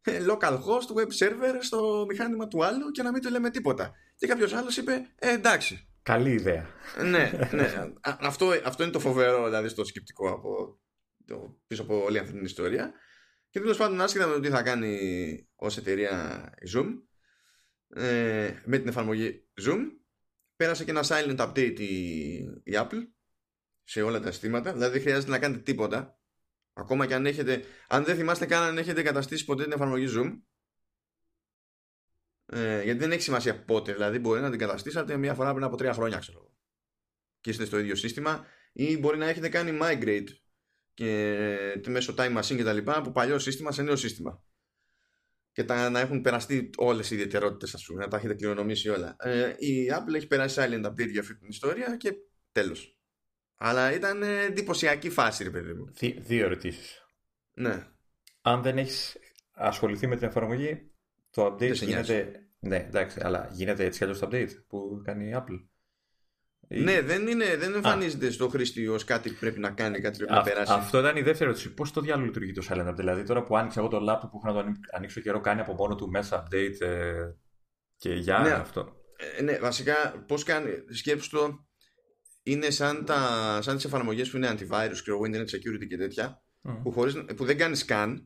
ε, 0.02 0.25
local 0.28 0.52
host 0.52 0.97
web 0.99 1.09
server 1.18 1.54
στο 1.61 2.04
μηχάνημα 2.09 2.49
του 2.49 2.64
άλλου 2.64 2.90
και 2.90 3.02
να 3.02 3.12
μην 3.12 3.23
του 3.23 3.30
λέμε 3.30 3.50
τίποτα. 3.50 3.92
Και 4.16 4.26
κάποιος 4.26 4.52
άλλος 4.52 4.76
είπε, 4.76 5.06
ε, 5.18 5.33
εντάξει. 5.33 5.88
Καλή 6.02 6.30
ιδέα. 6.30 6.66
ναι, 7.02 7.30
ναι. 7.52 7.92
Αυτό, 8.21 8.52
αυτό 8.64 8.83
είναι 8.83 8.92
το 8.92 9.00
φοβερό 9.00 9.45
δηλαδή 9.45 9.68
στο 9.68 9.85
σκεπτικό 9.85 10.28
από, 10.30 10.78
το, 11.26 11.59
πίσω 11.66 11.83
από 11.83 12.04
όλη 12.04 12.18
αυτή 12.18 12.33
την 12.33 12.45
ιστορία. 12.45 12.92
Και 13.50 13.61
τέλος 13.61 13.76
πάντων, 13.76 14.00
άσχετα 14.00 14.26
με 14.26 14.35
το 14.35 14.40
τι 14.40 14.49
θα 14.49 14.62
κάνει 14.62 14.99
ως 15.56 15.76
εταιρεία 15.76 16.45
η 16.61 16.71
Zoom, 16.75 16.87
ε, 18.02 18.50
με 18.64 18.78
την 18.78 18.88
εφαρμογή 18.88 19.45
Zoom, 19.66 19.80
πέρασε 20.57 20.85
και 20.85 20.91
ένα 20.91 21.05
silent 21.09 21.37
update 21.39 21.81
η, 21.81 22.35
η 22.63 22.73
Apple 22.73 23.09
σε 23.85 24.03
όλα 24.03 24.21
τα 24.21 24.31
συστήματα. 24.31 24.73
Δηλαδή 24.73 24.93
δεν 24.93 25.01
χρειάζεται 25.01 25.31
να 25.31 25.39
κάνετε 25.39 25.61
τίποτα. 25.61 26.19
Ακόμα 26.73 27.07
και 27.07 27.15
αν 27.15 27.27
έχετε, 27.27 27.65
αν 27.89 28.05
δεν 28.05 28.17
θυμάστε 28.17 28.47
καν 28.47 28.63
αν 28.63 28.79
έχετε 28.79 29.03
καταστήσει 29.03 29.45
ποτέ 29.45 29.63
την 29.63 29.73
εφαρμογή 29.73 30.07
Zoom, 30.17 30.41
ε, 32.47 32.83
γιατί 32.83 32.99
δεν 32.99 33.13
έχει 33.13 33.23
σημασία 33.23 33.65
πότε. 33.65 33.93
Δηλαδή 33.93 34.19
μπορεί 34.19 34.41
να 34.41 34.51
την 34.51 34.59
καταστήσατε 34.59 35.17
μία 35.17 35.35
φορά 35.35 35.53
πριν 35.53 35.65
από 35.65 35.77
τρία 35.77 35.93
χρόνια, 35.93 36.19
ξέρω 36.19 36.55
Και 37.41 37.51
είστε 37.51 37.65
στο 37.65 37.79
ίδιο 37.79 37.95
σύστημα, 37.95 38.47
ή 38.73 38.99
μπορεί 38.99 39.19
να 39.19 39.29
έχετε 39.29 39.49
κάνει 39.49 39.79
migrate 39.83 40.29
και 40.95 41.81
μέσω 41.87 42.15
time 42.19 42.39
machine 42.39 42.57
και 42.57 42.65
τα 42.65 42.73
λοιπά 42.73 42.97
από 42.97 43.11
παλιό 43.11 43.39
σύστημα 43.39 43.73
σε 43.73 43.83
νέο 43.83 43.97
σύστημα. 43.97 44.46
Και 45.57 45.65
τα, 45.65 45.91
να 45.91 46.01
έχουν 46.01 46.21
περαστεί 46.21 46.71
όλες 46.77 47.11
οι 47.11 47.15
ιδιαιτερότητες, 47.15 47.75
ας 47.75 47.85
πούμε, 47.85 48.03
να 48.03 48.09
τα 48.09 48.17
έχετε 48.17 48.35
κληρονομήσει 48.35 48.89
όλα. 48.89 49.17
Ε, 49.19 49.55
η 49.59 49.91
Apple 49.93 50.15
έχει 50.15 50.27
περάσει 50.27 50.61
silent 50.63 50.87
update 50.87 51.11
για 51.11 51.21
αυτή 51.21 51.37
την 51.37 51.49
ιστορία 51.49 51.97
και 51.97 52.13
τέλος. 52.53 52.99
Αλλά 53.57 53.95
ήταν 53.95 54.23
εντυπωσιακή 54.23 55.11
φάση, 55.11 55.45
ρε 55.45 55.51
παιδί 55.51 55.73
μου. 55.73 55.93
Δύο 56.19 56.45
ερωτήσεις. 56.45 57.07
Ναι. 57.53 57.87
Αν 58.43 58.63
δεν 58.63 58.79
έχεις 58.79 59.17
ασχοληθεί 59.53 60.07
με 60.07 60.17
την 60.17 60.27
εφαρμογή, 60.27 60.93
το 61.31 61.47
update 61.47 61.75
γίνεται. 61.75 62.49
Ναι, 62.59 62.77
εντάξει, 62.77 63.21
αλλά 63.23 63.49
γίνεται 63.53 63.85
έτσι 63.85 64.07
κι 64.07 64.13
το 64.13 64.29
update 64.31 64.51
που 64.69 65.01
κάνει 65.05 65.29
η 65.29 65.33
Apple. 65.35 65.67
Ναι, 66.69 67.01
δεν, 67.01 67.27
είναι, 67.27 67.57
δεν 67.57 67.75
εμφανίζεται 67.75 68.27
Α. 68.27 68.31
στο 68.31 68.49
χρήστη 68.49 68.89
ως 68.89 69.05
κάτι 69.05 69.31
που 69.31 69.37
πρέπει 69.41 69.59
να 69.59 69.71
κάνει, 69.71 70.01
κάτι 70.01 70.17
πρέπει 70.17 70.33
Α, 70.33 70.37
να 70.37 70.43
περάσει. 70.43 70.73
Αυτό 70.73 70.99
ήταν 70.99 71.17
η 71.17 71.23
δεύτερη 71.23 71.45
ερώτηση. 71.45 71.75
Πώς 71.75 71.93
το 71.93 72.01
διάλογο 72.01 72.27
λειτουργεί 72.27 72.53
το 72.53 72.67
Silent 72.69 72.89
Update; 72.89 72.97
Δηλαδή, 72.97 73.23
τώρα 73.23 73.43
που 73.43 73.57
άνοιξα 73.57 73.81
εγώ 73.81 73.89
το 73.89 73.97
laptop 73.97 74.29
που 74.31 74.41
έχω 74.45 74.55
να 74.55 74.65
το 74.65 74.73
ανοίξω 74.91 75.21
καιρό, 75.21 75.41
κάνει 75.41 75.61
από 75.61 75.73
μόνο 75.73 75.95
του 75.95 76.11
μέσα 76.11 76.43
update 76.43 76.81
ε, 76.81 77.13
και 77.97 78.15
για 78.15 78.39
ναι, 78.39 78.51
αυτό. 78.51 78.97
Ε, 79.39 79.43
ναι, 79.43 79.59
βασικά, 79.59 80.25
πώς 80.27 80.43
κάνει. 80.43 80.71
Σκέψτε 80.91 81.37
το, 81.37 81.67
είναι 82.43 82.71
σαν, 82.71 83.05
τα, 83.05 83.19
σαν 83.63 83.77
τις 83.77 83.85
εφαρμογές 83.85 84.31
που 84.31 84.37
είναι 84.37 84.51
antivirus 84.51 84.99
και 85.05 85.13
internet 85.27 85.57
security 85.57 85.87
και 85.89 85.97
τέτοια, 85.97 86.43
mm. 86.63 86.79
που, 86.83 86.93
χωρίς, 86.93 87.25
που 87.37 87.45
δεν 87.45 87.59
κάνεις 87.59 87.85
scan, 87.89 88.17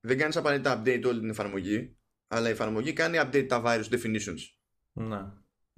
δεν 0.00 0.18
κάνεις 0.18 0.36
απαραίτητα 0.36 0.82
update 0.82 1.02
όλη 1.06 1.20
την 1.20 1.30
εφαρμογή, 1.30 1.96
αλλά 2.28 2.48
η 2.48 2.50
εφαρμογή 2.50 2.92
κάνει 2.92 3.18
update 3.20 3.46
τα 3.48 3.62
virus 3.64 3.94
definitions. 3.94 4.40
Ναι. 4.92 5.18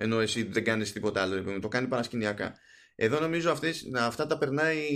Ενώ 0.03 0.21
εσύ 0.21 0.43
δεν 0.43 0.65
κάνεις 0.65 0.93
τίποτα 0.93 1.23
άλλο, 1.23 1.61
το 1.61 1.69
κάνει 1.69 1.89
παρασκηνιακά. 1.89 2.55
Εδώ 2.95 3.21
νομίζω 3.21 3.51
αυτές, 3.51 3.91
αυτά 3.95 4.27
τα 4.27 4.39
περνάει 4.39 4.89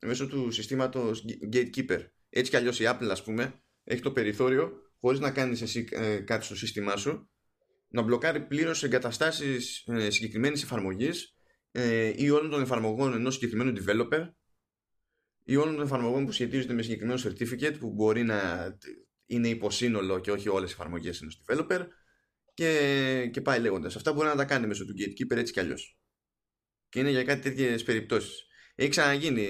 μέσω 0.00 0.26
του 0.26 0.50
συστήματος 0.50 1.24
Gatekeeper. 1.52 2.00
Έτσι 2.30 2.50
κι 2.50 2.56
αλλιώς 2.56 2.80
η 2.80 2.84
Apple, 2.86 3.08
ας 3.10 3.22
πούμε, 3.22 3.62
έχει 3.84 4.02
το 4.02 4.12
περιθώριο, 4.12 4.72
χωρίς 5.00 5.20
να 5.20 5.30
κάνεις 5.30 5.62
εσύ 5.62 5.88
ε, 5.90 6.16
κάτι 6.16 6.44
στο 6.44 6.56
σύστημά 6.56 6.96
σου, 6.96 7.30
να 7.88 8.02
μπλοκάρει 8.02 8.40
πλήρως 8.40 8.82
εγκαταστάσεις 8.82 9.84
ε, 9.86 10.10
συγκεκριμένης 10.10 10.62
εφαρμογής 10.62 11.36
ε, 11.70 12.12
ή 12.16 12.30
όλων 12.30 12.50
των 12.50 12.62
εφαρμογών 12.62 13.12
ενός 13.12 13.34
συγκεκριμένου 13.34 13.72
developer 13.78 14.28
ή 15.44 15.56
όλων 15.56 15.74
των 15.74 15.84
εφαρμογών 15.84 16.24
που 16.24 16.32
σχετίζονται 16.32 16.74
με 16.74 16.82
συγκεκριμένο 16.82 17.20
certificate 17.24 17.76
που 17.78 17.90
μπορεί 17.90 18.22
να 18.22 18.68
είναι 19.26 19.48
υποσύνολο 19.48 20.18
και 20.18 20.30
όχι 20.30 20.48
όλες 20.48 20.70
οι 20.70 20.74
εφαρμογές 20.78 21.20
ενός 21.20 21.42
developer 21.46 21.86
και, 22.58 23.30
και 23.32 23.40
πάει 23.40 23.60
λέγοντας. 23.60 23.96
Αυτά 23.96 24.12
μπορεί 24.12 24.28
να 24.28 24.36
τα 24.36 24.44
κάνει 24.44 24.66
μέσω 24.66 24.84
του 24.84 24.94
gatekeeper 24.98 25.36
έτσι 25.36 25.52
κι 25.52 25.60
αλλιώς. 25.60 25.98
Και 26.88 27.00
είναι 27.00 27.10
για 27.10 27.24
κάτι 27.24 27.40
τέτοιες 27.40 27.82
περιπτώσεις. 27.82 28.46
Έχει 28.74 28.88
ξαναγίνει 28.88 29.48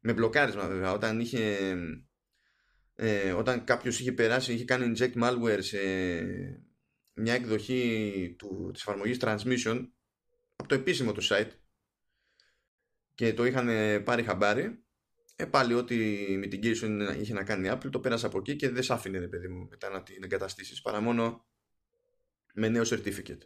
με 0.00 0.12
μπλοκάρισμα 0.12 0.68
βέβαια 0.68 0.92
όταν 0.92 1.20
είχε 1.20 1.74
ε, 2.94 3.32
όταν 3.32 3.64
κάποιος 3.64 4.00
είχε 4.00 4.12
περάσει 4.12 4.52
είχε 4.52 4.64
κάνει 4.64 4.94
inject 4.96 5.22
malware 5.22 5.58
σε 5.60 5.78
μια 7.14 7.34
εκδοχή 7.34 8.34
του, 8.38 8.70
της 8.72 8.82
εφαρμογής 8.82 9.16
transmission 9.20 9.88
από 10.56 10.68
το 10.68 10.74
επίσημο 10.74 11.12
του 11.12 11.22
site 11.24 11.50
και 13.14 13.34
το 13.34 13.44
είχαν 13.44 13.68
πάρει 14.04 14.22
χαμπάρι 14.22 14.84
ε, 15.36 15.44
πάλι 15.44 15.74
ό,τι 15.74 15.96
mitigation 16.44 17.16
είχε 17.20 17.32
να 17.32 17.44
κάνει 17.44 17.66
η 17.66 17.70
Apple 17.72 17.90
το 17.90 18.00
πέρασε 18.00 18.26
από 18.26 18.38
εκεί 18.38 18.56
και 18.56 18.68
δεν 18.68 18.82
σ' 18.82 18.90
άφηνε 18.90 19.18
ρε 19.18 19.28
παιδί 19.28 19.48
μου 19.48 19.66
μετά 19.70 19.90
να 19.90 20.02
την 20.02 20.24
εγκαταστήσεις 20.24 20.80
παρά 20.80 21.00
μόνο 21.00 21.46
με 22.54 22.68
νέο 22.68 22.82
certificate. 22.82 23.42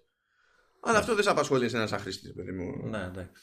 Αλλά 0.80 0.92
ναι. 0.92 0.98
αυτό 0.98 1.14
δεν 1.14 1.24
σε 1.24 1.30
απασχολεί 1.30 1.68
σε 1.68 1.76
ένα 1.76 1.86
σαν 1.86 1.98
χρήστη 1.98 2.32
παιδί 2.32 2.52
μου. 2.52 2.88
Ναι 2.88 3.04
εντάξει. 3.04 3.42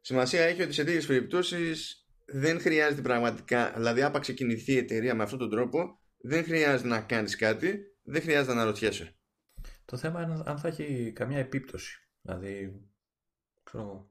Σημασία 0.00 0.42
έχει 0.42 0.62
ότι 0.62 0.72
σε 0.72 0.84
τέτοιες 0.84 1.06
περιπτώσεις 1.06 2.06
δεν 2.24 2.60
χρειάζεται 2.60 3.02
πραγματικά 3.02 3.72
δηλαδή 3.76 4.02
άπαξ 4.02 4.26
ξεκινηθεί 4.26 4.72
η 4.72 4.76
εταιρεία 4.76 5.14
με 5.14 5.22
αυτόν 5.22 5.38
τον 5.38 5.50
τρόπο 5.50 6.00
δεν 6.16 6.44
χρειάζεται 6.44 6.88
να 6.88 7.00
κάνεις 7.00 7.36
κάτι 7.36 7.78
δεν 8.02 8.22
χρειάζεται 8.22 8.54
να 8.54 8.60
αναρωτιέσαι. 8.60 9.16
Το 9.84 9.96
θέμα 9.96 10.22
είναι 10.22 10.42
αν 10.44 10.58
θα 10.58 10.68
έχει 10.68 11.12
καμιά 11.14 11.38
επίπτωση. 11.38 11.98
Δηλαδή, 12.20 12.82
ξέρω 13.62 14.10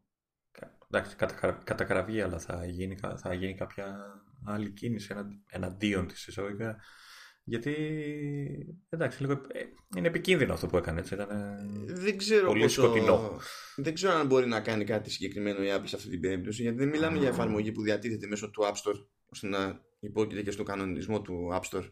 εντάξει, 0.92 1.16
κατά, 1.16 1.62
κατά 1.64 1.84
κραυγή, 1.84 2.22
αλλά 2.22 2.40
θα 2.40 2.66
γίνει, 2.66 2.98
θα 3.18 3.34
γίνει 3.34 3.56
κάποια 3.56 3.98
άλλη 4.46 4.72
κίνηση 4.72 5.14
εναντίον 5.50 6.08
της 6.08 6.28
εισαγωγικά. 6.28 6.82
Γιατί, 7.46 7.76
εντάξει, 8.90 9.22
λίγο, 9.22 9.34
ε, 9.34 9.64
είναι 9.98 10.08
επικίνδυνο 10.08 10.54
αυτό 10.54 10.68
που 10.68 10.78
έκανε, 10.78 11.00
έτσι, 11.00 11.14
ήταν 11.14 11.28
δεν 11.86 12.18
ξέρω 12.18 12.48
πολύ 12.48 12.62
πόσο... 12.62 12.82
σκοτεινό. 12.82 13.40
Δεν 13.76 13.94
ξέρω 13.94 14.14
αν 14.14 14.28
μπορεί 14.28 14.48
να 14.48 14.62
κάνει 14.62 14.84
κάτι 14.84 15.10
συγκεκριμένο 15.10 15.64
η 15.64 15.68
Apple 15.76 15.84
σε 15.86 15.96
αυτή 15.96 16.10
την 16.10 16.20
περίπτωση, 16.20 16.62
γιατί 16.62 16.78
δεν 16.78 16.90
μιλάμε 16.90 17.18
για 17.18 17.28
εφαρμογή 17.28 17.72
που 17.72 17.82
διατίθεται 17.82 18.28
μέσω 18.28 18.50
του 18.50 18.64
App 18.64 18.74
Store, 18.74 19.06
ώστε 19.26 19.48
να 19.48 19.82
υπόκειται 20.00 20.42
και 20.42 20.52
στο 20.52 20.64
κανονισμό 20.64 21.22
του 21.22 21.50
App 21.54 21.62
Store. 21.62 21.92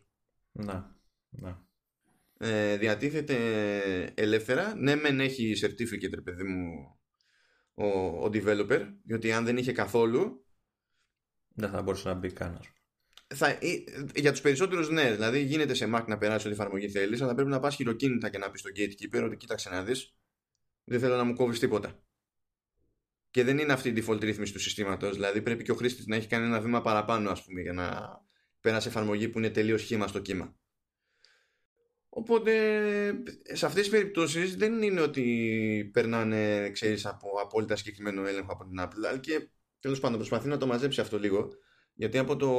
Να, 0.52 0.96
να 1.30 1.66
ε, 2.38 2.78
διατίθεται 2.78 3.36
ελεύθερα. 4.16 4.76
Ναι, 4.76 4.96
μεν 4.96 5.20
έχει 5.20 5.54
certificate, 5.62 6.14
ρε 6.14 6.22
παιδί 6.22 6.44
μου, 6.44 6.70
ο, 7.74 7.88
ο 7.98 8.30
developer, 8.34 8.88
διότι 9.04 9.32
αν 9.32 9.46
δεν 9.46 9.58
είχε 9.58 9.72
καθόλου. 9.72 10.46
Δεν 11.54 11.70
θα 11.70 11.82
μπορούσε 11.82 12.08
να 12.08 12.14
μπει 12.14 12.32
καν. 12.32 12.60
Θα, 13.34 13.58
για 14.16 14.32
τους 14.32 14.42
περισσότερους, 14.42 14.90
ναι. 14.90 15.12
Δηλαδή, 15.12 15.44
γίνεται 15.44 15.74
σε 15.74 15.90
Mac 15.96 16.04
να 16.08 16.18
περάσει 16.18 16.48
ό,τι 16.48 16.56
εφαρμογή 16.56 16.90
θέλεις, 16.90 17.22
αλλά 17.22 17.34
πρέπει 17.34 17.50
να 17.50 17.60
πας 17.60 17.76
χειροκίνητα 17.76 18.30
και 18.30 18.38
να 18.38 18.52
πεις 18.52 18.60
στο 18.60 18.70
gatekeeper 18.76 19.24
ότι 19.24 19.38
κοίταξε 19.38 19.70
να 19.70 19.84
δεις. 19.84 20.16
Δεν 20.84 21.00
θέλω 21.00 21.16
να 21.16 21.24
μου 21.24 21.36
κόβεις 21.36 21.60
τίποτα. 21.60 22.04
Και 23.30 23.44
δεν 23.44 23.58
είναι 23.58 23.74
αυτή 23.74 23.90
η 23.90 23.94
default 23.98 24.22
ρύθμιση 24.22 24.54
του 24.54 24.60
συστήματος. 24.60 25.14
Δηλαδή, 25.16 25.42
πρέπει 25.42 25.64
και 25.64 25.72
ο 25.72 25.76
χρήστης 25.76 26.06
να 26.06 26.16
έχει 26.16 26.28
κάνει 26.28 26.46
ένα 26.46 26.62
βήμα 26.62 26.82
παραπάνω, 26.82 27.30
ας 27.30 27.44
πούμε, 27.44 27.62
για 27.62 27.74
να 27.74 28.18
περάσει 28.62 28.88
εφαρμογή 28.88 29.30
που 29.30 29.38
είναι 29.38 29.50
τελείως 29.50 29.84
χήμα 29.84 30.08
στο 30.08 30.20
κύμα. 30.20 30.56
Οπότε 32.14 32.54
σε 33.44 33.66
αυτές 33.66 33.82
τις 33.82 33.92
περιπτώσεις 33.92 34.56
δεν 34.56 34.82
είναι 34.82 35.02
ότι 35.02 35.90
περνάνε 35.94 36.70
ξέρεις, 36.70 37.06
από 37.06 37.30
απόλυτα 37.42 37.76
συγκεκριμένο 37.76 38.26
έλεγχο 38.26 38.52
από 38.52 38.66
την 38.66 38.80
Apple 38.80 39.08
αλλά 39.08 39.18
και 39.18 39.50
τέλος 39.80 40.00
πάντων 40.00 40.18
προσπαθεί 40.18 40.48
να 40.48 40.58
το 40.58 40.68
μαζέψει 40.68 41.02
αυτό 41.02 41.20
λίγο 41.20 41.50
γιατί 42.02 42.18
από 42.18 42.36
το, 42.36 42.52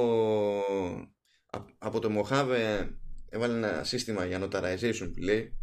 από 1.78 1.98
το 1.98 2.08
Mojave 2.18 2.86
έβαλε 3.28 3.56
ένα 3.56 3.84
σύστημα 3.84 4.24
για 4.24 4.40
notarization 4.42 5.10
που 5.14 5.20
λέει 5.20 5.58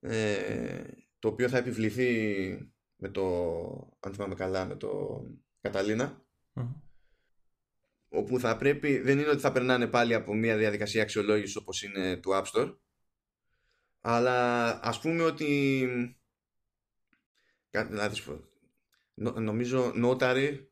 ε, 0.00 0.82
το 1.18 1.28
οποίο 1.28 1.48
θα 1.48 1.58
επιβληθεί 1.58 2.08
με 2.96 3.08
το 3.08 3.24
αν 4.00 4.12
θυμάμαι 4.12 4.34
καλά 4.34 4.64
με 4.64 4.76
το 4.76 5.20
Καταλίνα 5.60 6.24
όπου 8.08 8.40
θα 8.40 8.56
πρέπει 8.56 8.98
δεν 8.98 9.18
είναι 9.18 9.28
ότι 9.28 9.40
θα 9.40 9.52
περνάνε 9.52 9.86
πάλι 9.86 10.14
από 10.14 10.34
μια 10.34 10.56
διαδικασία 10.56 11.02
αξιολόγησης 11.02 11.56
όπως 11.56 11.82
είναι 11.82 12.16
του 12.16 12.30
App 12.32 12.44
Store 12.44 12.76
αλλά 14.00 14.68
ας 14.84 15.00
πούμε 15.00 15.22
ότι 15.22 15.88
δηλαδή, 17.70 18.20
νομίζω 19.14 19.92
notary 20.04 20.66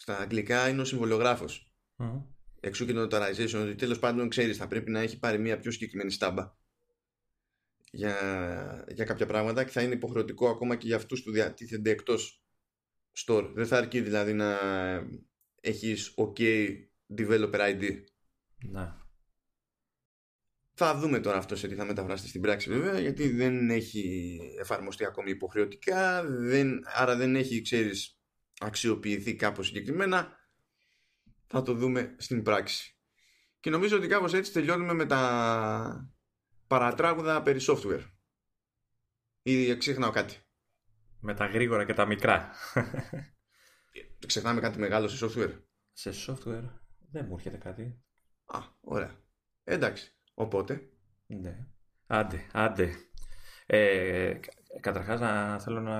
στα 0.00 0.18
αγγλικά 0.18 0.68
είναι 0.68 0.80
ο 0.80 0.84
συμβολιογράφος 0.84 1.72
mm. 1.98 2.22
εξού 2.60 2.86
και 2.86 2.92
το 2.92 3.02
notarization 3.02 3.60
ότι 3.62 3.74
τέλος 3.74 3.98
πάντων 3.98 4.28
ξέρεις 4.28 4.56
θα 4.56 4.66
πρέπει 4.66 4.90
να 4.90 5.00
έχει 5.00 5.18
πάρει 5.18 5.38
μια 5.38 5.58
πιο 5.58 5.70
συγκεκριμένη 5.70 6.10
στάμπα 6.10 6.56
για, 7.90 8.14
για 8.88 9.04
κάποια 9.04 9.26
πράγματα 9.26 9.64
και 9.64 9.70
θα 9.70 9.82
είναι 9.82 9.94
υποχρεωτικό 9.94 10.48
ακόμα 10.48 10.76
και 10.76 10.86
για 10.86 10.96
αυτούς 10.96 11.22
που 11.22 11.30
διατίθενται 11.30 11.90
εκτός 11.90 12.44
store. 13.26 13.50
Δεν 13.54 13.66
θα 13.66 13.76
αρκεί 13.76 14.00
δηλαδή 14.00 14.32
να 14.32 14.58
έχεις 15.60 16.14
ok 16.16 16.68
developer 17.16 17.60
ID 17.60 18.04
να 18.64 19.08
θα 20.74 20.98
δούμε 20.98 21.20
τώρα 21.20 21.38
αυτός 21.38 21.58
σε 21.58 21.68
τι 21.68 21.74
θα 21.74 21.84
μεταφράσει 21.84 22.28
στην 22.28 22.40
πράξη 22.40 22.70
βέβαια 22.70 23.00
γιατί 23.00 23.28
δεν 23.28 23.70
έχει 23.70 24.38
εφαρμοστεί 24.60 25.04
ακόμη 25.04 25.30
υποχρεωτικά 25.30 26.24
δεν, 26.24 26.82
άρα 26.94 27.16
δεν 27.16 27.36
έχει 27.36 27.62
ξέρεις 27.62 28.19
αξιοποιηθεί 28.60 29.34
κάπως 29.34 29.66
συγκεκριμένα 29.66 30.38
θα 31.46 31.62
το 31.62 31.74
δούμε 31.74 32.14
στην 32.18 32.42
πράξη 32.42 32.96
και 33.60 33.70
νομίζω 33.70 33.96
ότι 33.96 34.06
κάπως 34.06 34.34
έτσι 34.34 34.52
τελειώνουμε 34.52 34.92
με 34.92 35.06
τα 35.06 36.12
παρατράγουδα 36.66 37.42
περί 37.42 37.60
software 37.62 38.04
ή 39.42 39.76
ξεχνάω 39.76 40.10
κάτι 40.10 40.36
με 41.20 41.34
τα 41.34 41.46
γρήγορα 41.46 41.84
και 41.84 41.94
τα 41.94 42.06
μικρά 42.06 42.50
ξεχνάμε 44.26 44.60
κάτι 44.60 44.78
μεγάλο 44.78 45.08
σε 45.08 45.26
software 45.26 45.58
σε 45.92 46.10
software 46.26 46.64
Δεν 47.10 47.26
μου 47.28 47.34
έρχεται 47.34 47.56
κάτι. 47.56 48.02
Α, 48.44 48.58
ωραία. 48.80 49.16
Εντάξει. 49.64 50.14
Οπότε. 50.34 50.90
Ναι. 51.26 51.66
Άντε, 52.06 52.46
άντε. 52.52 52.94
Ε, 53.66 54.34
καταρχάς 54.80 55.20
να 55.20 55.58
θέλω 55.58 55.80
να, 55.80 55.98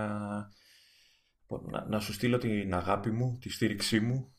να, 1.71 1.87
να 1.89 2.01
σου 2.01 2.13
στείλω 2.13 2.39
την 2.39 2.75
αγάπη 2.75 3.11
μου, 3.11 3.39
τη 3.41 3.51
στήριξή 3.51 4.01
μου 4.01 4.35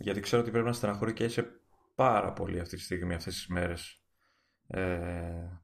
γιατί 0.00 0.20
ξέρω 0.20 0.42
ότι 0.42 0.50
πρέπει 0.50 0.66
να 0.66 0.72
στεναχωρεί 0.72 1.12
και 1.12 1.24
είσαι 1.24 1.50
πάρα 1.94 2.32
πολύ 2.32 2.60
αυτή 2.60 2.76
τη 2.76 2.82
στιγμή, 2.82 3.14
αυτές 3.14 3.34
τις 3.34 3.46
μέρες 3.46 4.02
ε, 4.66 4.80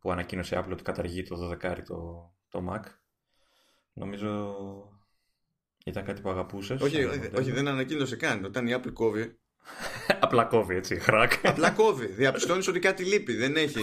που 0.00 0.10
ανακοίνωσε 0.12 0.54
η 0.54 0.58
Apple 0.62 0.72
ότι 0.72 0.82
καταργεί 0.82 1.22
το 1.22 1.50
12 1.62 1.82
το, 1.86 2.30
το 2.48 2.66
Mac. 2.70 2.82
Νομίζω 3.92 4.54
ήταν 5.84 6.04
κάτι 6.04 6.20
που 6.20 6.30
αγαπούσες. 6.30 6.80
Όχι, 6.80 7.04
όχι, 7.36 7.50
δεν 7.50 7.68
ανακοίνωσε 7.68 8.16
καν. 8.16 8.44
Όταν 8.44 8.66
η 8.66 8.74
Apple 8.74 8.92
κόβει. 8.92 9.38
Απλά 10.20 10.44
κόβει, 10.44 10.74
έτσι, 10.74 10.98
χρακ. 10.98 11.32
Απλά 11.46 11.70
κόβει. 11.70 12.06
Διαπιστώνεις 12.06 12.68
ότι 12.68 12.78
κάτι 12.78 13.04
λείπει. 13.04 13.34
Δεν 13.34 13.56
έχει. 13.56 13.80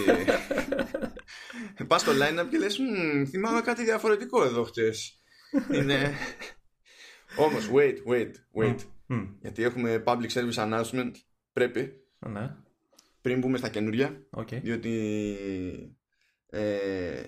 Πας 1.86 2.00
στο 2.00 2.12
line-up 2.12 2.46
και 2.50 2.58
λες: 2.58 2.78
Θυμάμαι 3.28 3.60
κάτι 3.60 3.84
διαφορετικό 3.84 4.44
εδώ 4.44 4.64
χτες. 4.64 5.22
Είναι. 5.72 6.14
Όμως, 7.36 7.70
wait, 7.72 7.96
wait, 8.06 8.32
wait. 8.54 8.76
Γιατί 9.40 9.62
έχουμε 9.62 10.02
public 10.06 10.28
service 10.28 10.54
announcement. 10.54 11.12
Πρέπει. 11.52 11.92
Ναι. 12.18 12.56
Πριν 13.20 13.38
μπούμε 13.38 13.58
στα 13.58 13.68
καινούρια. 13.68 14.26
Okay. 14.30 14.60
Διότι 14.62 15.96
ε, 16.46 17.22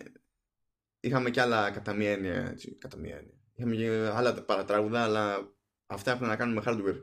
είχαμε 1.00 1.30
και 1.30 1.40
άλλα 1.40 1.70
κατά 1.70 1.92
μία 1.92 2.10
έννοια. 2.10 2.48
Έτσι, 2.50 2.74
κατά 2.74 2.96
μία 2.96 3.16
έννοια. 3.16 3.34
Είχαμε 3.52 3.76
και 3.76 4.10
άλλα 4.12 4.44
παρατράγουδα, 4.44 5.02
αλλά 5.02 5.54
αυτά 5.86 6.12
έχουν 6.12 6.26
να 6.26 6.36
κάνουν 6.36 6.54
με 6.54 6.62
hardware. 6.66 7.02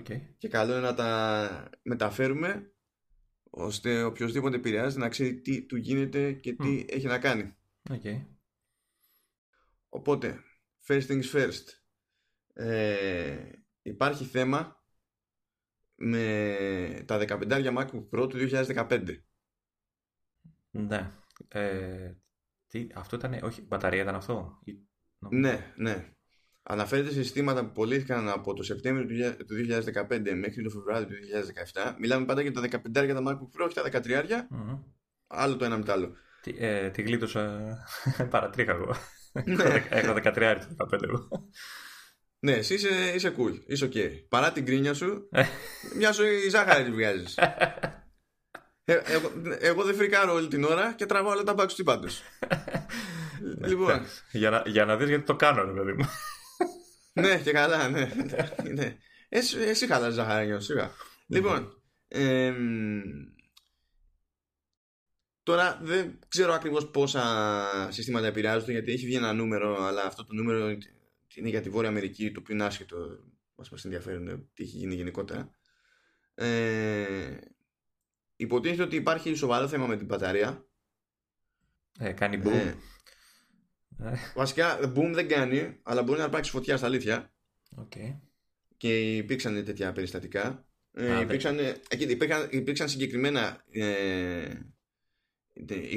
Okay. 0.00 0.20
Και 0.38 0.48
καλό 0.48 0.72
είναι 0.72 0.80
να 0.80 0.94
τα 0.94 1.70
μεταφέρουμε 1.82 2.70
ώστε 3.50 4.02
οποιοδήποτε 4.02 4.56
επηρεάζει 4.56 4.98
να 4.98 5.08
ξέρει 5.08 5.40
τι 5.40 5.62
του 5.62 5.76
γίνεται 5.76 6.32
και 6.32 6.52
τι 6.52 6.84
έχει 6.88 7.06
να 7.06 7.18
κάνει. 7.18 7.54
Okay. 7.90 8.26
Οπότε, 9.88 10.40
first 10.86 11.06
things 11.06 11.30
first. 11.32 11.64
Ε, 12.58 13.50
υπάρχει 13.82 14.24
θέμα 14.24 14.84
με 15.94 17.02
τα 17.06 17.18
15 17.28 17.76
MacBook 17.76 18.08
Pro 18.12 18.28
του 18.28 18.48
2015. 18.50 19.04
Ναι. 20.70 21.12
Ε, 21.48 22.12
τι, 22.66 22.86
αυτό 22.94 23.16
ήταν, 23.16 23.38
όχι, 23.42 23.62
μπαταρία 23.62 24.02
ήταν 24.02 24.14
αυτό; 24.14 24.58
Ναι, 25.30 25.72
ναι. 25.76 26.10
Αναφέρεται 26.62 27.10
σε 27.10 27.22
συστήματα 27.22 27.66
που 27.66 27.72
πωλήθηκαν 27.72 28.28
από 28.28 28.54
το 28.54 28.62
Σεπτέμβριο 28.62 29.36
του 29.36 29.54
2015 30.08 30.32
μέχρι 30.34 30.62
το 30.62 30.70
Φεβρουάριο 30.70 31.06
του 31.06 31.14
2017. 31.72 31.94
Μιλάμε 31.98 32.26
πάντα 32.26 32.40
για 32.40 32.52
τα 32.52 32.60
15 32.60 33.04
για 33.04 33.14
τα 33.14 33.22
MacBook 33.22 33.60
Pro, 33.60 33.64
όχι 33.64 33.74
τα 33.74 34.02
13 34.02 34.28
mm 34.30 34.82
Άλλο 35.26 35.56
το 35.56 35.64
ένα 35.64 35.76
μετά 35.76 35.92
άλλο. 35.92 36.16
Τι, 36.40 36.54
ε, 36.58 36.90
τη 36.90 37.02
γλίτωσα. 37.02 37.76
Παρατρίχα 38.30 38.72
εγώ. 38.72 38.94
Ναι. 39.44 39.64
Έχω 39.90 40.12
13 40.12 40.58
το 40.76 40.86
15 40.92 41.02
εγώ. 41.02 41.28
Ναι, 42.38 42.52
εσύ 42.52 42.74
είσαι, 42.74 43.12
είσαι 43.14 43.34
cool. 43.38 43.60
Είσαι 43.66 43.88
ok. 43.92 44.10
Παρά 44.28 44.52
την 44.52 44.64
κρίνια 44.64 44.94
σου, 44.94 45.28
μια 45.98 46.12
ζωή 46.12 46.48
ζάχαρη 46.48 46.84
τη 46.84 46.90
βγάζεις. 46.90 47.38
Ε, 48.88 49.00
εγώ, 49.04 49.32
εγώ, 49.58 49.82
δεν 49.82 49.94
φρικάρω 49.94 50.32
όλη 50.32 50.48
την 50.48 50.64
ώρα 50.64 50.92
και 50.92 51.06
τραβάω 51.06 51.32
όλα 51.32 51.42
τα 51.42 51.54
μπακς 51.54 51.74
του 51.74 51.84
πάντω. 51.84 52.08
λοιπόν. 53.66 54.06
Για 54.32 54.50
να, 54.50 54.62
για 54.66 54.84
να 54.84 54.96
δεις 54.96 55.08
γιατί 55.08 55.24
το 55.24 55.36
κάνω, 55.36 55.72
παιδί 55.72 55.92
μου. 55.92 56.04
ναι, 57.22 57.38
και 57.38 57.52
καλά, 57.52 57.88
ναι. 57.88 58.10
ναι. 58.72 58.96
Εσύ, 59.28 59.58
εσύ 59.58 59.86
χαλάς 59.86 60.14
ζαχαρένιο, 60.14 60.60
σιγά. 60.60 60.90
Λοιπόν, 61.26 61.82
ε, 62.08 62.52
τώρα 65.42 65.78
δεν 65.82 66.18
ξέρω 66.28 66.52
ακριβώς 66.52 66.90
πόσα 66.90 67.22
συστήματα 67.90 68.26
επηρεάζονται 68.26 68.72
γιατί 68.72 68.92
έχει 68.92 69.06
βγει 69.06 69.16
ένα 69.16 69.32
νούμερο, 69.32 69.82
αλλά 69.82 70.04
αυτό 70.04 70.24
το 70.24 70.34
νούμερο 70.34 70.76
είναι 71.36 71.48
για 71.48 71.60
τη 71.60 71.70
Βόρεια 71.70 71.88
Αμερική, 71.88 72.32
το 72.32 72.40
οποίο 72.40 72.54
είναι 72.54 72.64
άσχετο, 72.64 72.96
μας 73.54 73.70
μας 73.70 73.84
ενδιαφέρουν 73.84 74.50
τι 74.54 74.62
έχει 74.62 74.76
γίνει 74.76 74.94
γενικότερα. 74.94 75.50
Ε, 76.34 77.36
υποτίθεται 78.36 78.82
ότι 78.82 78.96
υπάρχει 78.96 79.34
σοβαρό 79.34 79.68
θέμα 79.68 79.86
με 79.86 79.96
την 79.96 80.06
μπαταρία. 80.06 80.66
Ε, 81.98 82.12
κάνει 82.12 82.42
boom. 82.44 82.52
Ε, 82.52 82.74
Βασικά, 84.34 84.78
boom 84.96 85.10
δεν 85.12 85.28
κάνει, 85.28 85.80
αλλά 85.82 86.02
μπορεί 86.02 86.18
να 86.18 86.24
υπάρξει 86.24 86.50
φωτιά 86.50 86.76
στα 86.76 86.86
αλήθεια. 86.86 87.34
Okay. 87.76 88.20
Και 88.76 89.16
υπήρξαν 89.16 89.64
τέτοια 89.64 89.92
περιστατικά. 89.92 90.66
Ε, 90.92 91.20
υπήρξαν, 91.20 91.58
υπήρξαν, 91.90 92.48
υπήρξαν 92.50 92.88
συγκεκριμένα 92.88 93.64
ε, 93.70 94.48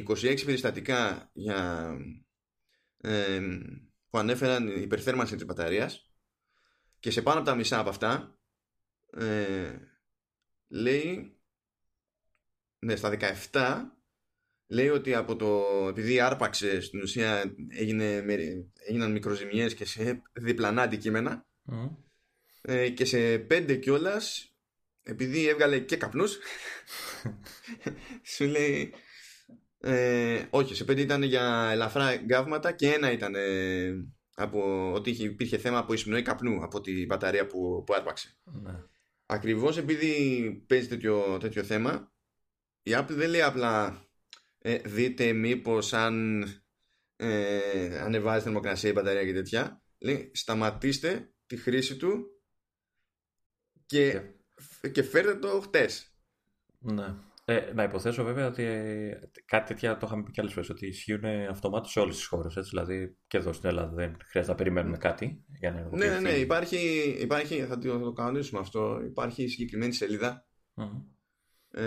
26 0.08 0.42
περιστατικά 0.46 1.30
για, 1.34 1.92
ε, 2.98 3.40
που 4.10 4.18
ανέφεραν 4.18 4.68
υπερθέρμανση 4.68 5.36
της 5.36 5.46
μπαταρίας 5.46 6.12
και 7.00 7.12
σε 7.12 7.22
πάνω 7.22 7.40
από 7.40 7.48
τα 7.50 7.56
μισά 7.56 7.80
από 7.80 7.90
αυτά 7.90 8.40
ε, 9.12 9.76
λέει 10.68 11.40
ναι, 12.80 12.96
στα 12.96 13.18
17 13.52 13.82
λέει 14.68 14.90
ότι 14.90 15.16
από 15.16 15.36
το, 15.36 15.66
επειδή 15.90 16.20
άρπαξε 16.20 16.82
στην 16.82 17.02
ουσία 17.02 17.56
έγινε, 17.70 18.26
έγιναν 18.88 19.12
μικροζημιές 19.12 19.74
και 19.74 19.86
σε 19.86 20.22
διπλανά 20.34 20.82
αντικείμενα 20.82 21.46
ε, 22.62 22.90
και 22.90 23.06
σε 23.06 23.38
πέντε 23.38 23.76
κιόλας, 23.76 24.56
επειδή 25.04 25.48
έβγαλε 25.48 25.80
και 25.80 25.98
καπνούς 25.98 26.38
σου 28.36 28.46
λέει 28.46 28.94
ε, 29.82 30.44
όχι 30.50 30.76
σε 30.76 30.84
πέντε 30.84 31.02
ήταν 31.02 31.24
για 31.24 31.70
ελαφρά 31.72 32.16
γκάβματα 32.16 32.72
και 32.72 32.94
ένα 32.94 33.12
ήταν 33.12 33.36
ε, 33.36 33.92
από 34.36 34.92
ότι 34.94 35.10
υπήρχε 35.10 35.58
θέμα 35.58 35.78
από 35.78 35.94
εισπνοή 35.94 36.22
καπνού 36.22 36.64
από 36.64 36.82
τη 36.82 37.06
μπαταρία 37.06 37.48
που, 37.48 37.84
που 37.86 37.94
άρπαξε 37.94 38.38
ναι. 38.44 38.84
ακριβώς 39.26 39.78
επειδή 39.78 40.52
παίζει 40.68 40.88
τέτοιο, 40.88 41.38
τέτοιο 41.40 41.64
θέμα 41.64 42.12
η 42.84 42.92
Apple 42.94 43.06
δεν 43.10 43.30
λέει 43.30 43.42
απλά 43.42 44.04
ε, 44.58 44.78
δείτε 44.78 45.34
μήπως 45.34 45.94
αν 45.94 46.44
ε, 47.16 48.00
ανεβάζει 48.00 48.44
θερμοκρασία 48.44 48.90
η 48.90 48.94
μπαταρία 48.94 49.26
και 49.26 49.34
τέτοια 49.34 49.82
λέει 50.00 50.32
σταματήστε 50.34 51.34
τη 51.46 51.58
χρήση 51.58 51.98
του 51.98 52.26
και, 53.86 54.22
και 54.92 55.04
φέρτε 55.04 55.36
το 55.36 55.62
χτες 55.62 56.14
ναι. 56.80 57.16
Ε, 57.50 57.72
να 57.74 57.84
υποθέσω 57.84 58.24
βέβαια 58.24 58.48
ότι 58.48 58.64
ε, 58.64 59.20
κάτι 59.46 59.68
τέτοια 59.68 59.98
το 59.98 60.06
είχαμε 60.06 60.24
πει 60.24 60.32
και 60.32 60.42
άλλες 60.42 60.54
φορές 60.54 60.70
ότι 60.70 60.88
ισχύουν 60.88 61.26
αυτομάτως 61.50 61.92
σε 61.92 62.00
όλες 62.00 62.16
τις 62.16 62.26
χώρες. 62.26 62.68
Δηλαδή 62.70 63.18
και 63.28 63.38
εδώ 63.38 63.54
στην 63.54 63.70
Ελλάδα 63.70 63.94
δεν 63.94 64.18
χρειάζεται 64.30 64.54
να 64.54 64.56
περιμένουμε 64.58 64.98
κάτι 64.98 65.44
για 65.60 65.72
να 65.72 65.98
Ναι, 65.98 66.08
ναι, 66.08 66.20
ναι. 66.20 66.30
Υπάρχει, 66.30 66.78
υπάρχει, 67.20 67.62
θα 67.62 67.78
το, 67.78 68.00
το 68.00 68.14
κανονίσουμε 68.14 68.60
αυτό. 68.60 69.02
Υπάρχει 69.06 69.48
συγκεκριμένη 69.48 69.94
ε, 71.72 71.84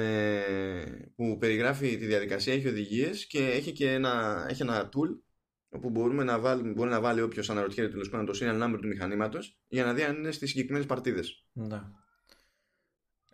που 1.16 1.36
περιγράφει 1.38 1.96
τη 1.96 2.06
διαδικασία, 2.06 2.52
έχει 2.52 2.68
οδηγίες 2.68 3.26
και 3.26 3.46
έχει 3.46 3.72
και 3.72 3.92
ένα, 3.92 4.46
έχει 4.48 4.62
ένα 4.62 4.88
tool 4.88 5.20
όπου 5.68 5.90
μπορούμε 5.90 6.24
να 6.24 6.38
βάλει, 6.40 6.72
μπορεί 6.72 6.90
να 6.90 7.00
βάλει 7.00 7.20
όποιος 7.20 7.50
αναρωτιέται 7.50 7.90
τέλος 7.90 8.08
πάντων 8.08 8.26
το 8.26 8.38
serial 8.40 8.62
number 8.62 8.78
του 8.80 8.88
μηχανήματος 8.88 9.60
για 9.68 9.84
να 9.84 9.94
δει 9.94 10.02
αν 10.02 10.16
είναι 10.16 10.30
στις 10.30 10.50
συγκεκριμένες 10.50 10.86
παρτίδες. 10.86 11.46
Ναι. 11.52 11.80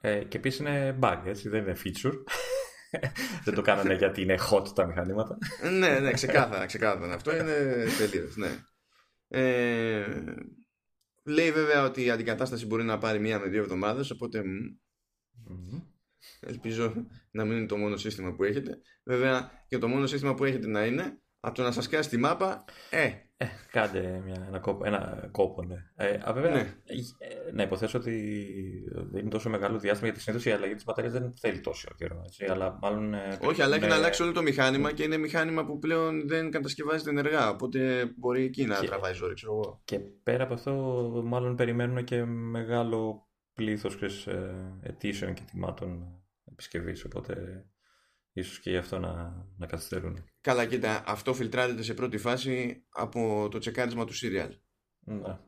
Ε, 0.00 0.24
και 0.24 0.36
επίσης 0.36 0.58
είναι 0.58 0.98
bug, 1.00 1.20
έτσι, 1.24 1.48
δεν 1.48 1.62
είναι 1.62 1.76
feature. 1.84 2.14
δεν 3.44 3.54
το 3.54 3.62
κάνανε 3.62 3.94
γιατί 3.94 4.22
είναι 4.22 4.38
hot 4.50 4.74
τα 4.74 4.86
μηχανήματα. 4.86 5.38
ναι, 5.78 5.98
ναι, 5.98 6.12
ξεκάθαρα, 6.12 6.66
ξεκάθαρα. 6.66 7.14
Αυτό 7.14 7.36
είναι 7.36 7.84
τελείως, 7.98 8.36
ναι. 8.36 8.64
Ε, 9.28 10.06
λέει 11.24 11.52
βέβαια 11.52 11.84
ότι 11.84 12.04
η 12.04 12.10
αντικατάσταση 12.10 12.66
μπορεί 12.66 12.84
να 12.84 12.98
πάρει 12.98 13.18
μία 13.18 13.38
με 13.38 13.48
δύο 13.48 13.60
εβδομάδες, 13.60 14.10
οπότε... 14.10 14.42
Ελπίζω 16.40 17.06
να 17.30 17.44
μην 17.44 17.56
είναι 17.56 17.66
το 17.66 17.76
μόνο 17.76 17.96
σύστημα 17.96 18.34
που 18.34 18.44
έχετε. 18.44 18.78
Βέβαια 19.04 19.50
και 19.66 19.78
το 19.78 19.88
μόνο 19.88 20.06
σύστημα 20.06 20.34
που 20.34 20.44
έχετε 20.44 20.66
να 20.66 20.86
είναι 20.86 21.20
από 21.40 21.54
το 21.54 21.62
να 21.62 21.72
σας 21.72 21.88
κάσει 21.88 22.08
τη 22.08 22.16
μάπα, 22.16 22.64
ε. 22.90 23.10
Ε 23.40 23.46
κάντε 23.70 24.22
μια, 24.24 24.44
ένα, 24.46 24.58
κόπο, 24.58 24.84
ένα 24.86 25.28
κόπο, 25.32 25.62
ναι. 25.62 25.76
Ε, 25.96 26.18
α, 26.24 26.32
βέβαια, 26.32 26.50
ναι. 26.52 26.60
Ε, 26.60 27.52
να 27.52 27.62
υποθέσω 27.62 27.98
ότι 27.98 28.12
δεν 29.10 29.20
είναι 29.20 29.30
τόσο 29.30 29.48
μεγάλο 29.48 29.78
διάστημα 29.78 30.06
γιατί 30.08 30.22
συνήθω 30.22 30.50
η 30.50 30.52
αλλαγή 30.52 30.74
της 30.74 30.84
μπαταρίας 30.84 31.12
δεν 31.12 31.32
θέλει 31.40 31.60
τόσο 31.60 31.88
καιρό. 31.96 32.22
Έτσι, 32.24 32.44
αλλά 32.44 32.78
μάλλον, 32.82 33.14
ε, 33.14 33.38
Όχι, 33.42 33.62
αλλά 33.62 33.76
έχει 33.76 33.86
να 33.86 33.94
αλλάξει 33.94 34.22
όλο 34.22 34.32
το 34.32 34.42
μηχάνημα 34.42 34.92
και 34.92 35.02
είναι 35.02 35.16
μηχάνημα 35.16 35.64
που 35.64 35.78
πλέον 35.78 36.28
δεν 36.28 36.50
κατασκευάζεται 36.50 37.10
ενεργά. 37.10 37.50
Οπότε 37.50 38.10
μπορεί 38.16 38.42
εκεί 38.42 38.64
να 38.64 38.80
και, 38.80 38.86
τραβάει 38.86 39.14
ζόρι, 39.14 39.34
ξέρω 39.34 39.52
εγώ. 39.52 39.80
Και 39.84 39.98
πέρα 39.98 40.44
από 40.44 40.54
αυτό, 40.54 40.72
μάλλον 41.24 41.56
περιμένουν 41.56 42.04
και 42.04 42.24
μεγάλο 42.24 43.28
πλήθος 43.54 44.26
αιτήσεων 44.80 45.34
και 45.34 45.42
τιμάτων 45.50 46.22
επισκευής. 46.44 47.04
Οπότε 47.04 47.64
ίσως 48.32 48.60
και 48.60 48.70
γι' 48.70 48.76
αυτό 48.76 48.98
να, 48.98 49.46
να 49.56 49.66
καθυστερούν. 49.66 50.24
Καλά, 50.40 50.66
κοίτα, 50.66 51.02
αυτό 51.06 51.34
φιλτράρεται 51.34 51.82
σε 51.82 51.94
πρώτη 51.94 52.18
φάση 52.18 52.84
από 52.88 53.48
το 53.50 53.58
τσεκάρισμα 53.58 54.04
του 54.04 54.14
serial. 54.14 54.50
Ναι. 54.98 55.38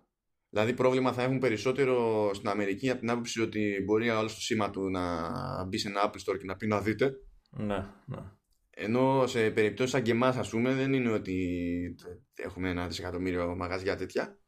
Δηλαδή 0.50 0.74
πρόβλημα 0.74 1.12
θα 1.12 1.22
έχουν 1.22 1.38
περισσότερο 1.38 2.30
στην 2.34 2.48
Αμερική 2.48 2.90
από 2.90 3.00
την 3.00 3.10
άποψη 3.10 3.40
ότι 3.40 3.82
μπορεί 3.84 4.10
όλο 4.10 4.28
το 4.28 4.40
σήμα 4.40 4.70
του 4.70 4.90
να 4.90 5.64
μπει 5.64 5.78
σε 5.78 5.88
ένα 5.88 6.10
Apple 6.10 6.32
Store 6.32 6.38
και 6.38 6.44
να 6.44 6.56
πει 6.56 6.66
να 6.66 6.80
δείτε. 6.80 7.12
Ναι, 7.50 7.86
ναι. 8.06 8.18
Ενώ 8.70 9.26
σε 9.26 9.50
περιπτώσεις 9.50 9.92
σαν 9.92 10.02
και 10.02 10.10
εμάς 10.10 10.36
ας 10.36 10.50
πούμε 10.50 10.74
δεν 10.74 10.92
είναι 10.92 11.10
ότι 11.10 11.96
έχουμε 12.34 12.70
ένα 12.70 12.86
δισεκατομμύριο 12.86 13.56
μαγαζιά 13.56 13.96
τέτοια. 13.96 14.38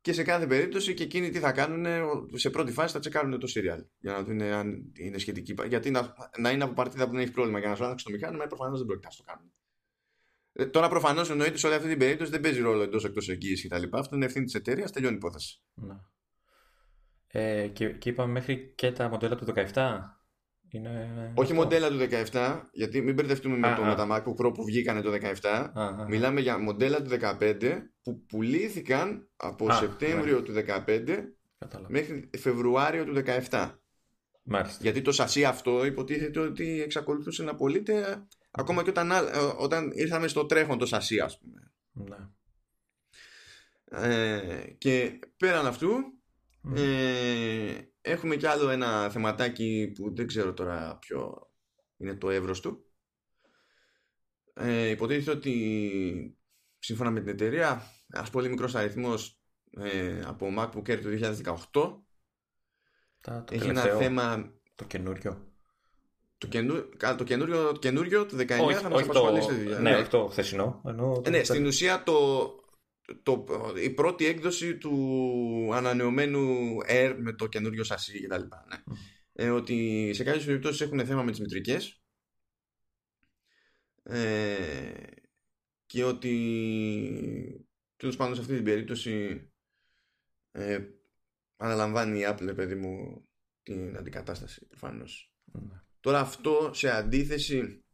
Και 0.00 0.12
σε 0.12 0.22
κάθε 0.22 0.46
περίπτωση 0.46 0.94
και 0.94 1.02
εκείνοι 1.02 1.30
τι 1.30 1.38
θα 1.38 1.52
κάνουν, 1.52 1.86
σε 2.34 2.50
πρώτη 2.50 2.72
φάση 2.72 2.92
θα 2.92 2.98
τσεκάρουν 2.98 3.38
το 3.38 3.46
serial 3.54 3.84
για 3.98 4.12
να 4.12 4.22
δουν 4.22 4.40
αν 4.40 4.92
είναι 4.98 5.18
σχετική. 5.18 5.54
Γιατί 5.68 5.90
να, 5.90 6.14
να 6.38 6.50
είναι 6.50 6.64
από 6.64 6.74
παρτίδα 6.74 7.04
που 7.04 7.12
δεν 7.12 7.20
έχει 7.20 7.32
πρόβλημα 7.32 7.58
για 7.58 7.68
να 7.68 7.74
σου 7.74 7.84
αλλάξει 7.84 8.04
το 8.04 8.10
μηχάνημα, 8.10 8.46
προφανώς 8.46 8.78
δεν 8.78 8.86
πρόκειται 8.86 9.08
να 9.08 9.14
το 9.16 9.22
κάνουν. 9.32 9.52
Ε, 10.52 10.66
τώρα 10.66 10.88
προφανώς 10.88 11.30
εννοείται 11.30 11.58
σε 11.58 11.66
όλη 11.66 11.74
αυτή 11.74 11.88
την 11.88 11.98
περίπτωση 11.98 12.30
δεν 12.30 12.40
παίζει 12.40 12.60
ρόλο 12.60 12.82
εντός 12.82 13.04
εκτός 13.04 13.28
εγγύησης 13.28 13.70
κτλ. 13.70 13.96
Αυτό 13.96 14.16
είναι 14.16 14.24
ευθύνη 14.24 14.44
της 14.44 14.54
εταιρείας, 14.54 14.92
τελειώνει 14.92 15.14
η 15.14 15.18
υπόθεση. 15.18 15.62
Να. 15.74 16.10
Ε, 17.26 17.68
και, 17.68 17.88
και 17.88 18.08
είπαμε 18.08 18.32
μέχρι 18.32 18.72
και 18.74 18.92
τα 18.92 19.08
μοντέλα 19.08 19.36
του 19.36 19.46
17. 19.72 19.98
Είναι 20.72 21.32
Όχι 21.34 21.52
αυτό. 21.52 21.54
μοντέλα 21.54 21.88
του 21.88 21.98
17, 22.32 22.60
γιατί 22.72 23.00
μην 23.00 23.14
μπερδευτούμε 23.14 23.56
με, 23.56 23.74
το, 23.76 23.84
με 23.84 23.94
τα 23.94 24.06
MacBook 24.10 24.46
Pro 24.46 24.54
που 24.54 24.64
βγήκανε 24.64 25.00
το 25.00 25.12
17. 25.42 25.70
Α, 25.72 26.06
Μιλάμε 26.08 26.40
για 26.40 26.58
μοντέλα 26.58 27.02
του 27.02 27.10
15 27.20 27.78
που 28.02 28.24
πουλήθηκαν 28.26 29.30
από 29.36 29.72
Σεπτέμβριο 29.72 30.36
ναι. 30.36 30.42
του 30.42 30.52
15 30.86 31.18
Κατάλαβα. 31.58 31.90
μέχρι 31.90 32.30
Φεβρουάριο 32.38 33.04
του 33.04 33.22
17. 33.48 33.70
Μάλιστα. 34.42 34.78
Γιατί 34.82 35.02
το 35.02 35.12
σασί 35.12 35.44
αυτό 35.44 35.84
υποτίθεται 35.84 36.40
ότι 36.40 36.82
εξακολουθούσε 36.82 37.42
να 37.42 37.54
πωλείται 37.54 38.26
ακόμα 38.50 38.82
και 38.82 38.90
όταν, 38.90 39.10
ε, 39.10 39.20
όταν 39.56 39.90
ήρθαμε 39.94 40.28
στο 40.28 40.46
τρέχον 40.46 40.78
το 40.78 40.86
σασί 40.86 41.20
ας 41.20 41.38
πούμε. 41.38 41.72
Ναι. 41.92 42.28
Ε, 43.84 44.70
και 44.78 45.18
πέραν 45.36 45.66
αυτού 45.66 45.90
ε, 46.74 47.78
έχουμε 48.00 48.36
κι 48.36 48.46
άλλο 48.46 48.68
ένα 48.68 49.10
θεματάκι 49.10 49.92
που 49.94 50.14
δεν 50.14 50.26
ξέρω 50.26 50.52
τώρα 50.52 50.98
ποιο 50.98 51.50
είναι 51.96 52.14
το 52.14 52.30
εύρος 52.30 52.60
του. 52.60 52.84
Ε, 54.54 54.88
υποτίθεται 54.88 55.30
ότι 55.30 56.38
σύμφωνα 56.78 57.10
με 57.10 57.20
την 57.20 57.28
εταιρεία 57.28 57.82
ένας 58.12 58.30
πολύ 58.30 58.48
μικρός 58.48 58.74
αριθμός 58.74 59.40
ε, 59.70 60.22
από 60.26 60.54
MacBook 60.58 60.90
Air 60.90 61.00
του 61.00 61.18
2018 61.72 62.02
Τα, 63.20 63.44
το 63.44 63.54
έχει 63.54 63.68
ένα 63.68 63.82
θέμα 63.82 64.54
το 64.74 64.84
καινούριο 64.84 65.49
το, 66.40 66.46
καινούριο, 66.46 66.88
το 67.16 67.24
καινούριο, 67.24 67.72
καινούριο 67.78 68.26
του 68.26 68.36
19 68.36 68.46
θα 68.46 68.88
μας 68.88 69.02
απασχολήσει 69.02 69.52
ναι, 69.52 69.78
ναι, 69.78 69.96
όχι 69.96 70.08
το 70.08 70.26
χθεσινό 70.26 70.82
ε, 71.24 71.30
ναι, 71.30 71.44
στην 71.44 71.66
ουσία 71.66 72.02
το, 72.02 72.50
το, 73.22 73.44
η 73.82 73.90
πρώτη 73.90 74.26
έκδοση 74.26 74.76
του 74.76 75.70
ανανεωμένου 75.72 76.76
Air 76.88 77.16
με 77.18 77.32
το 77.32 77.46
καινούριο 77.46 77.84
σασί 77.84 78.20
και 78.20 78.26
τα 78.26 78.38
λοιπά. 78.38 78.64
Ναι. 78.68 78.94
Ε, 79.32 79.50
ότι 79.50 80.10
σε 80.14 80.24
κάποιες 80.24 80.44
περιπτώσεις 80.44 80.80
έχουν 80.80 81.06
θέμα 81.06 81.22
με 81.22 81.30
τις 81.30 81.40
μητρικές 81.40 82.02
ε, 84.02 84.92
και 85.86 86.04
ότι 86.04 87.66
τέλος 87.96 88.16
πάντων 88.16 88.34
σε 88.34 88.40
αυτή 88.40 88.54
την 88.54 88.64
περίπτωση 88.64 89.44
ε, 90.52 90.86
αναλαμβάνει 91.56 92.18
η 92.18 92.24
Apple 92.26 92.52
παιδί 92.54 92.74
μου 92.74 93.24
την 93.62 93.96
αντικατάσταση 93.96 94.66
προφανώς. 94.66 95.32
Ναι. 95.44 95.82
Τώρα 96.00 96.20
αυτό 96.20 96.70
σε 96.74 96.90
αντίθεση 96.90 97.84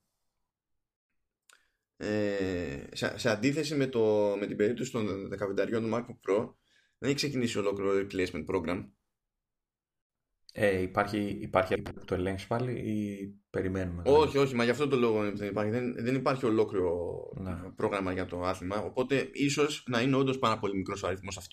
ε, 1.97 2.87
σε, 2.92 3.31
αντίθεση 3.31 3.75
με, 3.75 3.87
το, 3.87 4.35
με 4.38 4.47
την 4.47 4.57
περίπτωση 4.57 4.92
των 4.92 5.29
15 5.38 5.69
του 5.71 5.90
MacBook 5.92 6.31
Pro 6.31 6.55
δεν 6.99 7.09
έχει 7.09 7.14
ξεκινήσει 7.14 7.59
ολόκληρο 7.59 8.07
replacement 8.11 8.45
program 8.47 8.90
ε, 10.59 10.83
υπάρχει, 10.83 11.38
υπάρχει 11.40 11.83
που 11.83 12.05
το 12.05 12.14
ελέγξεις 12.14 12.47
πάλι 12.47 12.73
ή 12.73 13.29
περιμένουμε. 13.51 14.03
Όχι, 14.07 14.38
όχι, 14.38 14.55
μα 14.55 14.64
γι' 14.64 14.71
αυτό 14.71 14.88
το 14.88 14.97
λόγο 14.97 15.33
δεν 15.33 15.49
υπάρχει. 15.49 15.71
Δεν, 15.71 15.95
δεν 15.95 16.14
υπάρχει 16.14 16.47
ολόκληρο 16.47 17.19
ναι. 17.37 17.55
πρόγραμμα 17.77 18.12
για 18.12 18.27
το 18.27 18.40
άθλημα. 18.40 18.79
Οπότε 18.79 19.31
ίσως 19.33 19.85
να 19.87 20.01
είναι 20.01 20.16
όντως 20.16 20.38
πάρα 20.38 20.59
πολύ 20.59 20.77
μικρός 20.77 21.03
ο 21.03 21.07
αριθμός 21.07 21.51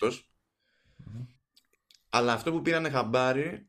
Αλλά 2.10 2.32
αυτό 2.32 2.52
που 2.52 2.62
πήρανε 2.62 2.90
χαμπάρι 2.90 3.68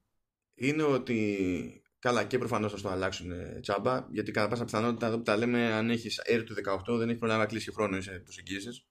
είναι 0.55 0.83
ότι 0.83 1.84
Καλά, 2.05 2.23
και 2.23 2.37
προφανώς 2.37 2.71
θα 2.71 2.81
το 2.81 2.89
αλλάξουν 2.89 3.31
ε, 3.31 3.59
τσάμπα, 3.61 4.07
γιατί 4.09 4.31
κατά 4.31 4.47
πάσα 4.47 4.65
πιθανότητα 4.65 5.07
εδώ 5.07 5.17
που 5.17 5.23
τα 5.23 5.37
λέμε, 5.37 5.73
αν 5.73 5.89
έχεις 5.89 6.21
Air 6.29 6.43
του 6.45 6.53
18, 6.53 6.97
δεν 6.97 7.07
έχεις 7.07 7.19
πρόβλημα 7.19 7.37
να 7.37 7.45
κλείσει 7.45 7.71
χρόνο, 7.71 7.97
είσαι 7.97 8.23
εγγύηση. 8.39 8.85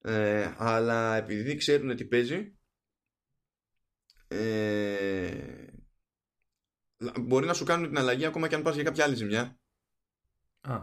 Ε, 0.00 0.54
αλλά 0.56 1.16
επειδή 1.16 1.56
ξέρουν 1.56 1.96
τι 1.96 2.04
παίζει, 2.04 2.56
ε, 4.28 5.66
μπορεί 7.20 7.46
να 7.46 7.54
σου 7.54 7.64
κάνουν 7.64 7.88
την 7.88 7.98
αλλαγή 7.98 8.24
ακόμα 8.24 8.48
και 8.48 8.54
αν 8.54 8.62
πας 8.62 8.74
για 8.74 8.84
κάποια 8.84 9.04
άλλη 9.04 9.14
ζημιά. 9.14 9.58
Α. 10.60 10.78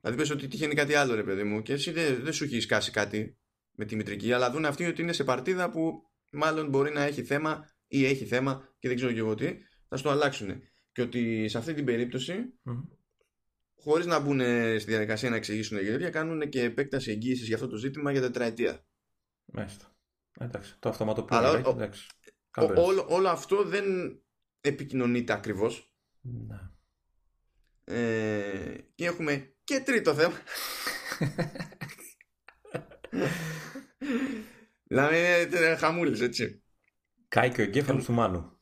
Δηλαδή 0.00 0.18
πες 0.18 0.30
ότι 0.30 0.48
τυχαίνει 0.48 0.74
κάτι 0.74 0.94
άλλο 0.94 1.14
ρε 1.14 1.22
παιδί 1.22 1.44
μου 1.44 1.62
και 1.62 1.72
εσύ 1.72 1.90
δεν, 1.90 2.22
δεν 2.22 2.32
σου 2.32 2.44
έχει 2.44 2.60
σκάσει 2.60 2.90
κάτι 2.90 3.38
με 3.70 3.84
τη 3.84 3.96
μητρική 3.96 4.32
αλλά 4.32 4.50
δουν 4.50 4.64
αυτοί 4.64 4.84
ότι 4.84 5.02
είναι 5.02 5.12
σε 5.12 5.24
παρτίδα 5.24 5.70
που 5.70 6.02
μάλλον 6.32 6.68
μπορεί 6.68 6.92
να 6.92 7.02
έχει 7.02 7.22
θέμα 7.22 7.70
ή 7.86 8.06
έχει 8.06 8.24
θέμα 8.24 8.74
και 8.78 8.88
δεν 8.88 8.96
ξέρω 8.96 9.12
και 9.12 9.18
εγώ 9.18 9.34
τι 9.34 9.56
θα 9.88 9.96
στο 9.96 10.10
αλλάξουν. 10.10 10.62
Και 10.92 11.02
ότι 11.02 11.48
σε 11.48 11.58
αυτή 11.58 11.74
την 11.74 11.84
περίπτωση, 11.84 12.52
mm-hmm. 12.64 12.82
χωρίς 13.74 14.06
να 14.06 14.20
μπουν 14.20 14.40
στη 14.80 14.90
διαδικασία 14.90 15.30
να 15.30 15.36
εξηγήσουν 15.36 15.80
για 15.80 16.10
κάνουν 16.10 16.48
και 16.48 16.62
επέκταση 16.62 17.10
εγγύησης 17.10 17.46
για 17.46 17.54
αυτό 17.54 17.68
το 17.68 17.76
ζήτημα 17.76 18.12
για 18.12 18.20
τετραετία. 18.20 18.86
Μάλιστα. 19.44 19.96
Εντάξει. 20.38 20.76
Το 20.78 20.88
αυτοματοποιούμε. 20.88 21.62
Εντάξει. 21.66 22.06
όλο, 22.76 23.06
όλο 23.08 23.28
αυτό 23.28 23.64
δεν 23.64 23.84
επικοινωνείται 24.60 25.32
ακριβώς. 25.32 25.92
Ναι. 26.20 26.60
Ε, 27.84 28.78
και 28.94 29.04
έχουμε 29.04 29.54
και 29.64 29.80
τρίτο 29.80 30.14
θέμα. 30.14 30.34
δηλαδή 34.88 35.16
είναι 35.56 35.76
χαμούλης 35.76 36.20
έτσι. 36.20 36.62
Κάει 37.28 37.50
και 37.50 37.60
ο 37.60 37.64
εγκέφαλος 37.64 38.04
του 38.04 38.12
Μάνου 38.12 38.55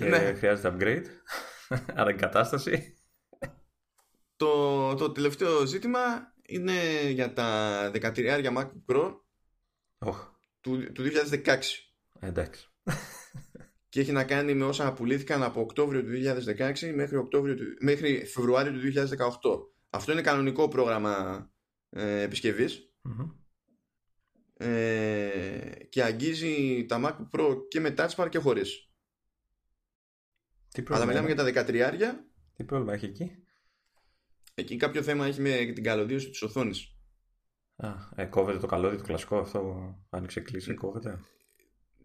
και 0.00 0.08
ναι. 0.08 0.34
χρειάζεται 0.34 0.76
upgrade, 0.76 1.04
κατάσταση. 2.16 2.94
Το, 4.36 4.94
το 4.94 5.12
τελευταίο 5.12 5.66
ζήτημα 5.66 6.00
είναι 6.46 7.10
για 7.10 7.32
τα 7.32 7.90
13 7.94 8.44
MacBook 8.56 8.70
Pro 8.86 9.14
oh. 9.98 10.14
του, 10.60 10.92
του 10.92 11.02
2016. 11.44 11.58
Εντάξει. 12.20 12.68
Και 13.88 14.00
έχει 14.00 14.12
να 14.12 14.24
κάνει 14.24 14.54
με 14.54 14.64
όσα 14.64 14.92
πουλήθηκαν 14.92 15.42
από 15.42 15.60
Οκτώβριο 15.60 16.02
του 16.02 16.10
2016 16.58 16.92
μέχρι, 16.94 17.16
Οκτώβριο 17.16 17.54
του, 17.54 17.64
μέχρι 17.80 18.26
Φεβρουάριο 18.26 18.72
του 18.72 18.80
2018. 18.80 19.68
Αυτό 19.90 20.12
είναι 20.12 20.20
κανονικό 20.20 20.68
πρόγραμμα 20.68 21.46
ε, 21.90 22.22
επισκευής 22.22 22.94
ε, 24.54 25.70
και 25.88 26.02
αγγίζει 26.02 26.86
τα 26.88 27.00
MacBook 27.04 27.38
Pro 27.38 27.56
και 27.68 27.80
με 27.80 27.94
Touch 27.96 28.14
Bar 28.16 28.28
και 28.28 28.38
χωρίς. 28.38 28.89
Αλλά 30.88 31.06
μιλάμε 31.06 31.32
για 31.32 31.36
τα 31.36 31.66
13 31.66 32.24
Τι 32.56 32.64
πρόβλημα 32.64 32.92
έχει 32.92 33.04
εκεί; 33.04 33.30
Εκεί 34.54 34.76
κάποιο 34.76 35.02
θέμα 35.02 35.26
έχει 35.26 35.40
με 35.40 35.72
την 35.74 35.82
καλωδίωση 35.82 36.30
της 36.30 36.42
οθόνης. 36.42 36.94
Α, 37.76 37.92
ε, 38.14 38.24
κόβεται 38.24 38.58
το 38.58 38.66
καλώδιο 38.66 38.98
το 38.98 39.04
κλασικό 39.04 39.38
αυτό. 39.38 39.94
Άνοιξε 40.10 40.40
κλείσει, 40.40 40.74
κόβεται; 40.74 41.20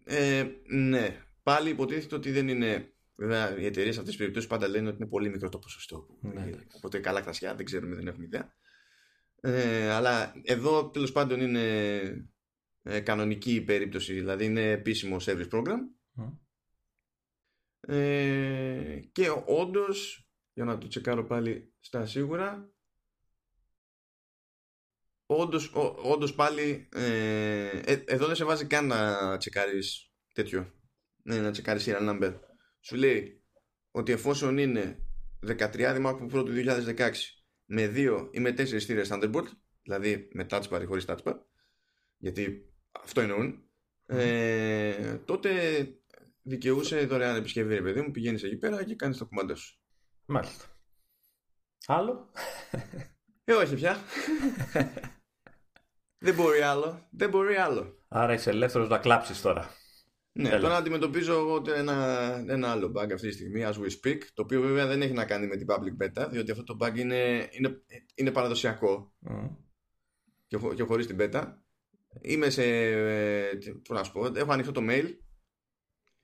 Ε, 0.03 0.45
ναι. 0.67 1.19
Πάλι 1.43 1.69
υποτίθεται 1.69 2.15
ότι 2.15 2.31
δεν 2.31 2.47
είναι. 2.47 2.89
Βέβαια, 3.15 3.57
οι 3.57 3.65
εταιρείες 3.65 3.93
σε 3.93 3.99
αυτές 3.99 4.03
τις 4.03 4.17
περιπτώσεις 4.17 4.49
πάντα 4.49 4.67
λένε 4.67 4.87
ότι 4.87 4.97
είναι 4.97 5.07
πολύ 5.09 5.29
μικρό 5.29 5.49
το 5.49 5.59
ποσοστό. 5.59 6.07
Ναι, 6.21 6.49
οπότε 6.75 6.99
καλά 6.99 7.21
κρασιά, 7.21 7.55
δεν 7.55 7.65
ξέρουμε, 7.65 7.95
δεν 7.95 8.07
έχουμε 8.07 8.25
ιδέα. 8.25 8.53
Ε, 9.41 9.89
αλλά 9.89 10.33
εδώ 10.43 10.89
τέλος 10.89 11.11
πάντων 11.11 11.41
είναι 11.41 11.61
ε, 12.83 12.99
κανονική 12.99 13.61
περίπτωση, 13.61 14.13
δηλαδή 14.13 14.45
είναι 14.45 14.71
επίσημο 14.71 15.17
service 15.19 15.49
program. 15.49 15.79
Ε, 17.87 18.99
και 19.11 19.29
όντως, 19.45 20.29
για 20.53 20.65
να 20.65 20.77
το 20.77 20.87
τσεκάρω 20.87 21.25
πάλι 21.25 21.73
στα 21.79 22.05
σίγουρα, 22.05 22.69
όντως, 25.25 25.71
όντως 26.03 26.35
πάλι 26.35 26.89
ε, 26.93 27.67
ε, 27.67 28.03
εδώ 28.05 28.25
δεν 28.25 28.35
σε 28.35 28.45
βάζει 28.45 28.65
καν 28.65 28.87
να 28.87 29.37
τσεκάρεις 29.37 30.11
τέτοιο. 30.33 30.73
Ναι, 31.23 31.39
να 31.39 31.51
τσεκάρεις 31.51 31.85
serial 31.87 32.09
number. 32.09 32.39
Σου 32.79 32.95
λέει 32.95 33.43
ότι 33.91 34.11
εφόσον 34.11 34.57
είναι 34.57 34.99
13 35.47 36.05
Mark 36.05 36.17
Pro 36.21 36.45
του 36.45 36.53
2016 36.95 37.11
με 37.65 37.91
2 37.95 38.29
ή 38.31 38.39
με 38.39 38.49
4 38.49 38.79
στήρες 38.79 39.09
Thunderbolt 39.11 39.47
δηλαδή 39.81 40.29
με 40.31 40.45
touch 40.49 40.67
bar 40.69 40.81
ή 40.81 40.85
χωρίς 40.85 41.05
touch 41.07 41.23
bar 41.23 41.35
γιατί 42.17 42.73
αυτό 42.91 43.21
εννοούν 43.21 43.69
ε, 44.05 45.17
τότε 45.17 45.51
δικαιούσε 46.45 47.05
δωρεάν 47.05 47.35
επισκευή, 47.35 47.73
ρε 47.75 47.81
παιδί 47.81 48.01
μου. 48.01 48.11
Πηγαίνεις 48.11 48.43
εκεί 48.43 48.57
πέρα 48.57 48.83
και 48.83 48.95
κάνεις 48.95 49.17
το 49.17 49.25
κουμάντο 49.25 49.55
σου. 49.55 49.79
Μάλιστα. 50.25 50.65
Άλλο; 51.85 52.31
Ε, 53.43 53.53
όχι 53.53 53.75
πια. 53.75 53.97
Δεν 56.17 56.33
μπορεί 56.35 56.61
άλλο. 56.61 57.07
Δεν 57.11 57.29
μπορεί 57.29 57.55
άλλο. 57.55 58.03
Άρα 58.07 58.33
είσαι 58.33 58.49
ελεύθερος 58.49 58.89
να 58.89 58.97
κλάψεις 58.97 59.41
τώρα. 59.41 59.69
Ναι, 60.31 60.49
Έλα. 60.49 60.59
τώρα 60.59 60.75
αντιμετωπίζω 60.75 61.33
εγώ 61.33 61.61
ένα, 61.75 61.95
ένα 62.47 62.71
άλλο 62.71 62.91
bug 62.95 63.13
αυτή 63.13 63.27
τη 63.27 63.33
στιγμή, 63.33 63.63
as 63.65 63.73
we 63.73 63.89
speak, 64.01 64.19
το 64.33 64.41
οποίο 64.41 64.61
βέβαια 64.61 64.85
δεν 64.85 65.01
έχει 65.01 65.13
να 65.13 65.25
κάνει 65.25 65.47
με 65.47 65.55
την 65.55 65.67
public 65.69 66.03
beta, 66.03 66.27
διότι 66.29 66.51
αυτό 66.51 66.63
το 66.63 66.77
bug 66.79 66.97
είναι, 66.97 67.49
είναι, 67.51 67.83
είναι 68.15 68.31
παραδοσιακό 68.31 69.13
mm. 69.29 69.49
και, 70.47 70.57
και 70.75 70.83
χωρίς 70.83 71.07
την 71.07 71.17
beta. 71.19 71.53
Είμαι 72.21 72.49
σε, 72.49 72.63
τι 73.55 73.93
να 73.93 74.03
σου 74.03 74.11
πω, 74.11 74.25
έχω 74.25 74.51
ανοιχτό 74.51 74.71
το 74.71 74.81
mail, 74.89 75.05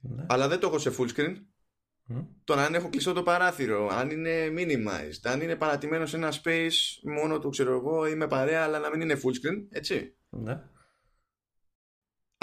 ναι. 0.01 0.25
αλλά 0.29 0.47
δεν 0.47 0.59
το 0.59 0.67
έχω 0.67 0.77
σε 0.79 0.95
full 0.97 1.07
screen. 1.15 1.35
Mm. 2.09 2.25
Τώρα 2.43 2.65
αν 2.65 2.75
έχω 2.75 2.89
κλειστό 2.89 3.13
το 3.13 3.23
παράθυρο, 3.23 3.87
αν 3.87 4.09
είναι 4.09 4.47
minimized, 4.57 5.19
αν 5.23 5.41
είναι 5.41 5.55
παρατημένο 5.55 6.05
σε 6.05 6.15
ένα 6.15 6.33
space 6.43 6.77
μόνο 7.03 7.39
του 7.39 7.49
ξέρω 7.49 7.75
εγώ, 7.75 8.05
είμαι 8.05 8.27
παρέα 8.27 8.63
αλλά 8.63 8.79
να 8.79 8.89
μην 8.89 9.01
είναι 9.01 9.19
full 9.23 9.47
screen, 9.47 9.67
έτσι. 9.69 10.15
Ναι 10.29 10.61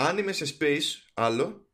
αν 0.01 0.19
είμαι 0.19 0.33
σε 0.33 0.57
space 0.59 1.11
άλλο, 1.15 1.71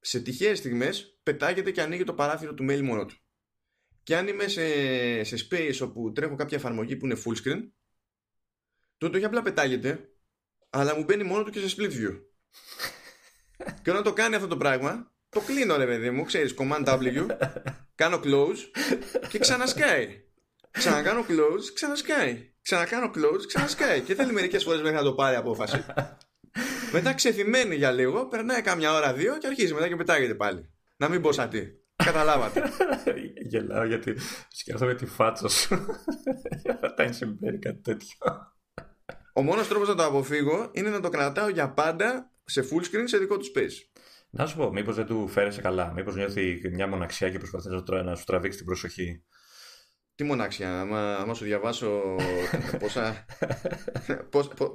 σε 0.00 0.20
τυχαίες 0.20 0.58
στιγμές 0.58 1.20
πετάγεται 1.22 1.70
και 1.70 1.82
ανοίγει 1.82 2.04
το 2.04 2.14
παράθυρο 2.14 2.54
του 2.54 2.66
mail 2.68 2.80
μόνο 2.82 3.04
του. 3.04 3.14
Και 4.02 4.16
αν 4.16 4.28
είμαι 4.28 4.48
σε, 4.48 5.24
σε 5.24 5.46
space 5.50 5.78
όπου 5.80 6.12
τρέχω 6.12 6.34
κάποια 6.34 6.56
εφαρμογή 6.56 6.96
που 6.96 7.04
είναι 7.04 7.20
full 7.24 7.36
screen, 7.44 7.70
τότε 8.98 9.16
όχι 9.16 9.26
απλά 9.26 9.42
πετάγεται, 9.42 10.14
αλλά 10.70 10.96
μου 10.96 11.04
μπαίνει 11.04 11.24
μόνο 11.24 11.42
του 11.42 11.50
και 11.50 11.68
σε 11.68 11.76
split 11.78 11.90
view. 11.90 12.20
Και 13.82 13.90
όταν 13.90 14.02
το 14.02 14.12
κάνει 14.12 14.34
αυτό 14.34 14.46
το 14.46 14.56
πράγμα, 14.56 15.12
το 15.28 15.40
κλείνω 15.40 15.76
ρε 15.76 15.86
παιδί 15.86 16.10
μου, 16.10 16.24
ξέρεις, 16.24 16.54
command 16.58 16.84
W, 16.84 17.26
κάνω 17.94 18.20
close 18.24 18.58
και 19.28 19.38
ξανασκάει. 19.38 20.22
Ξανακάνω 20.70 21.24
close, 21.28 21.64
ξανασκάει. 21.74 22.52
Ξανακάνω 22.62 23.10
close, 23.14 23.46
ξανασκάει. 23.46 24.00
Και 24.00 24.14
θέλει 24.14 24.32
μερικές 24.32 24.64
φορές 24.64 24.80
μέχρι 24.80 24.96
να 24.96 25.02
το 25.02 25.12
πάρει 25.12 25.36
απόφαση. 25.36 25.84
Μετά 26.92 27.14
ξεθυμένει 27.14 27.74
για 27.74 27.90
λίγο, 27.90 28.26
περνάει 28.26 28.62
κάμια 28.62 28.92
ώρα 28.92 29.12
δύο 29.12 29.38
και 29.38 29.46
αρχίζει 29.46 29.74
μετά 29.74 29.88
και 29.88 29.96
πετάγεται 29.96 30.34
πάλι. 30.34 30.70
Να 30.96 31.08
μην 31.08 31.22
πω 31.22 31.32
σαν 31.32 31.48
τι. 31.48 31.62
Καταλάβατε. 31.96 32.62
Γελάω 33.48 33.84
γιατί 33.84 34.14
σκέφτομαι 34.48 34.94
τη 34.94 35.06
φάτσα 35.06 35.48
σου. 35.48 35.86
Όταν 36.82 37.14
συμβαίνει 37.14 37.58
κάτι 37.58 37.80
τέτοιο. 37.80 38.16
Ο 39.32 39.42
μόνος 39.42 39.68
τρόπος 39.68 39.88
να 39.88 39.94
το 39.94 40.04
αποφύγω 40.04 40.70
είναι 40.72 40.88
να 40.90 41.00
το 41.00 41.08
κρατάω 41.08 41.48
για 41.48 41.70
πάντα 41.70 42.30
σε 42.44 42.68
full 42.70 42.82
screen 42.82 43.04
σε 43.04 43.18
δικό 43.18 43.36
τους 43.36 43.52
space. 43.54 43.98
Να 44.30 44.46
σου 44.46 44.56
πω, 44.56 44.72
μήπως 44.72 44.96
δεν 44.96 45.06
του 45.06 45.28
φέρεσαι 45.28 45.60
καλά. 45.60 45.92
Μήπως 45.92 46.14
νιώθει 46.14 46.60
μια 46.72 46.86
μοναξιά 46.86 47.30
και 47.30 47.38
προσπαθεί 47.38 47.68
να 48.04 48.14
σου 48.14 48.24
τραβήξει 48.24 48.56
την 48.56 48.66
προσοχή. 48.66 49.22
Τι 50.16 50.24
μονάξια, 50.24 50.80
άμα, 50.80 51.16
άμα 51.16 51.34
σου 51.34 51.44
διαβάσω 51.44 52.02
πόσα, 52.80 53.24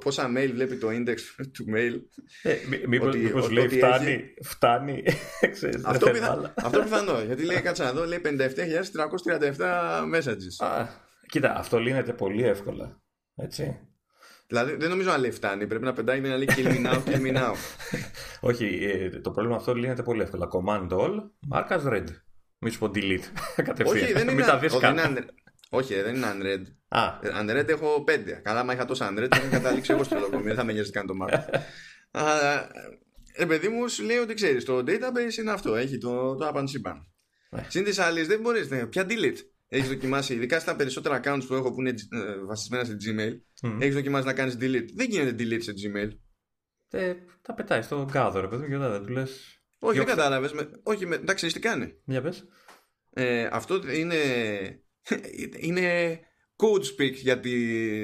πόσα, 0.00 0.30
mail 0.36 0.50
βλέπει 0.52 0.76
το 0.76 0.88
index 0.88 1.16
του 1.54 1.64
mail. 1.74 2.00
Ε, 2.42 2.56
μήπως, 2.86 3.08
ότι, 3.08 3.18
μήπως 3.18 3.50
λέει 3.50 3.68
φτάνει, 3.68 4.12
έχει... 4.12 4.34
φτάνει. 4.42 5.02
αυτό, 5.84 6.10
πιθα, 6.10 6.54
αυτό 6.56 6.80
πιθανό, 6.82 7.20
γιατί 7.20 7.44
λέει 7.44 7.60
κάτσα 7.60 7.88
εδώ, 7.88 8.04
λέει 8.04 8.20
57.337 8.24 8.36
messages. 10.14 10.66
Α, 10.66 10.86
κοίτα, 11.26 11.56
αυτό 11.56 11.78
λύνεται 11.78 12.12
πολύ 12.12 12.42
εύκολα, 12.42 13.02
έτσι. 13.34 13.89
Δηλαδή 14.50 14.74
δεν 14.76 14.88
νομίζω 14.88 15.10
να 15.10 15.18
λέει 15.18 15.30
φτάνει, 15.30 15.66
πρέπει 15.66 15.84
να 15.84 15.92
πεντάει 15.92 16.20
να 16.20 16.36
λέει 16.36 16.48
kill 16.50 16.66
me 16.66 16.86
now, 16.86 17.02
kill 17.04 17.20
me 17.20 17.36
now. 17.36 17.54
Όχι, 18.40 18.78
ε, 18.82 19.08
το 19.20 19.30
πρόβλημα 19.30 19.56
αυτό 19.56 19.74
λύνεται 19.74 20.02
πολύ 20.02 20.22
εύκολα. 20.22 20.48
Command 20.52 20.88
all, 20.88 21.14
mark 21.52 21.68
as 21.68 21.92
read. 21.92 22.06
Μη 22.58 22.70
σου 22.70 22.78
πω 22.78 22.90
delete. 22.94 23.24
Όχι, 23.84 24.12
δεν 24.12 24.28
είναι, 24.28 24.44
όχι, 25.70 25.94
δεν 25.94 26.14
είναι 26.14 26.26
unread. 26.34 26.62
Α. 26.88 27.18
Ε, 27.22 27.30
unread 27.42 27.68
έχω 27.68 28.04
πέντε. 28.04 28.40
Καλά, 28.44 28.64
μα 28.64 28.72
είχα 28.72 28.84
τόσα 28.84 29.12
unread, 29.12 29.28
δεν 29.30 29.50
καταλήξει 29.50 29.92
εγώ 29.92 30.04
στο 30.04 30.18
λόγο. 30.18 30.40
Δεν 30.42 30.54
θα 30.54 30.64
με 30.64 30.72
νοιάζει 30.72 30.90
καν 30.90 31.06
το 31.06 31.14
μάθημα. 31.14 31.44
Αλλά, 32.10 32.70
ε, 33.32 33.44
παιδί 33.44 33.68
μου, 33.68 33.88
σου 33.88 34.04
λέει 34.04 34.16
ότι 34.16 34.34
ξέρεις, 34.34 34.64
το 34.64 34.78
database 34.78 35.38
είναι 35.38 35.50
αυτό. 35.50 35.74
Έχει 35.74 35.98
το, 35.98 36.34
το 36.36 36.52
up 36.54 36.64
ναι. 37.50 37.64
Συν 37.68 37.84
της 37.84 37.98
άλλης, 37.98 38.26
δεν 38.26 38.40
μπορείς. 38.40 38.70
Ναι, 38.70 38.86
πια 38.86 39.06
delete. 39.08 39.38
Έχεις 39.68 39.88
δοκιμάσει, 39.88 40.34
ειδικά 40.34 40.60
στα 40.60 40.76
περισσότερα 40.76 41.20
accounts 41.22 41.42
που 41.46 41.54
έχω 41.54 41.72
που 41.72 41.80
είναι 41.80 41.90
ε, 41.90 42.44
βασισμένα 42.46 42.84
σε 42.84 42.96
Gmail, 43.00 43.40
mm. 43.62 43.76
έχεις 43.80 43.94
δοκιμάσει 43.94 44.26
να 44.26 44.32
κάνεις 44.32 44.54
delete. 44.54 44.88
Δεν 44.94 45.10
γίνεται 45.10 45.44
delete 45.44 45.62
σε 45.62 45.72
Gmail. 45.72 46.10
Ε, 46.90 47.14
τα 47.42 47.54
πετάει 47.54 47.82
στο 47.82 48.08
gather, 48.12 48.46
παιδί 48.50 48.62
μου, 48.62 48.68
και 48.68 48.76
δεν 48.76 49.02
του 49.02 49.12
λες. 49.12 49.60
Όχι, 49.78 49.98
δεν 49.98 50.06
κατάλαβες. 50.06 50.54
Όχι, 50.82 51.06
με... 51.06 51.14
εντάξει, 51.14 51.52
τι 51.52 51.60
κάνει. 51.60 51.94
Για 52.04 52.22
πες. 52.22 52.48
Ε, 53.10 53.48
αυτό 53.52 53.90
είναι, 53.90 54.16
είναι 55.66 56.18
code 56.56 56.84
speak 56.84 57.12
για, 57.12 57.40
τη, 57.40 57.50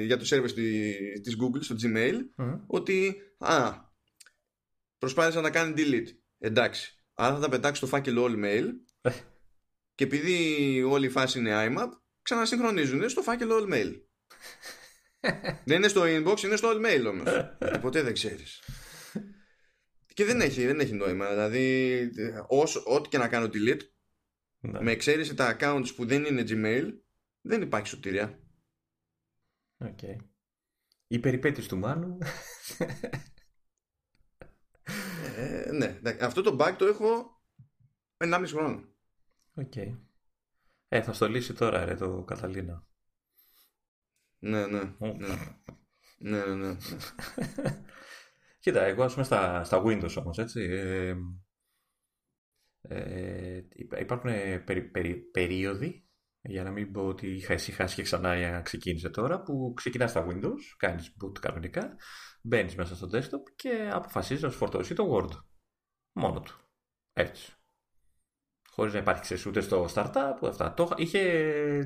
για 0.05 0.17
το 0.17 0.25
service 0.29 0.51
της 1.23 1.37
Google 1.41 1.59
στο 1.59 1.75
Gmail 1.83 2.15
ότι 2.67 3.15
α, 3.37 3.71
προσπάθησα 4.97 5.41
να 5.41 5.49
κάνει 5.49 5.73
delete. 5.77 6.07
Εντάξει. 6.37 6.91
Άρα 7.13 7.35
θα 7.35 7.39
τα 7.41 7.49
πετάξει 7.49 7.77
στο 7.77 7.87
φάκελο 7.87 8.25
all 8.25 8.45
mail 8.45 8.65
ε. 9.01 9.11
και 9.95 10.03
επειδή 10.03 10.83
όλη 10.83 11.05
η 11.05 11.09
φάση 11.09 11.39
είναι 11.39 11.67
IMAP 11.67 11.89
ξανασυγχρονίζουν 12.21 13.09
στο 13.09 13.21
φάκελο 13.21 13.55
all 13.55 13.73
mail. 13.73 13.91
δεν 15.65 15.77
είναι 15.77 15.87
στο 15.87 16.01
inbox, 16.05 16.43
είναι 16.43 16.55
στο 16.55 16.69
all 16.71 16.85
mail 16.85 17.05
όμως. 17.09 17.25
Ε. 17.25 17.57
Ποτέ 17.81 18.01
δεν 18.01 18.13
ξέρεις. 18.13 18.61
Και 20.13 20.25
δεν 20.25 20.41
έχει, 20.41 20.65
δεν 20.65 20.79
έχει 20.79 20.93
νόημα. 20.93 21.29
Δηλαδή, 21.29 22.09
όσο, 22.47 22.83
ό,τι 22.85 23.09
και 23.09 23.17
να 23.17 23.27
κάνω 23.27 23.45
delete, 23.45 23.81
ναι. 24.59 24.81
με 24.81 24.91
εξαίρεση 24.91 25.33
τα 25.33 25.57
accounts 25.59 25.87
που 25.95 26.05
δεν 26.05 26.25
είναι 26.25 26.43
Gmail, 26.47 26.93
δεν 27.41 27.61
υπάρχει 27.61 27.87
σωτηρία. 27.87 28.39
OK. 29.77 29.97
Okay. 30.01 30.15
Οι 31.07 31.19
περιπέτειες 31.19 31.67
του 31.67 31.77
Μάνου. 31.77 32.17
ε, 35.37 35.71
ναι, 35.71 35.99
αυτό 36.21 36.41
το 36.41 36.57
bug 36.59 36.75
το 36.77 36.85
έχω 36.85 37.41
1,5 38.17 38.43
χρόνο. 38.47 38.83
OK. 39.53 39.71
Okay. 39.75 39.97
Ε, 40.87 41.01
θα 41.01 41.13
στο 41.13 41.27
λύσει 41.27 41.53
τώρα, 41.53 41.85
ρε, 41.85 41.95
το 41.95 42.23
Catalina. 42.23 42.86
Ναι, 44.39 44.65
ναι. 44.65 44.81
ναι. 44.99 45.35
ναι, 46.17 46.45
ναι, 46.45 46.55
ναι. 46.55 46.75
Κοίτα, 48.59 48.83
εγώ 48.83 49.03
ας 49.03 49.13
πούμε 49.13 49.25
στα, 49.25 49.63
στα 49.63 49.83
Windows 49.85 50.15
όμως, 50.19 50.37
έτσι, 50.37 50.61
ε, 50.61 51.15
ε, 52.81 53.63
υπάρχουν 53.97 54.29
περι, 54.65 54.81
περι, 54.81 55.15
περίοδοι, 55.15 56.07
για 56.41 56.63
να 56.63 56.71
μην 56.71 56.91
πω 56.91 57.07
ότι 57.07 57.27
είχα 57.27 57.53
ησυχάσει 57.53 57.95
και 57.95 58.01
ξανά 58.01 58.61
ξεκίνησε 58.61 59.09
τώρα, 59.09 59.41
που 59.41 59.73
ξεκινάς 59.75 60.09
στα 60.09 60.27
Windows, 60.29 60.61
κάνεις 60.77 61.15
boot 61.23 61.39
κανονικά, 61.39 61.95
μπαίνεις 62.41 62.75
μέσα 62.75 62.95
στο 62.95 63.09
desktop 63.11 63.53
και 63.55 63.89
αποφασίζεις 63.93 64.43
να 64.43 64.49
φορτώσει 64.49 64.93
το 64.93 65.15
Word. 65.15 65.31
Μόνο 66.11 66.41
του. 66.41 66.55
Έτσι. 67.13 67.56
Χωρίς 68.79 68.93
να 68.93 68.99
υπάρχει 68.99 69.21
ξέρεις, 69.21 69.45
ούτε 69.45 69.61
στο 69.61 69.87
startup, 69.93 70.47
αυτά. 70.47 70.73
Το 70.73 70.91
είχε 70.95 71.21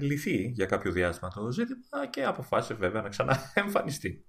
λυθεί 0.02 0.36
για 0.36 0.66
κάποιο 0.66 0.92
διάστημα 0.92 1.30
το 1.30 1.52
ζήτημα 1.52 2.08
και 2.10 2.24
αποφάσισε 2.24 2.74
βέβαια 2.74 3.02
να 3.02 3.10
ξαναεμφανιστεί. 3.10 4.26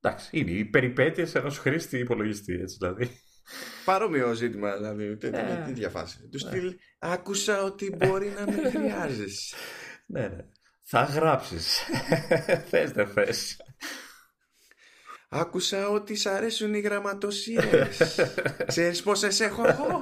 Εντάξει, 0.00 0.28
είναι 0.32 0.50
οι 0.50 0.64
περιπέτειες 0.64 1.34
ενός 1.34 1.58
χρήστη 1.58 1.98
υπολογιστή, 1.98 2.52
έτσι 2.52 2.76
δηλαδή. 2.80 3.20
Παρόμοιο 3.84 4.32
ζήτημα, 4.32 4.76
δηλαδή. 4.76 5.16
Τι, 5.16 5.26
ε, 5.26 5.62
τι 5.64 5.72
διαφάση. 5.72 6.28
Του 6.28 6.28
ναι. 6.32 6.38
στυλ, 6.38 6.76
άκουσα 6.98 7.62
ότι 7.62 7.96
μπορεί 7.96 8.28
να 8.28 8.52
με 8.52 8.70
χρειάζεσαι. 8.70 9.56
ναι, 10.06 10.28
ναι. 10.28 10.44
Θα 10.88 11.02
γράψεις. 11.02 11.80
θες 12.68 12.90
δεν 12.90 13.08
θες. 13.08 13.56
Άκουσα 15.28 15.88
ότι 15.88 16.14
σ' 16.14 16.26
αρέσουν 16.26 16.74
οι 16.74 16.80
γραμματοσύρες. 16.80 18.20
Ξέρεις 18.66 19.02
πόσες 19.02 19.40
έχω 19.40 19.66
εγώ; 19.66 20.00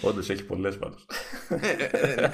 Όντως 0.00 0.30
έχει 0.30 0.44
πολλές 0.44 0.78
πάντως. 0.78 1.06
Ε, 1.48 1.88
ε, 1.90 2.30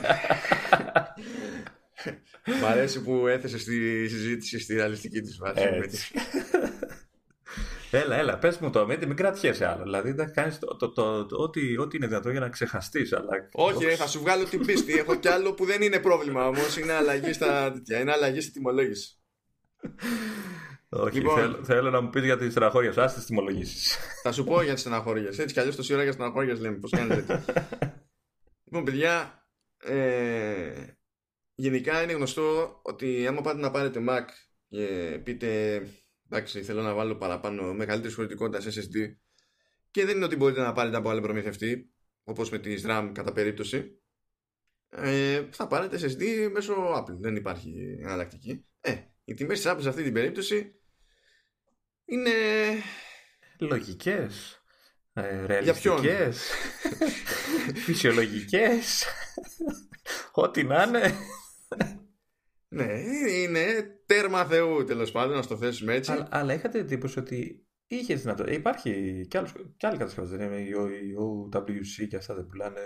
Μ' 2.61 2.65
αρέσει 2.65 3.03
που 3.03 3.27
έθεσες 3.27 3.61
στη 3.61 4.09
συζήτηση 4.09 4.59
στη 4.59 4.75
ρεαλιστική 4.75 5.21
της 5.21 5.39
βάση. 5.39 5.63
Έλα, 7.91 8.17
έλα, 8.17 8.39
πες 8.39 8.59
μου 8.59 8.71
το, 8.71 8.87
μην, 8.87 8.99
μην 9.07 9.17
κρατιέσαι 9.17 9.67
άλλο. 9.67 9.83
Δηλαδή, 9.83 10.13
να 10.13 10.25
κάνεις 10.25 10.59
το, 10.59 10.77
το, 10.77 10.93
το, 10.93 11.27
το, 11.27 11.37
ό,τι, 11.37 11.79
ό,τι 11.79 11.97
είναι 11.97 12.07
δυνατό 12.07 12.31
για 12.31 12.41
να 12.41 12.49
ξεχαστείς. 12.49 13.13
Αλλά... 13.13 13.49
Όχι, 13.53 13.85
ρε, 13.85 13.95
θα 13.95 14.07
σου 14.07 14.21
βγάλω 14.21 14.45
την 14.45 14.67
πίστη. 14.67 14.93
Έχω 14.99 15.15
κι 15.15 15.29
άλλο 15.29 15.55
που 15.55 15.65
δεν 15.65 15.83
είναι 15.83 15.99
πρόβλημα 15.99 16.47
όμως. 16.47 16.77
Είναι 16.77 16.93
αλλαγή 16.93 17.33
στα 17.33 17.73
τέτοια. 17.73 18.01
Είναι 18.01 18.13
αλλαγή 18.13 18.41
στη 18.41 18.53
τιμολόγηση. 18.53 19.19
Όχι, 20.89 21.19
λοιπόν, 21.19 21.37
θέλω, 21.37 21.65
θέλω, 21.65 21.91
να 21.91 22.01
μου 22.01 22.11
πεις 22.11 22.25
για 22.25 22.37
τη 22.37 22.51
στεναχώρια 22.51 22.93
σου. 22.93 23.01
Άστε 23.01 23.21
τιμολογήσεις. 23.21 23.97
Θα 24.23 24.33
σου 24.33 24.45
πω 24.45 24.63
για 24.63 24.73
τις 24.73 24.81
στεναχώρια. 24.81 25.27
Έτσι 25.27 25.47
κι 25.47 25.61
αλλιώς 25.61 25.77
τόση 25.77 25.95
ώρα 25.95 26.03
για 26.03 26.13
στεναχώρια 26.13 26.55
λέμε. 26.55 26.77
Πώς 26.77 26.91
κάνετε 26.91 27.45
λοιπόν, 28.65 28.85
παιδιά, 28.85 29.47
ε, 29.85 30.87
γενικά 31.55 32.03
είναι 32.03 32.13
γνωστό 32.13 32.81
ότι 32.83 33.27
άμα 33.27 33.41
πάτε 33.41 33.61
να 33.61 33.71
πάρετε 33.71 34.05
Mac 34.09 34.25
και 34.69 35.21
πείτε 35.25 35.83
εντάξει 36.31 36.63
θέλω 36.63 36.83
να 36.83 36.95
βάλω 36.95 37.17
παραπάνω 37.17 37.75
μεγαλύτερη 37.75 38.15
χωρητικότητα 38.15 38.71
σε 38.71 38.81
SSD 38.81 39.17
και 39.91 40.05
δεν 40.05 40.17
είναι 40.17 40.25
ότι 40.25 40.37
μπορείτε 40.37 40.61
να 40.61 40.73
πάρετε 40.73 40.97
από 40.97 41.09
άλλο 41.09 41.21
προμηθευτή 41.21 41.93
όπως 42.25 42.51
με 42.51 42.59
τη 42.59 42.75
RAM 42.85 43.11
κατά 43.15 43.33
περίπτωση 43.33 44.01
ε, 44.89 45.49
θα 45.51 45.67
πάρετε 45.67 45.97
SSD 45.97 46.51
μέσω 46.53 46.75
Apple 46.95 47.17
δεν 47.19 47.37
υπάρχει 47.37 47.99
εναλλακτική 48.01 48.67
ε, 48.81 48.95
οι 49.29 49.35
τιμές 49.35 49.61
της 49.61 49.71
Apple 49.73 49.81
σε 49.81 49.89
αυτή 49.89 50.03
την 50.03 50.13
περίπτωση 50.13 50.75
είναι... 52.05 52.31
Λογικές, 53.59 54.63
ε, 55.13 55.47
ρεαλιστικές, 55.47 56.51
φυσιολογικές, 57.85 59.05
ό,τι 60.33 60.65
να 60.65 60.83
είναι. 60.83 61.15
ναι, 62.69 63.01
είναι 63.43 63.65
τέρμα 64.07 64.45
Θεού 64.45 64.85
τέλο 64.85 65.11
πάντων, 65.11 65.37
να 65.37 65.47
το 65.47 65.57
θέσουμε 65.57 65.95
έτσι. 65.95 66.13
Αλλά, 66.13 66.29
αλλά 66.31 66.55
είχατε 66.55 66.79
εντύπωση 66.79 67.19
ότι 67.19 67.67
είχε 67.87 68.15
δυνατότητα. 68.15 68.57
Υπάρχει 68.57 69.25
κι, 69.29 69.37
άλλους, 69.37 69.53
κι 69.77 69.87
άλλοι 69.87 69.97
κατασκευαστέ. 69.97 70.37
Δεν 70.37 70.53
είναι 70.53 70.61
η 70.61 71.15
OWC 71.53 72.07
και 72.09 72.17
αυτά 72.17 72.35
δεν 72.35 72.47
πουλάνε. 72.47 72.81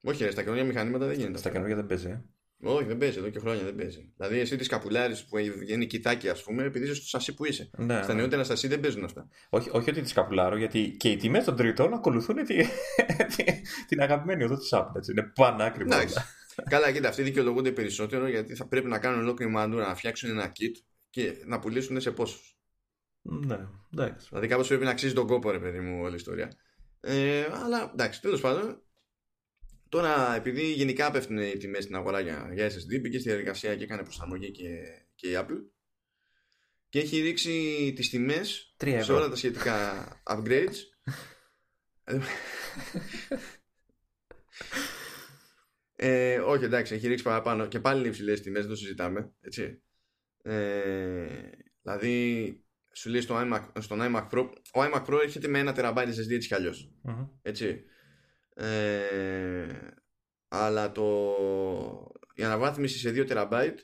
Όχι, 0.00 0.24
ρε, 0.24 0.30
στα 0.30 0.42
καινούργια 0.42 0.66
μηχανήματα 0.66 1.06
δεν 1.06 1.18
γίνεται. 1.18 1.38
Στα 1.38 1.50
καινούργια 1.50 1.76
δεν 1.76 1.86
παίζει. 1.86 2.22
Ε. 2.62 2.68
Όχι, 2.68 2.84
δεν 2.84 2.98
παίζει 2.98 3.18
εδώ 3.18 3.28
και 3.28 3.38
χρόνια 3.38 3.64
δεν 3.64 3.74
παίζει. 3.74 4.12
Δηλαδή, 4.16 4.38
εσύ 4.38 4.56
της 4.56 4.68
καπουλάρης 4.68 5.24
που 5.24 5.36
βγαίνει 5.58 5.86
κοιτάκι, 5.86 6.28
ας 6.28 6.42
πούμε, 6.42 6.64
επειδή 6.64 6.84
είσαι 6.84 6.94
στο 6.94 7.06
σασί 7.06 7.34
που 7.34 7.44
είσαι. 7.44 7.70
Ναι, 7.76 8.02
Στα 8.02 8.14
ναι. 8.14 8.20
νεότερα 8.20 8.44
σασί 8.44 8.68
δεν 8.68 8.80
παίζουν 8.80 9.04
αυτά. 9.04 9.28
Όχι, 9.48 9.70
όχι 9.72 9.90
ότι 9.90 10.00
της 10.00 10.12
καπουλάρω, 10.12 10.56
γιατί 10.56 10.96
και 10.98 11.10
οι 11.10 11.16
τιμές 11.16 11.44
των 11.44 11.56
τριτών 11.56 11.92
ακολουθούν 11.92 12.44
τη, 12.44 12.56
την 13.88 14.00
αγαπημένη 14.00 14.44
οδό 14.44 14.56
της 14.56 14.68
Apple. 14.72 14.92
Έτσι. 14.96 15.10
Είναι 15.10 15.32
πανάκριβο. 15.34 15.90
Καλά, 16.70 16.92
κοίτα, 16.92 17.08
αυτοί 17.08 17.22
δικαιολογούνται 17.22 17.72
περισσότερο 17.72 18.28
γιατί 18.28 18.54
θα 18.54 18.66
πρέπει 18.68 18.88
να 18.88 18.98
κάνουν 18.98 19.20
ολόκληρη 19.20 19.50
μαντούρα 19.52 19.86
να 19.86 19.94
φτιάξουν 19.94 20.30
ένα 20.30 20.52
kit 20.52 20.82
και 21.10 21.32
να 21.46 21.58
πουλήσουν 21.58 22.00
σε 22.00 22.10
πόσους. 22.10 22.58
Ναι, 23.22 23.58
εντάξει. 23.92 24.26
Δηλαδή, 24.28 24.46
κάπως 24.46 24.68
πρέπει 24.68 24.84
να 24.84 24.90
αξίζει 24.90 25.14
τον 25.14 25.26
κόπο, 25.26 25.50
ρε 25.50 25.58
παιδί 25.58 25.80
μου, 25.80 26.00
όλη 26.02 26.12
η 26.12 26.16
ιστορία. 26.16 26.52
Ε, 27.00 27.44
αλλά 27.64 27.90
εντάξει, 27.92 28.20
τέλος 28.20 28.40
πάντων, 28.40 28.82
Τώρα, 29.88 30.34
επειδή 30.34 30.72
γενικά 30.72 31.10
πέφτουν 31.10 31.38
οι 31.38 31.56
τιμές 31.56 31.82
στην 31.82 31.96
αγορά 31.96 32.20
για, 32.20 32.50
για 32.54 32.68
SSD, 32.68 33.00
μπήκε 33.00 33.18
στη 33.18 33.28
διαδικασία 33.28 33.76
και 33.76 33.84
έκανε 33.84 34.02
προσαρμογή 34.02 34.50
και, 34.50 34.68
και 35.14 35.28
η 35.28 35.32
Apple 35.34 35.60
και 36.88 36.98
έχει 36.98 37.20
ρίξει 37.20 37.92
τις 37.96 38.10
τιμές 38.10 38.74
σε 38.98 39.12
όλα 39.12 39.28
τα 39.28 39.36
σχετικά 39.36 40.06
upgrades. 40.24 40.76
ε, 45.96 46.38
όχι, 46.38 46.64
εντάξει, 46.64 46.94
έχει 46.94 47.08
ρίξει 47.08 47.24
παραπάνω 47.24 47.66
και 47.66 47.80
πάλι 47.80 47.98
είναι 47.98 48.08
υψηλές 48.08 48.40
τιμές, 48.40 48.60
δεν 48.60 48.70
το 48.70 48.76
συζητάμε. 48.76 49.32
Έτσι. 49.40 49.82
Ε, 50.42 51.26
δηλαδή, 51.82 52.62
σου 52.92 53.10
λέει 53.10 53.20
στο 53.20 53.36
iMac, 53.38 53.62
στον 53.78 54.00
iMac 54.02 54.28
Pro, 54.28 54.48
ο 54.74 54.82
iMac 54.82 55.04
Pro 55.06 55.20
έρχεται 55.22 55.48
με 55.48 55.58
ένα 55.58 55.72
τεραμπάιτ 55.72 56.08
SSD 56.08 56.30
έτσι 56.30 56.48
κι 56.48 56.54
αλλιως 56.54 56.92
Έτσι. 57.42 57.84
Ε, 58.60 59.66
αλλά 60.48 60.92
το, 60.92 61.34
η 62.34 62.44
αναβάθμιση 62.44 62.98
σε 62.98 63.10
2 63.10 63.26
τεραμπάιτ 63.26 63.78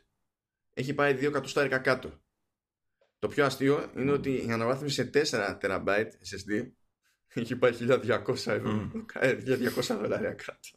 έχει 0.74 0.94
πάει 0.94 1.14
2 1.14 1.22
εκατοστάρικα 1.22 1.78
κάτω. 1.78 2.22
Το 3.18 3.28
πιο 3.28 3.44
αστείο 3.44 3.90
είναι 3.96 4.12
ότι 4.12 4.46
η 4.46 4.52
αναβάθμιση 4.52 5.10
σε 5.12 5.36
4 5.50 5.56
τεραμπάιτ 5.60 6.12
SSD 6.12 6.70
έχει 7.34 7.56
πάει 7.56 7.72
1200 7.80 8.28
ευρώ. 8.28 8.90
Mm. 8.94 9.22
1200 9.22 9.98
δολάρια 10.00 10.32
κάτω. 10.32 10.68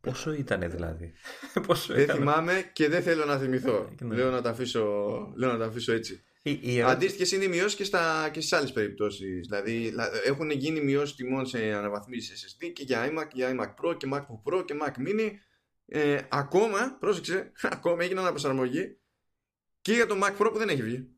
Πόσο 0.00 0.32
ήταν 0.32 0.70
δηλαδή; 0.70 1.12
Πόσο 1.66 1.94
δεν 1.94 2.08
θυμάμαι 2.08 2.70
και 2.72 2.88
δεν 2.88 3.02
θέλω 3.02 3.24
να 3.24 3.38
θυμηθώ. 3.38 3.94
Ναι. 4.00 4.14
Λέω, 4.14 4.30
να 4.30 4.42
τα 4.42 4.50
αφήσω, 4.50 4.82
λέω 5.36 5.52
να 5.52 5.58
τα 5.58 5.64
αφήσω 5.64 5.92
έτσι. 5.92 6.22
Αντίστοιχες 6.86 7.32
είναι 7.32 7.44
οι 7.44 7.48
μειώσεις 7.48 7.74
και, 7.74 7.98
και 8.32 8.40
στις 8.40 8.52
άλλες 8.52 8.72
περιπτώσεις. 8.72 9.46
Δηλαδή 9.48 9.94
έχουν 10.24 10.50
γίνει 10.50 10.80
μειώσεις 10.80 11.16
τιμών 11.16 11.46
σε 11.46 11.72
αναβαθμίσεις 11.72 12.56
SSD 12.60 12.70
και 12.72 12.82
για 12.82 13.10
iMac, 13.10 13.28
για 13.32 13.56
iMac 13.56 13.74
Pro 13.84 13.96
και 13.96 14.08
MacBook 14.12 14.52
Pro 14.52 14.64
και 14.64 14.74
Mac 14.82 15.08
Mini. 15.08 15.30
Ε, 15.86 16.18
ακόμα, 16.28 16.96
πρόσεξε, 17.00 17.52
ακόμα 17.76 18.02
έγινε 18.04 18.20
αναπροσαρμογή 18.20 18.96
και 19.80 19.92
για 19.92 20.06
το 20.06 20.14
Mac 20.22 20.36
Pro 20.42 20.50
που 20.52 20.58
δεν 20.58 20.68
έχει 20.68 20.82
βγει. 20.82 21.08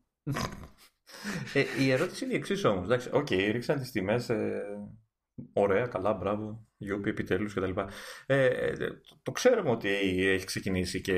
ε, 1.53 1.65
η 1.83 1.91
ερώτηση 1.91 2.23
είναι 2.23 2.33
η 2.33 2.37
εξής 2.37 2.63
όμως. 2.63 3.07
OK, 3.11 3.25
okay, 3.29 3.49
ρίξαν 3.51 3.79
τις 3.79 3.91
τιμές. 3.91 4.29
Ε, 4.29 4.63
ωραία, 5.53 5.87
καλά, 5.87 6.13
μπράβο. 6.13 6.67
Γιούπι, 6.77 7.09
επιτέλους 7.09 7.53
κτλ. 7.53 7.79
Ε, 8.25 8.45
ε, 8.45 8.77
το, 8.77 9.19
το 9.23 9.31
ξέρουμε 9.31 9.69
ότι 9.69 9.89
έχει 10.27 10.45
ξεκινήσει 10.45 11.01
και 11.01 11.13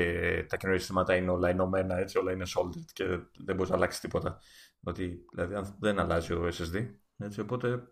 τα 0.48 0.56
καινούργια 0.56 0.84
συστήματα 0.84 1.16
είναι 1.16 1.30
όλα 1.30 1.48
ενωμένα, 1.48 1.98
έτσι, 1.98 2.18
όλα 2.18 2.32
είναι 2.32 2.44
soldered 2.56 2.90
και 2.92 3.04
δεν 3.44 3.56
μπορεί 3.56 3.70
να 3.70 3.76
αλλάξει 3.76 4.00
τίποτα. 4.00 4.38
Ότι, 4.82 5.24
δηλαδή, 5.34 5.74
δεν 5.80 5.98
αλλάζει 5.98 6.32
ο 6.32 6.48
SSD. 6.52 6.88
Έτσι, 7.18 7.40
οπότε... 7.40 7.82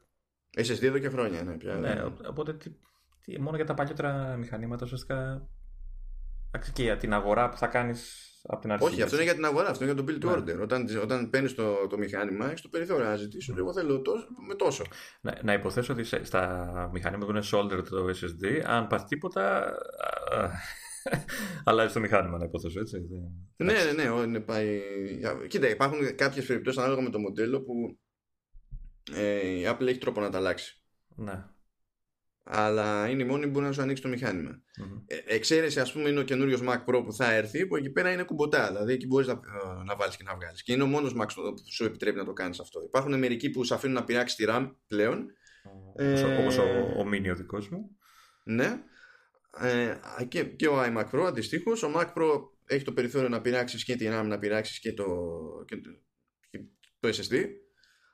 SSD 0.59 0.83
εδώ 0.83 0.99
και 0.99 1.09
χρόνια, 1.09 1.43
ναι. 1.43 1.57
Πια, 1.57 1.75
ναι, 1.75 2.05
οπότε 2.29 2.55
τι, 2.55 2.71
τι, 3.21 3.41
μόνο 3.41 3.57
για 3.57 3.67
τα 3.67 3.75
παλιότερα 3.75 4.37
μηχανήματα 4.37 4.85
ουσιαστικά 4.85 5.49
και 6.73 6.83
για 6.83 6.97
την 6.97 7.13
αγορά 7.13 7.49
που 7.49 7.57
θα 7.57 7.67
κάνεις 7.67 8.31
από 8.47 8.61
την 8.61 8.73
αρχή. 8.73 8.85
Όχι, 8.85 9.03
αυτό 9.03 9.15
είναι 9.15 9.25
για 9.25 9.35
την 9.35 9.45
αγορά, 9.45 9.69
αυτό 9.69 9.85
είναι 9.85 9.93
για 9.93 10.05
το 10.05 10.13
build 10.13 10.25
to 10.25 10.45
ναι. 10.45 10.55
order. 10.55 10.63
Όταν, 10.63 10.87
όταν 11.03 11.31
παίρνεις 11.31 11.55
το, 11.55 11.87
το 11.87 11.99
μηχάνημα, 11.99 12.47
έχεις 12.47 12.61
το 12.61 12.69
περιθώριο 12.69 13.05
να 13.05 13.17
ζητήσεις 13.17 13.49
ότι 13.49 13.59
εγώ 13.59 13.73
θέλω 13.73 14.03
τόσο, 14.03 14.27
με 14.49 14.55
τόσο. 14.55 14.85
Να, 15.21 15.39
να 15.43 15.53
υποθέσω 15.53 15.93
ότι 15.93 16.05
στα 16.05 16.91
μηχανήματα 16.93 17.33
που 17.33 17.39
είναι 17.39 17.47
soldered 17.53 17.85
το 17.89 18.05
SSD, 18.09 18.63
αν 18.65 18.87
πάθει 18.87 19.05
τίποτα. 19.07 19.75
αλλάζει 21.65 21.93
το 21.93 22.01
μηχάνημα, 22.01 22.39
να 22.39 22.45
υποθέσω 22.45 22.81
έτσι. 22.81 22.99
Ναι, 23.57 23.73
ναι, 23.73 23.93
ναι, 23.93 24.27
ναι, 24.27 24.41
πάει. 24.41 24.81
Κοίτα, 25.49 25.69
υπάρχουν 25.69 26.15
κάποιες 26.15 26.47
περιπτώσεις 26.47 26.81
ανάλογα 26.81 27.03
με 27.03 27.11
το 27.11 27.19
μοντέλο 27.19 27.63
που 27.63 27.99
ε, 29.15 29.47
η 29.47 29.65
Apple 29.67 29.87
έχει 29.87 29.99
τρόπο 29.99 30.21
να 30.21 30.31
τα 30.31 30.39
αλλάξει. 30.39 30.83
Ναι 31.17 31.45
αλλά 32.49 33.09
είναι 33.09 33.23
η 33.23 33.27
μόνη 33.27 33.45
που 33.45 33.51
μπορεί 33.51 33.65
να 33.65 33.73
σου 33.73 33.83
ανοίξει 33.83 34.03
το 34.03 34.09
μηχανημα 34.09 34.63
Ε, 35.07 35.35
εξαίρεση, 35.35 35.81
ας 35.81 35.93
πούμε, 35.93 36.09
είναι 36.09 36.21
ο 36.21 36.23
καινούριος 36.23 36.61
Mac 36.63 36.85
Pro 36.85 37.03
που 37.05 37.13
θα 37.13 37.33
έρθει, 37.33 37.67
που 37.67 37.77
εκεί 37.77 37.91
πέρα 37.91 38.13
είναι 38.13 38.23
κουμποτά. 38.23 38.67
Δηλαδή 38.67 38.93
εκεί 38.93 39.07
μπορείς 39.07 39.27
να, 39.27 39.33
ε, 39.33 39.85
να 39.85 39.97
βάλεις 39.97 40.17
και 40.17 40.23
να 40.23 40.35
βγάλεις. 40.35 40.63
Και 40.63 40.73
είναι 40.73 40.83
ο 40.83 40.87
μόνος 40.87 41.15
Mac 41.21 41.27
που 41.35 41.55
σου 41.71 41.85
επιτρέπει 41.85 42.17
να 42.17 42.25
το 42.25 42.33
κάνεις 42.33 42.61
αυτό. 42.61 42.83
Υπάρχουν 42.83 43.19
μερικοί 43.19 43.51
που 43.51 43.65
σου 43.65 43.75
αφήνουν 43.75 43.95
να 43.95 44.05
πειράξει 44.05 44.37
τη 44.37 44.45
RAM 44.49 44.71
πλέον. 44.87 45.27
Όπως 45.95 46.57
ε, 46.57 46.61
ο, 46.61 47.01
ο 47.01 47.09
Mini 47.13 47.31
ο 47.31 47.35
δικός 47.35 47.69
μου. 47.69 47.97
Ναι. 48.45 48.83
Ε, 49.61 49.95
και, 50.29 50.45
και 50.45 50.69
ο 50.69 50.83
iMac 50.83 51.11
Pro 51.11 51.25
αντιστοίχως. 51.27 51.83
Ο 51.83 51.93
Mac 51.97 52.13
Pro 52.15 52.41
έχει 52.67 52.85
το 52.85 52.93
περιθώριο 52.93 53.29
να 53.29 53.41
πειράξεις 53.41 53.85
και 53.85 53.97
τη 53.97 54.09
RAM, 54.11 54.25
να 54.27 54.39
πειράξεις 54.39 54.79
και 54.79 54.93
το, 54.93 55.05
και 55.67 55.77
το, 55.77 55.91
και 56.51 56.59
το 57.01 57.09
SSD. 57.09 57.45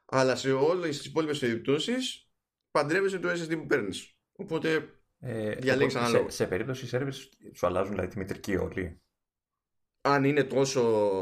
Αλλά 0.07 0.37
σε 0.37 0.53
όλες 0.53 0.97
τις 0.97 1.07
υπόλοιπες 1.07 1.39
περιπτώσεις 1.39 2.31
παντρεύεσαι 2.71 3.19
το 3.19 3.29
SSD 3.29 3.59
που 3.59 3.67
παίρνεις. 3.67 4.17
Οπότε 4.43 4.89
ε, 5.19 5.55
διαλέξει 5.55 5.99
Σε, 5.99 6.25
σε 6.29 6.47
περίπτωση 6.47 6.89
service 6.93 7.15
σου 7.55 7.67
αλλάζουν 7.67 7.91
δηλαδή 7.91 8.09
τη 8.09 8.19
μητρική 8.19 8.57
όλη. 8.57 9.01
Αν 10.01 10.25
είναι 10.25 10.45
τόσο. 10.45 10.81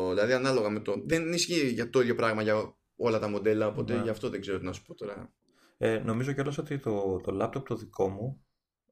Δηλαδή 0.08 0.32
ανάλογα 0.32 0.70
με 0.70 0.80
το. 0.80 1.02
Δεν 1.06 1.32
ισχύει 1.32 1.68
για 1.68 1.90
το 1.90 2.00
ίδιο 2.00 2.14
πράγμα 2.14 2.42
για 2.42 2.76
όλα 2.96 3.18
τα 3.18 3.28
μοντέλα, 3.28 3.66
οπότε 3.66 3.94
ναι. 3.94 4.02
γι' 4.02 4.08
αυτό 4.08 4.28
δεν 4.28 4.40
ξέρω 4.40 4.58
τι 4.58 4.64
να 4.64 4.72
σου 4.72 4.82
πω 4.82 4.94
τώρα. 4.94 5.32
Ε, 5.78 5.98
νομίζω 5.98 6.32
κιόλας 6.32 6.58
ότι 6.58 6.78
το, 6.78 7.20
το 7.20 7.38
laptop 7.40 7.64
το 7.64 7.76
δικό 7.76 8.08
μου 8.08 8.44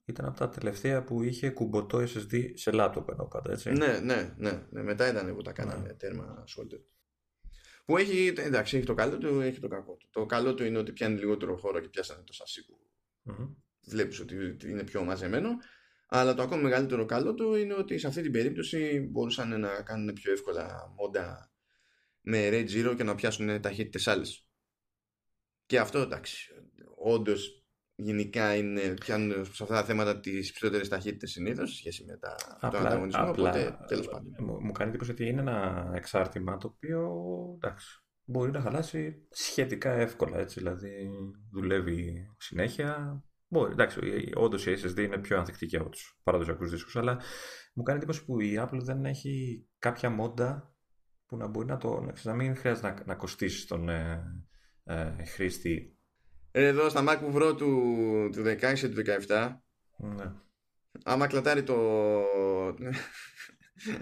ήταν 0.05 0.27
από 0.27 0.39
τα 0.39 0.49
τελευταία 0.49 1.05
που 1.05 1.23
είχε 1.23 1.51
κουμποτό 1.51 1.99
SSD 1.99 2.51
σε 2.55 2.71
laptop 2.75 3.09
ενώ 3.09 3.25
πάντα, 3.25 3.53
έτσι. 3.53 3.71
Ναι, 3.71 3.99
ναι, 3.99 4.35
ναι. 4.37 4.67
ναι. 4.71 4.83
Μετά 4.83 5.09
ήταν 5.09 5.35
που 5.35 5.43
τα 5.43 5.53
κάναμε 5.53 5.87
ναι. 5.87 5.95
τέρμα 5.95 6.45
solder. 6.57 6.81
Που 7.85 7.97
έχει, 7.97 8.33
εντάξει, 8.37 8.77
έχει 8.77 8.87
το 8.87 8.95
καλό 8.95 9.19
του, 9.19 9.41
έχει 9.41 9.61
το 9.61 9.69
κακό 9.69 9.95
του. 9.95 10.09
Το 10.11 10.27
καλό 10.27 10.55
του 10.55 10.65
είναι 10.65 10.79
ότι 10.79 10.93
πιάνει 10.93 11.19
λιγότερο 11.19 11.57
χώρο 11.57 11.81
και 11.81 11.89
πιάσανε 11.89 12.23
το 12.27 12.33
σασί 12.33 12.67
που 12.67 12.79
mm-hmm 13.31 13.68
βλέπεις 13.89 14.21
ότι 14.21 14.57
είναι 14.65 14.85
πιο 14.85 15.05
μαζεμένο 15.05 15.51
αλλά 16.07 16.35
το 16.35 16.43
ακόμα 16.43 16.63
μεγαλύτερο 16.63 17.05
καλό 17.05 17.35
του 17.35 17.55
είναι 17.55 17.75
ότι 17.75 17.99
σε 17.99 18.07
αυτή 18.07 18.23
την 18.23 18.33
περίπτωση 18.33 19.09
μπορούσαν 19.11 19.61
να 19.61 19.83
κάνουν 19.83 20.13
πιο 20.13 20.33
εύκολα 20.33 20.93
μόντα 20.97 21.53
με 22.21 22.49
Red 22.53 22.69
Zero 22.69 22.95
και 22.97 23.05
να 23.05 23.15
πιάσουν 23.15 23.61
ταχύτητες 23.61 24.09
άλλες 24.09 24.47
και 25.67 25.79
αυτό 25.79 25.99
εντάξει 25.99 26.53
όντως 26.97 27.59
γενικά 27.95 28.55
είναι, 28.55 28.81
πιάνουν 28.81 29.45
σε 29.45 29.63
αυτά 29.63 29.75
τα 29.75 29.85
θέματα 29.85 30.21
τις 30.21 30.53
ψηλότερες 30.53 30.89
ταχύτητες 30.89 31.31
συνήθως 31.31 31.71
σε 31.71 31.77
σχέση 31.77 32.05
με 32.05 32.17
τα, 32.17 32.37
απλά, 32.61 32.79
τον 32.79 32.87
ανταγωνισμό. 32.87 33.23
Απλά, 33.23 33.51
οπότε 33.51 33.79
τέλος 33.87 34.09
πάντων. 34.09 34.35
Μου 34.63 34.73
κάνει 34.73 34.91
εντύπωση 34.91 35.11
ότι 35.11 35.27
είναι 35.27 35.41
ένα 35.41 35.91
εξάρτημα 35.95 36.57
το 36.57 36.67
οποίο 36.67 37.11
εντάξει, 37.55 38.03
μπορεί 38.25 38.51
να 38.51 38.61
χαλάσει 38.61 39.27
σχετικά 39.31 39.93
εύκολα. 39.93 40.39
Έτσι, 40.39 40.59
δηλαδή 40.59 41.11
δουλεύει 41.51 42.27
συνέχεια, 42.39 43.23
Μπορεί, 43.49 43.73
εντάξει, 43.73 44.01
όντως 44.35 44.67
η 44.67 44.77
SSD 44.83 44.99
είναι 44.99 45.19
πιο 45.19 45.39
ανθεκτική 45.39 45.77
από 45.77 45.89
τους 45.89 46.21
παραδοσιακούς 46.23 46.71
δίσκους, 46.71 46.97
αλλά 46.97 47.21
μου 47.75 47.83
κάνει 47.83 47.99
εντύπωση 47.99 48.25
που 48.25 48.41
η 48.41 48.59
Apple 48.61 48.81
δεν 48.83 49.05
έχει 49.05 49.65
κάποια 49.79 50.11
μόντα 50.11 50.75
που 51.27 51.37
να 51.37 51.47
μπορεί 51.47 51.67
να 51.67 51.77
το. 51.77 52.11
να 52.23 52.35
μην 52.35 52.57
χρειάζεται 52.57 52.89
να, 52.89 53.03
να 53.07 53.15
κοστίσει 53.15 53.67
τον 53.67 53.89
ε, 53.89 54.25
ε, 54.85 55.25
χρήστη. 55.25 55.97
Εδώ 56.51 56.89
στα 56.89 57.05
MacBook 57.07 57.35
Pro 57.35 57.57
του, 57.57 57.71
του 58.33 58.43
16 58.43 58.75
και 58.75 58.89
του 58.89 59.03
17. 59.27 59.57
Ναι. 59.97 60.33
Άμα 61.05 61.27
κλατάρει 61.27 61.63
το. 61.63 61.75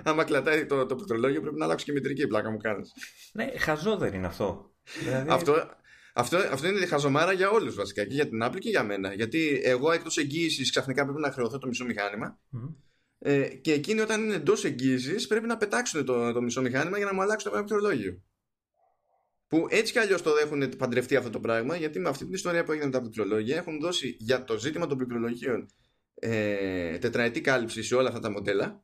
Άμα 0.02 0.24
κλατάρει 0.24 0.66
το, 0.66 0.86
το 0.86 0.94
πληκτρολόγιο 0.94 1.40
πρέπει 1.40 1.56
να 1.56 1.64
αλλάξει 1.64 1.84
και 1.84 1.92
μητρική 1.92 2.26
πλάκα 2.26 2.50
μου 2.50 2.56
κάνεις. 2.56 2.92
Ναι, 3.32 3.50
χαζό 3.58 3.96
δεν 3.96 4.14
είναι 4.14 4.26
αυτό. 4.26 4.74
Δηλαδή... 5.00 5.30
Αυτό, 5.30 5.54
αυτό, 6.18 6.36
αυτό 6.36 6.68
είναι 6.68 6.86
χαζομάρα 6.86 7.32
για 7.32 7.50
όλους 7.50 7.74
βασικά 7.74 8.04
και 8.04 8.14
για 8.14 8.28
την 8.28 8.42
Apple 8.42 8.58
και 8.58 8.68
για 8.68 8.84
μένα. 8.84 9.14
Γιατί 9.14 9.60
εγώ 9.64 9.92
εκτός 9.92 10.16
εγγύησης 10.16 10.70
ξαφνικά 10.70 11.04
πρέπει 11.04 11.20
να 11.20 11.32
χρεωθώ 11.32 11.58
το 11.58 11.66
μισό 11.66 11.84
μηχάνημα. 11.84 12.38
Ε, 13.18 13.48
και 13.48 13.72
εκείνοι 13.72 14.00
όταν 14.00 14.22
είναι 14.22 14.34
εντός 14.34 14.64
εγγύησης 14.64 15.26
πρέπει 15.26 15.46
να 15.46 15.56
πετάξουν 15.56 16.04
το, 16.04 16.32
το 16.32 16.42
μισό 16.42 16.60
μηχάνημα 16.60 16.96
για 16.96 17.06
να 17.06 17.14
μου 17.14 17.22
αλλάξουν 17.22 17.50
το 17.50 17.56
πληκτρολόγιο. 17.56 18.22
που 19.48 19.66
έτσι 19.70 19.92
κι 19.92 19.98
αλλιώς 19.98 20.22
το 20.22 20.30
έχουν 20.42 20.68
παντρευτεί 20.78 21.16
αυτό 21.16 21.30
το 21.30 21.40
πράγμα, 21.40 21.76
γιατί 21.76 21.98
με 21.98 22.08
αυτή 22.08 22.24
την 22.24 22.34
ιστορία 22.34 22.64
που 22.64 22.70
έγινε 22.70 22.86
με 22.86 22.92
τα 22.92 23.00
πληκτρολόγια 23.00 23.56
έχουν 23.56 23.80
δώσει 23.80 24.16
για 24.18 24.44
το 24.44 24.58
ζήτημα 24.58 24.86
των 24.86 24.96
πληκτρολογίων 24.96 25.66
ε, 26.14 26.98
τετραετή 26.98 27.40
κάλυψη 27.40 27.82
σε 27.82 27.94
όλα 27.94 28.08
αυτά 28.08 28.20
τα 28.20 28.30
μοντέλα. 28.30 28.82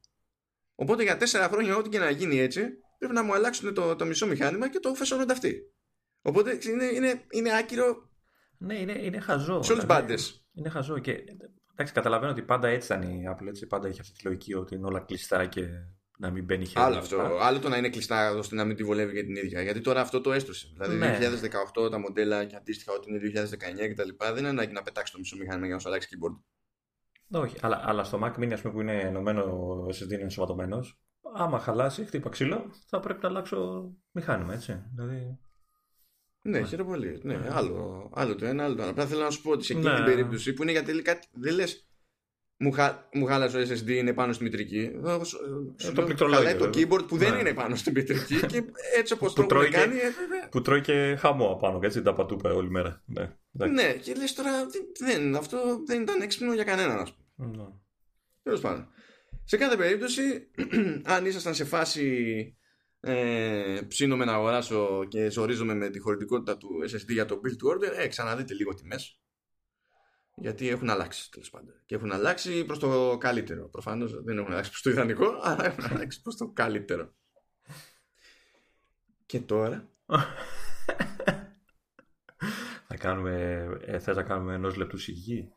Οπότε 0.74 1.02
για 1.02 1.16
τέσσερα 1.16 1.48
χρόνια, 1.48 1.76
ό,τι 1.76 1.88
και 1.88 1.98
να 1.98 2.10
γίνει 2.10 2.38
έτσι, 2.38 2.68
πρέπει 2.98 3.14
να 3.14 3.22
μου 3.22 3.34
αλλάξουν 3.34 3.74
το, 3.74 3.96
το 3.96 4.04
μισό 4.04 4.26
μηχάνημα 4.26 4.70
και 4.70 4.78
το 4.78 4.94
φεσώνονται 4.94 5.32
αυτοί. 5.32 5.71
Οπότε 6.22 6.58
είναι, 6.70 6.84
είναι, 6.84 7.22
είναι 7.30 7.56
άκυρο. 7.56 8.10
Ναι, 8.58 8.78
είναι, 8.78 8.92
είναι 8.92 9.20
χαζό. 9.20 9.62
Σε 9.62 9.72
όλε 9.72 9.84
μπάντες. 9.84 10.46
Είναι 10.54 10.68
χαζό. 10.68 10.98
Και 10.98 11.24
εντάξει, 11.72 11.92
καταλαβαίνω 11.92 12.32
ότι 12.32 12.42
πάντα 12.42 12.68
έτσι 12.68 12.92
ήταν 12.92 13.02
η 13.02 13.22
Apple. 13.28 13.46
Έτσι, 13.46 13.66
πάντα 13.66 13.88
είχε 13.88 14.00
αυτή 14.00 14.12
τη 14.12 14.24
λογική 14.24 14.54
ότι 14.54 14.74
είναι 14.74 14.86
όλα 14.86 15.00
κλειστά 15.00 15.46
και 15.46 15.68
να 16.18 16.30
μην 16.30 16.44
μπαίνει 16.44 16.64
χέρι. 16.66 16.84
Άλλο 16.84 16.98
αυτό. 16.98 17.38
Άλλο 17.40 17.58
το 17.58 17.68
να 17.68 17.76
είναι 17.76 17.88
κλειστά 17.88 18.30
ώστε 18.30 18.54
να 18.54 18.64
μην 18.64 18.76
τη 18.76 18.84
βολεύει 18.84 19.12
για 19.12 19.24
την 19.24 19.36
ίδια. 19.36 19.62
Γιατί 19.62 19.80
τώρα 19.80 20.00
αυτό 20.00 20.20
το 20.20 20.32
έστρωσε. 20.32 20.68
Δηλαδή 20.72 20.96
ναι. 20.96 21.18
2018 21.84 21.90
τα 21.90 21.98
μοντέλα 21.98 22.44
και 22.44 22.56
αντίστοιχα 22.56 22.92
ότι 22.92 23.10
είναι 23.10 23.20
2019 23.88 23.92
κτλ. 23.92 24.08
Δεν 24.18 24.36
είναι 24.36 24.48
ανάγκη 24.48 24.72
να 24.72 24.82
πετάξεις 24.82 25.12
το 25.14 25.18
μισό 25.18 25.36
μηχάνημα 25.36 25.66
για 25.66 25.74
να 25.74 25.80
σου 25.80 25.88
αλλάξει 25.88 26.08
keyboard. 26.10 26.40
Όχι, 27.40 27.56
αλλά, 27.60 27.82
αλλά 27.84 28.04
στο 28.04 28.20
Mac 28.22 28.32
Mini 28.32 28.60
πούμε, 28.62 28.72
που 28.72 28.80
είναι 28.80 29.00
ενωμένο 29.00 29.44
SSD 29.86 30.12
είναι 30.12 30.22
ενσωματωμένος, 30.22 31.00
άμα 31.34 31.58
χαλάσει, 31.58 32.04
χτύπα 32.04 32.28
ξύλο, 32.28 32.70
θα 32.86 33.00
πρέπει 33.00 33.18
να 33.22 33.28
αλλάξω 33.28 33.90
μηχάνημα, 34.10 34.54
έτσι. 34.54 34.82
Δηλαδή... 34.94 35.38
Ναι, 36.42 36.58
ναι. 36.58 36.66
χαίρομαι 36.66 36.90
πολύ. 36.90 37.20
Ναι, 37.22 37.36
ναι. 37.36 37.48
Άλλο, 37.50 38.10
άλλο 38.14 38.34
το 38.34 38.46
ένα, 38.46 38.64
άλλο 38.64 38.74
το 38.74 38.82
άλλο. 38.82 38.90
Απλά 38.90 39.06
θέλω 39.06 39.22
να 39.22 39.30
σου 39.30 39.42
πω 39.42 39.50
ότι 39.50 39.64
σε 39.64 39.72
εκείνη 39.72 39.88
ναι. 39.88 39.96
την 39.96 40.04
περίπτωση 40.04 40.52
που 40.52 40.62
είναι 40.62 40.70
για 40.70 40.82
τελικά. 40.82 41.18
Δεν 41.32 41.54
λες, 41.54 41.86
μου, 42.62 42.72
χα... 42.72 43.08
μου 43.12 43.26
χάλασε 43.26 43.58
ο 43.58 43.60
SSD 43.60 43.88
είναι 43.88 44.12
πάνω 44.12 44.32
στη 44.32 44.42
μητρική. 44.42 44.90
Ε, 45.86 45.92
το 45.92 46.02
πληκτρολόγιο. 46.02 46.56
το 46.56 46.70
keyboard 46.74 47.06
που 47.08 47.16
δεν 47.16 47.38
είναι 47.38 47.54
πάνω 47.54 47.76
στη 47.76 47.90
μητρική 47.90 48.46
και 48.46 48.64
έτσι 48.96 49.12
όπως 49.12 49.32
το 49.32 49.42
έχουν 49.50 49.70
κάνει. 49.70 49.96
Ε, 49.96 50.00
που 50.50 50.60
τρώει 50.62 50.80
και 50.80 51.16
χαμό 51.18 51.52
απάνω, 51.52 51.78
έτσι 51.82 52.02
τα 52.02 52.12
πατούπα 52.14 52.52
όλη 52.52 52.70
μέρα. 52.70 53.02
Ναι, 53.04 53.66
ναι 53.66 53.92
και 53.92 54.14
λες 54.14 54.34
τώρα 54.34 54.50
δεν, 54.98 55.36
αυτό 55.36 55.58
δεν 55.86 56.02
ήταν 56.02 56.20
έξυπνο 56.20 56.54
για 56.54 56.64
κανέναν, 56.64 56.98
ας 56.98 57.14
πούμε. 57.14 57.56
Ναι. 57.56 57.64
Τέλος 58.42 58.60
πάντων. 58.60 58.88
Σε 59.44 59.56
κάθε 59.56 59.76
περίπτωση, 59.76 60.50
αν 61.14 61.26
ήσασταν 61.26 61.54
σε 61.54 61.64
φάση 61.64 62.56
ε, 63.04 63.80
ψήνομαι 63.88 64.24
να 64.24 64.32
αγοράσω 64.32 65.04
και 65.08 65.30
ζορίζομαι 65.30 65.74
με 65.74 65.88
τη 65.88 65.98
χωρητικότητα 65.98 66.56
του 66.56 66.68
SSD 66.90 67.08
για 67.08 67.26
το 67.26 67.40
build 67.44 67.64
to 67.64 67.76
order, 67.76 67.98
ε, 67.98 68.06
ξαναδείτε 68.06 68.54
λίγο 68.54 68.74
τιμές 68.74 69.22
γιατί 70.36 70.68
έχουν 70.68 70.90
αλλάξει 70.90 71.30
τέλος 71.30 71.50
πάντων. 71.50 71.74
Και 71.86 71.94
έχουν 71.94 72.12
αλλάξει 72.12 72.64
προς 72.64 72.78
το 72.78 73.16
καλύτερο. 73.20 73.68
Προφανώς 73.68 74.22
δεν 74.22 74.38
έχουν 74.38 74.52
αλλάξει 74.52 74.70
προς 74.70 74.82
το 74.82 74.90
ιδανικό, 74.90 75.38
αλλά 75.42 75.64
έχουν 75.64 75.84
αλλάξει 75.84 76.22
προς 76.22 76.36
το 76.36 76.50
καλύτερο. 76.52 77.14
Και 79.26 79.40
τώρα. 79.40 79.88
θα 82.88 82.96
κάνουμε. 82.98 83.66
Ε, 83.80 83.98
θες 83.98 84.16
να 84.16 84.22
κάνουμε 84.22 84.54
ενός 84.54 84.76
λεπτού 84.76 84.98
σιγή 84.98 85.52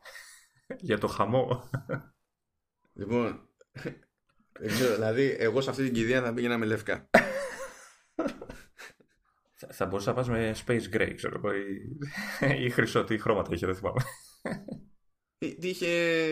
για 0.78 0.98
το 0.98 1.06
χαμό; 1.06 1.70
Λοιπόν. 2.92 3.48
Δεν 4.58 4.68
ξέρω, 4.68 4.94
δηλαδή, 4.94 5.36
εγώ 5.38 5.60
σε 5.60 5.70
αυτή 5.70 5.84
την 5.84 5.92
κηδεία 5.92 6.22
θα 6.22 6.34
πήγαινα 6.34 6.58
με 6.58 6.66
λευκά. 6.66 7.10
Θα 9.70 9.86
μπορούσα 9.86 10.10
να 10.10 10.16
πας 10.16 10.28
με 10.28 10.54
Space 10.66 10.96
Gray, 10.96 11.12
ξέρω 11.14 11.34
εγώ, 11.36 11.54
ή, 11.54 12.64
ή 12.64 12.70
χρυσό, 12.70 13.04
τι 13.04 13.18
χρώματα 13.18 13.54
είχε, 13.54 13.66
δεν 13.66 13.74
θυμάμαι. 13.74 14.02
Τι 15.38 15.68
είχε, 15.68 15.88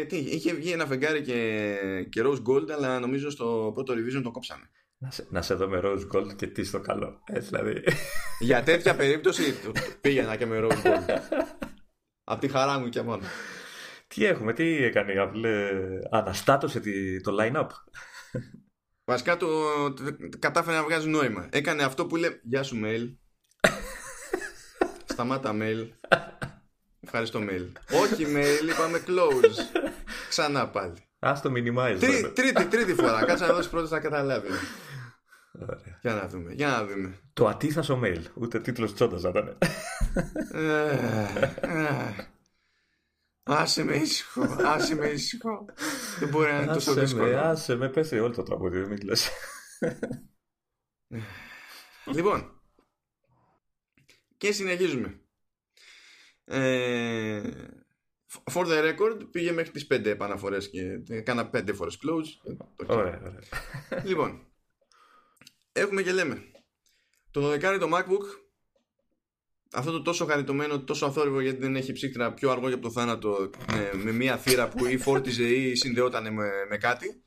τι, 0.08 0.16
είχε 0.16 0.54
βγει 0.54 0.70
ένα 0.70 0.86
φεγγάρι 0.86 1.22
και, 1.22 1.78
και 2.08 2.22
Rose 2.24 2.42
Gold, 2.42 2.70
αλλά 2.70 3.00
νομίζω 3.00 3.30
στο 3.30 3.70
πρώτο 3.74 3.94
revision 3.94 4.22
το 4.22 4.30
κόψαμε. 4.30 4.70
Να 4.98 5.10
σε, 5.10 5.26
να 5.30 5.42
σε 5.42 5.54
δω 5.54 5.68
με 5.68 5.80
Rose 5.84 6.06
Gold 6.12 6.36
και 6.36 6.46
τι 6.46 6.64
στο 6.64 6.80
καλό. 6.80 7.22
Έτσι 7.26 7.48
δηλαδή. 7.48 7.82
Για 8.40 8.62
τέτοια 8.62 8.96
περίπτωση 8.96 9.42
πήγαινα 10.00 10.36
και 10.36 10.46
με 10.46 10.58
Rose 10.62 10.82
Gold. 10.82 11.18
Απ' 12.24 12.40
τη 12.40 12.48
χαρά 12.48 12.78
μου 12.78 12.88
και 12.88 13.02
μόνο. 13.02 13.22
Τι 14.06 14.24
έχουμε, 14.24 14.52
τι 14.52 14.84
έκανε 14.84 15.12
η 15.12 15.16
Apple, 15.18 15.44
αναστάτωσε 16.10 16.80
το 17.22 17.36
line-up. 17.40 17.66
Βασικά 19.04 19.36
το, 19.36 19.48
το, 19.92 20.02
κατάφερε 20.38 20.76
να 20.76 20.82
βγάζει 20.82 21.08
νόημα. 21.08 21.48
Έκανε 21.50 21.82
αυτό 21.82 22.06
που 22.06 22.16
λέει 22.16 22.40
Γεια 22.42 22.62
σου 22.62 22.80
mail. 22.84 23.14
Σταμάτα 25.04 25.54
mail. 25.60 25.88
Ευχαριστώ 27.00 27.40
mail. 27.42 27.72
Όχι 28.02 28.26
mail, 28.28 28.70
είπαμε 28.70 29.02
close. 29.06 29.80
Ξανά 30.28 30.68
πάλι. 30.68 30.94
Α 31.18 31.40
το 31.42 31.52
minimize. 31.56 31.96
Τρί, 32.00 32.32
τρίτη, 32.34 32.64
τρίτη 32.66 32.94
φορά. 32.94 33.24
Κάτσε 33.24 33.46
να 33.46 33.52
δώσεις 33.52 33.70
πρώτα 33.70 33.88
να 33.90 34.00
καταλάβει. 34.00 34.48
Ωραία. 35.52 35.98
Για 36.02 36.14
να 36.14 36.28
δούμε. 36.28 36.52
Για 36.52 36.68
να 36.68 36.84
δούμε. 36.84 37.18
Το 37.32 37.46
ατίθασο 37.46 38.00
mail. 38.04 38.22
Ούτε 38.34 38.60
τίτλος 38.60 38.94
τσόντας 38.94 39.22
να 39.22 39.28
ήταν. 39.28 39.58
Ε, 43.46 43.52
ε. 43.52 43.56
Άσε 43.56 43.84
με 43.84 43.96
ήσυχο, 43.96 44.42
άσε 44.42 44.94
με 44.94 45.08
ήσυχο. 45.08 45.64
Δεν 46.18 46.28
μπορεί 46.28 46.52
να 46.52 46.62
είναι 46.62 46.72
τόσο 46.72 46.94
δύσκολο. 46.94 47.38
Άσε 47.38 47.74
με, 47.74 47.88
πέσει 47.88 48.18
όλο 48.18 48.34
το 48.34 48.42
τραγούδι, 48.42 48.78
μην 48.78 48.98
λες. 49.02 49.30
λοιπόν, 52.14 52.60
και 54.36 54.52
συνεχίζουμε. 54.52 55.18
Ε, 56.44 57.42
for 58.52 58.66
the 58.66 58.94
record 58.94 59.26
πήγε 59.30 59.52
μέχρι 59.52 59.70
τις 59.70 59.86
5 59.90 60.04
επαναφορές 60.04 60.70
και 60.70 61.02
έκανα 61.08 61.50
5 61.52 61.74
φορές 61.74 61.98
close. 62.02 62.56
Ωραία, 62.86 63.20
ωραία. 63.20 63.38
Λοιπόν, 64.04 64.46
έχουμε 65.72 66.02
και 66.02 66.12
λέμε. 66.12 66.42
Το 67.30 67.52
12 67.52 67.76
το 67.80 67.88
MacBook 67.92 68.43
αυτό 69.74 69.90
το 69.90 70.02
τόσο 70.02 70.26
χαριτωμένο, 70.26 70.84
τόσο 70.84 71.06
αθόρυβο 71.06 71.40
γιατί 71.40 71.58
δεν 71.58 71.76
έχει 71.76 71.92
ψύχτρα 71.92 72.34
πιο 72.34 72.50
αργό 72.50 72.68
για 72.68 72.78
το 72.78 72.90
θάνατο 72.90 73.50
με, 73.72 73.90
με 73.94 74.12
μια 74.12 74.36
θύρα 74.36 74.68
που 74.68 74.86
ή 74.86 74.98
φόρτιζε 74.98 75.44
ή 75.44 75.74
συνδεόταν 75.74 76.32
με, 76.32 76.50
με 76.68 76.76
κάτι. 76.76 77.24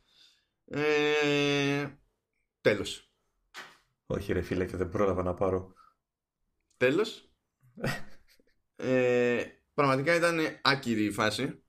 Ε, 0.66 1.88
τέλος. 2.62 3.12
Όχι 4.06 4.34
ρε 4.34 4.42
φίλε 4.42 4.66
και 4.66 4.78
δεν 4.78 4.90
πρόλαβα 4.90 5.24
να 5.24 5.34
πάρω. 5.34 5.74
Τέλος. 6.78 7.32
ε, 8.76 9.44
πραγματικά 9.74 10.16
ήταν 10.16 10.40
άκυρη 10.62 11.04
η 11.04 11.12
φάση. 11.12 11.64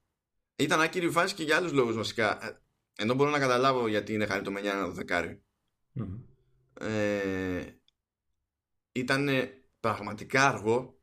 Ήταν 0.57 0.81
άκυρη 0.81 1.07
η 1.07 1.11
φάση 1.11 1.35
και 1.35 1.43
για 1.43 1.57
άλλους 1.57 1.72
λόγους 1.72 1.97
βασικά. 1.97 2.47
Ε, 2.47 2.61
ενώ 2.97 3.14
μπορώ 3.14 3.31
να 3.31 3.39
καταλάβω 3.39 3.89
γιατί 3.89 4.12
είναι 4.12 4.26
χαριτωμένη 4.26 4.66
ένα 4.66 4.89
δεκάρι. 4.89 5.43
Mm-hmm. 5.95 6.18
Ε, 6.81 7.62
ήταν 8.93 9.29
πραγματικά 9.81 10.49
αργό 10.49 10.99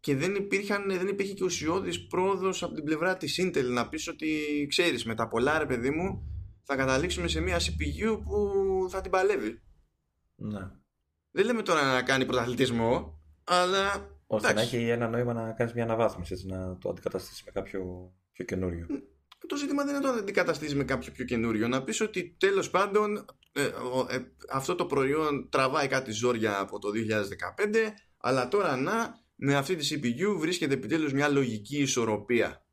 και 0.00 0.16
δεν, 0.16 0.34
υπήρχαν, 0.34 0.88
δεν 0.88 1.08
υπήρχε 1.08 1.32
και 1.32 1.44
ουσιώδης 1.44 2.06
πρόοδος 2.06 2.62
από 2.62 2.74
την 2.74 2.84
πλευρά 2.84 3.16
της 3.16 3.40
Intel 3.42 3.64
να 3.64 3.88
πεις 3.88 4.08
ότι 4.08 4.26
ξέρεις 4.68 5.04
με 5.04 5.14
τα 5.14 5.28
πολλά 5.28 5.58
ρε 5.58 5.66
παιδί 5.66 5.90
μου 5.90 6.22
θα 6.62 6.76
καταλήξουμε 6.76 7.28
σε 7.28 7.40
μια 7.40 7.58
CPU 7.58 8.20
που 8.24 8.86
θα 8.90 9.00
την 9.00 9.10
παλεύει. 9.10 9.62
Ναι. 10.36 10.70
Δεν 11.30 11.44
λέμε 11.44 11.62
τώρα 11.62 11.94
να 11.94 12.02
κάνει 12.02 12.26
πρωταθλητισμό, 12.26 13.20
αλλά. 13.44 14.14
Ώστε 14.26 14.52
να 14.52 14.60
έχει 14.60 14.88
ένα 14.88 15.08
νόημα 15.08 15.32
να 15.32 15.52
κάνεις 15.52 15.72
μια 15.72 15.84
αναβάθμιση, 15.84 16.32
έτσι, 16.32 16.46
να 16.46 16.78
το 16.78 16.88
αντικαταστήσεις 16.88 17.42
με 17.44 17.50
κάποιο 17.50 18.12
πιο 18.32 18.44
καινούριο. 18.44 18.86
Το 19.46 19.56
ζήτημα 19.56 19.84
δεν 19.84 19.94
είναι 19.94 20.04
το 20.04 20.12
να 20.12 20.18
αντικαταστήσεις 20.18 20.74
με 20.74 20.84
κάποιο 20.84 21.12
πιο 21.12 21.24
καινούριο. 21.24 21.68
Να 21.68 21.82
πεις 21.82 22.00
ότι 22.00 22.36
τέλος 22.38 22.70
πάντων 22.70 23.24
ε, 23.56 23.64
ε, 24.14 24.24
αυτό 24.50 24.74
το 24.74 24.86
προϊόν 24.86 25.48
τραβάει 25.50 25.88
κάτι 25.88 26.12
ζόρια 26.12 26.58
από 26.58 26.78
το 26.78 26.88
2015, 26.88 27.74
αλλά 28.16 28.48
τώρα 28.48 28.76
να 28.76 29.24
με 29.34 29.54
αυτή 29.54 29.76
τη 29.76 29.88
CPU 29.90 30.38
βρίσκεται 30.38 30.74
επιτέλους 30.74 31.12
μια 31.12 31.28
λογική 31.28 31.78
ισορροπία 31.78 32.66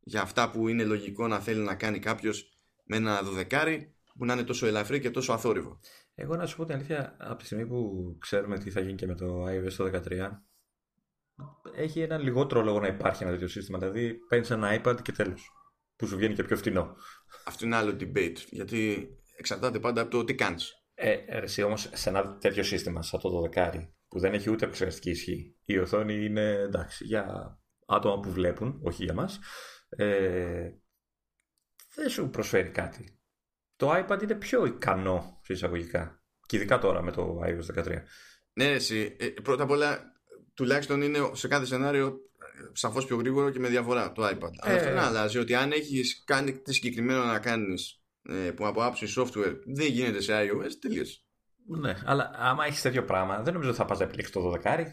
για 0.00 0.22
αυτά 0.22 0.50
που 0.50 0.68
είναι 0.68 0.84
λογικό 0.84 1.28
να 1.28 1.40
θέλει 1.40 1.60
να 1.60 1.74
κάνει 1.74 1.98
κάποιος 1.98 2.48
με 2.84 2.96
ένα 2.96 3.22
δωδεκάρι 3.22 3.94
που 4.18 4.24
να 4.24 4.32
είναι 4.32 4.42
τόσο 4.42 4.66
ελαφρύ 4.66 5.00
και 5.00 5.10
τόσο 5.10 5.32
αθόρυβο. 5.32 5.80
Εγώ 6.14 6.36
να 6.36 6.46
σου 6.46 6.56
πω 6.56 6.64
την 6.64 6.74
αλήθεια, 6.74 7.16
από 7.18 7.38
τη 7.38 7.44
στιγμή 7.44 7.66
που 7.66 8.16
ξέρουμε 8.20 8.58
τι 8.58 8.70
θα 8.70 8.80
γίνει 8.80 8.94
και 8.94 9.06
με 9.06 9.14
το 9.14 9.44
iOS 9.46 9.72
το 9.76 9.84
13, 9.84 10.28
έχει 11.74 12.00
ένα 12.00 12.18
λιγότερο 12.18 12.62
λόγο 12.62 12.80
να 12.80 12.86
υπάρχει 12.86 13.22
ένα 13.22 13.32
τέτοιο 13.32 13.48
σύστημα. 13.48 13.78
Δηλαδή, 13.78 14.14
παίρνεις 14.28 14.50
ένα 14.50 14.82
iPad 14.82 15.02
και 15.02 15.12
τέλος. 15.12 15.50
Που 15.96 16.06
σου 16.06 16.16
βγαίνει 16.16 16.34
και 16.34 16.44
πιο 16.44 16.56
φθηνό. 16.56 16.96
Αυτό 17.44 17.66
είναι 17.66 17.76
άλλο 17.76 17.96
debate. 18.00 18.36
Γιατί 18.50 19.08
εξαρτάται 19.36 19.78
πάντα 19.78 20.00
από 20.00 20.10
το 20.10 20.24
τι 20.24 20.34
κάνεις. 20.34 20.72
Ε, 20.94 21.16
εσύ 21.26 21.62
όμως 21.62 21.90
σε 21.92 22.08
ένα 22.08 22.36
τέτοιο 22.38 22.62
σύστημα, 22.62 23.02
σαν 23.02 23.20
το 23.20 23.50
12, 23.54 23.88
που 24.08 24.18
δεν 24.18 24.34
έχει 24.34 24.50
ούτε 24.50 24.66
εξεργαστική 24.66 25.10
ισχύ, 25.10 25.56
η 25.64 25.78
οθόνη 25.78 26.24
είναι 26.24 26.50
εντάξει 26.50 27.04
για 27.04 27.56
άτομα 27.86 28.20
που 28.20 28.30
βλέπουν, 28.30 28.80
όχι 28.82 29.04
για 29.04 29.14
μας. 29.14 29.38
Ε, 29.88 30.70
δεν 31.94 32.08
σου 32.08 32.30
προσφέρει 32.30 32.68
κάτι. 32.68 33.20
Το 33.76 33.90
iPad 33.94 34.22
είναι 34.22 34.34
πιο 34.34 34.64
ικανό 34.64 35.40
σε 35.42 35.52
εισαγωγικά. 35.52 36.22
Και 36.46 36.56
ειδικά 36.56 36.78
τώρα 36.78 37.02
με 37.02 37.10
το 37.10 37.40
iOS 37.44 37.84
13. 37.84 38.02
Ναι, 38.52 38.64
εσύ. 38.64 39.16
Ε, 39.18 39.26
πρώτα 39.26 39.62
απ' 39.62 39.70
όλα, 39.70 40.12
τουλάχιστον 40.54 41.02
είναι 41.02 41.18
σε 41.32 41.48
κάθε 41.48 41.64
σενάριο 41.64 42.20
σαφώς 42.72 43.06
πιο 43.06 43.16
γρήγορο 43.16 43.50
και 43.50 43.58
με 43.58 43.68
διαφορά 43.68 44.12
το 44.12 44.26
iPad. 44.26 44.50
Ε, 44.64 44.70
Αλλά 44.70 44.76
αυτό 44.76 44.88
δεν 44.88 44.98
αλλάζει 44.98 45.38
ότι 45.38 45.54
αν 45.54 45.72
έχεις 45.72 46.22
κάνει 46.24 46.58
τι 46.58 46.74
συγκεκριμένο 46.74 47.24
να 47.24 47.38
κάνεις 47.38 47.92
ε, 47.92 48.01
που 48.56 48.66
από 48.66 48.84
άψη 48.84 49.06
software 49.16 49.56
δεν 49.66 49.86
γίνεται 49.86 50.20
σε 50.20 50.32
iOS, 50.32 50.70
τελείωσε. 50.80 51.20
Ναι, 51.66 51.94
αλλά 52.04 52.30
άμα 52.34 52.64
έχεις 52.64 52.82
τέτοιο 52.82 53.04
πράγμα, 53.04 53.42
δεν 53.42 53.52
νομίζω 53.52 53.70
ότι 53.70 53.78
θα 53.78 53.84
πας 53.84 53.98
να 53.98 54.04
επιλέξεις 54.04 54.34
το 54.34 54.52
12. 54.64 54.84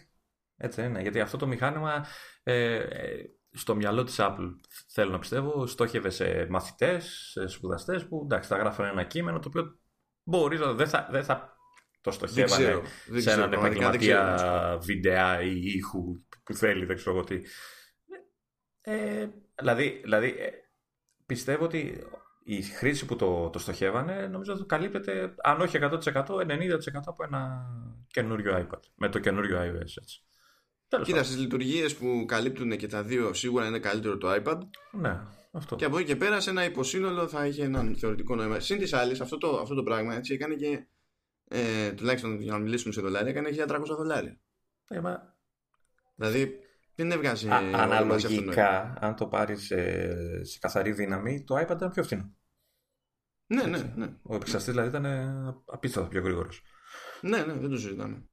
Έτσι 0.57 0.83
είναι. 0.83 1.01
Γιατί 1.01 1.19
αυτό 1.19 1.37
το 1.37 1.47
μηχάνημα 1.47 2.05
ε, 2.43 2.75
ε, 2.75 3.23
στο 3.51 3.75
μυαλό 3.75 4.03
της 4.03 4.15
Apple, 4.19 4.55
θέλω 4.87 5.11
να 5.11 5.19
πιστεύω, 5.19 5.67
στόχευε 5.67 6.09
σε 6.09 6.47
μαθητές, 6.49 7.29
σε 7.31 7.47
σπουδαστές 7.47 8.07
που 8.07 8.21
εντάξει, 8.23 8.49
θα 8.49 8.57
γράφουν 8.57 8.85
ένα 8.85 9.03
κείμενο 9.03 9.39
το 9.39 9.47
οποίο 9.47 9.79
μπορεί, 10.23 10.57
δεν 10.57 10.87
θα, 10.87 11.07
δεν 11.11 11.23
θα 11.23 11.57
το 12.01 12.11
στοχεύανε 12.11 12.81
σε 13.15 13.31
έναν 13.31 13.53
επαγγελματία 13.53 14.79
βιντεά 14.81 15.41
ή 15.41 15.61
ήχου 15.61 16.23
που 16.43 16.53
θέλει, 16.53 16.85
δεν 16.85 16.95
ξέρω 16.95 17.15
εγώ 17.15 17.23
τι. 17.23 17.41
Ε, 18.81 19.27
δηλαδή, 19.55 19.99
δηλαδή 20.03 20.27
ε, 20.27 20.49
πιστεύω 21.25 21.63
ότι 21.63 22.03
η 22.51 22.61
χρήση 22.61 23.05
που 23.05 23.15
το, 23.15 23.49
το 23.49 23.59
στοχεύανε 23.59 24.27
νομίζω 24.27 24.53
ότι 24.53 24.63
καλύπτεται, 24.65 25.33
αν 25.43 25.61
όχι 25.61 25.77
100%, 25.81 25.89
90% 25.91 25.99
από 27.05 27.23
ένα 27.23 27.65
καινούριο 28.07 28.67
iPad 28.67 28.79
με 28.95 29.09
το 29.09 29.19
καινούριο 29.19 29.59
iOS. 29.61 29.97
Έτσι. 30.01 30.23
Κοίτα, 31.03 31.23
στις 31.23 31.37
λειτουργίες 31.37 31.95
που 31.95 32.25
καλύπτουν 32.27 32.77
και 32.77 32.87
τα 32.87 33.03
δύο, 33.03 33.33
σίγουρα 33.33 33.67
είναι 33.67 33.79
καλύτερο 33.79 34.17
το 34.17 34.41
iPad. 34.43 34.59
Ναι, 34.91 35.19
αυτό. 35.51 35.75
Και 35.75 35.85
από 35.85 35.97
εκεί 35.97 36.07
και 36.07 36.15
πέρα, 36.15 36.39
σε 36.39 36.49
ένα 36.49 36.63
υποσύνολο 36.65 37.27
θα 37.27 37.45
είχε 37.45 37.63
έναν 37.63 37.95
θεωρητικό 37.95 38.35
νόημα. 38.35 38.59
Συν 38.59 38.77
της 38.77 38.93
άλλης, 38.93 39.21
αυτό 39.21 39.37
το, 39.37 39.59
αυτό 39.61 39.75
το 39.75 39.83
πράγμα 39.83 40.15
έτσι 40.15 40.33
έκανε 40.33 40.55
και. 40.55 40.87
Ε, 41.51 41.91
τουλάχιστον 41.91 42.41
για 42.41 42.51
να 42.51 42.59
μιλήσουμε 42.59 42.93
σε 42.93 43.01
δολάρια, 43.01 43.29
έκανε 43.29 43.49
1300 43.67 43.95
δολάρια. 43.97 44.39
Ε, 44.87 44.99
μα... 44.99 45.37
Δηλαδή, 46.15 46.59
δεν 46.95 47.11
έβγαζε. 47.11 47.53
αναλογικά, 47.53 48.97
αν 48.99 49.15
το 49.15 49.27
πάρεις 49.27 49.65
σε, 49.65 50.43
σε 50.45 50.59
καθαρή 50.59 50.91
δύναμη, 50.91 51.43
το 51.43 51.55
iPad 51.55 51.75
ήταν 51.75 51.91
πιο 51.91 52.03
φθηνό. 52.03 52.33
Ναι, 53.51 53.63
ναι, 53.63 53.93
ναι. 53.95 54.17
Ο 54.21 54.35
επεξεργαστή 54.35 54.71
δηλαδή 54.71 54.89
ήταν 54.89 55.05
απίστευτα 55.65 56.09
πιο 56.09 56.21
γρήγορος. 56.21 56.61
Ναι, 57.21 57.43
ναι, 57.43 57.53
δεν 57.53 57.69
το 57.69 57.77
συζητάμε. 57.77 58.29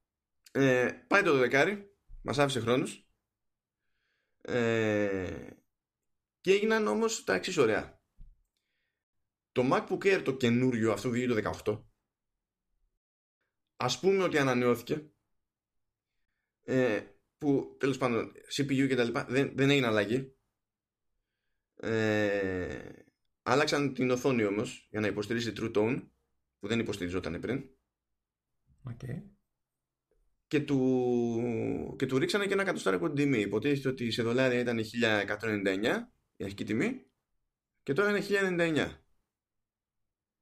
Ε, 0.53 0.91
πάει 1.07 1.23
το 1.23 1.37
δεκάρι, 1.37 1.97
μας 2.23 2.39
άφησε 2.39 2.61
χρόνος. 2.61 3.09
Ε, 4.43 5.51
και 6.41 6.53
έγιναν 6.53 6.87
όμως 6.87 7.25
τα 7.25 7.35
εξής 7.35 7.57
ωραία. 7.57 8.01
Το 9.53 9.69
MacBook 9.73 10.05
Air 10.05 10.23
το 10.25 10.37
καινούριο, 10.37 10.93
αυτό 10.93 11.11
βγήκε 11.11 11.27
το 11.27 11.35
18. 11.64 11.85
Ας 13.77 14.01
πούμε 14.01 14.23
ότι 14.23 14.39
ανανεώθηκε 14.39 15.11
ε, 16.62 17.01
που 17.39 17.77
τέλος 17.79 17.99
πάντων 17.99 18.33
CPU 18.57 18.89
και 18.89 18.97
τα 18.97 19.05
λοιπά 19.05 19.25
δεν, 19.29 19.53
δεν 19.57 19.71
έγινε 19.71 19.87
αλλαγή 19.87 20.37
ε, 21.77 23.06
άλλαξαν 23.47 23.95
την 23.95 24.11
οθόνη 24.11 24.45
όμως 24.45 24.87
για 24.91 25.01
να 25.01 25.07
υποστηρίζει 25.07 25.53
True 25.57 25.77
Tone 25.77 26.09
που 26.59 26.69
δεν 26.69 26.79
υποστηριζόταν 26.79 27.41
πριν 27.41 27.65
okay. 28.91 29.23
και, 30.47 30.61
του, 30.61 31.95
και 31.99 32.07
του 32.07 32.19
ρίξανε 32.19 32.47
και 32.47 32.53
ένα 32.53 32.65
κατοστάρικο 32.65 33.07
την 33.07 33.17
τιμή 33.17 33.41
υποτίθεται 33.41 33.89
ότι 33.89 34.11
σε 34.11 34.23
δολάρια 34.23 34.59
ήταν 34.59 34.79
1199 35.43 35.85
η 36.37 36.45
αρχική 36.45 36.65
τιμή 36.65 37.07
και 37.83 37.93
τώρα 37.93 38.11
είναι 38.11 38.27
1099 38.29 38.93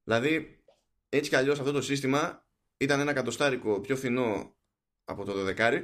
δηλαδή 0.03 0.63
έτσι 1.09 1.29
κι 1.29 1.35
αλλιώς 1.35 1.59
αυτό 1.59 1.71
το 1.71 1.81
σύστημα 1.81 2.47
ήταν 2.77 2.99
ένα 2.99 3.13
κατοστάρικο 3.13 3.79
πιο 3.79 3.95
φθηνό 3.95 4.57
από 5.03 5.25
το 5.25 5.33
12 5.47 5.83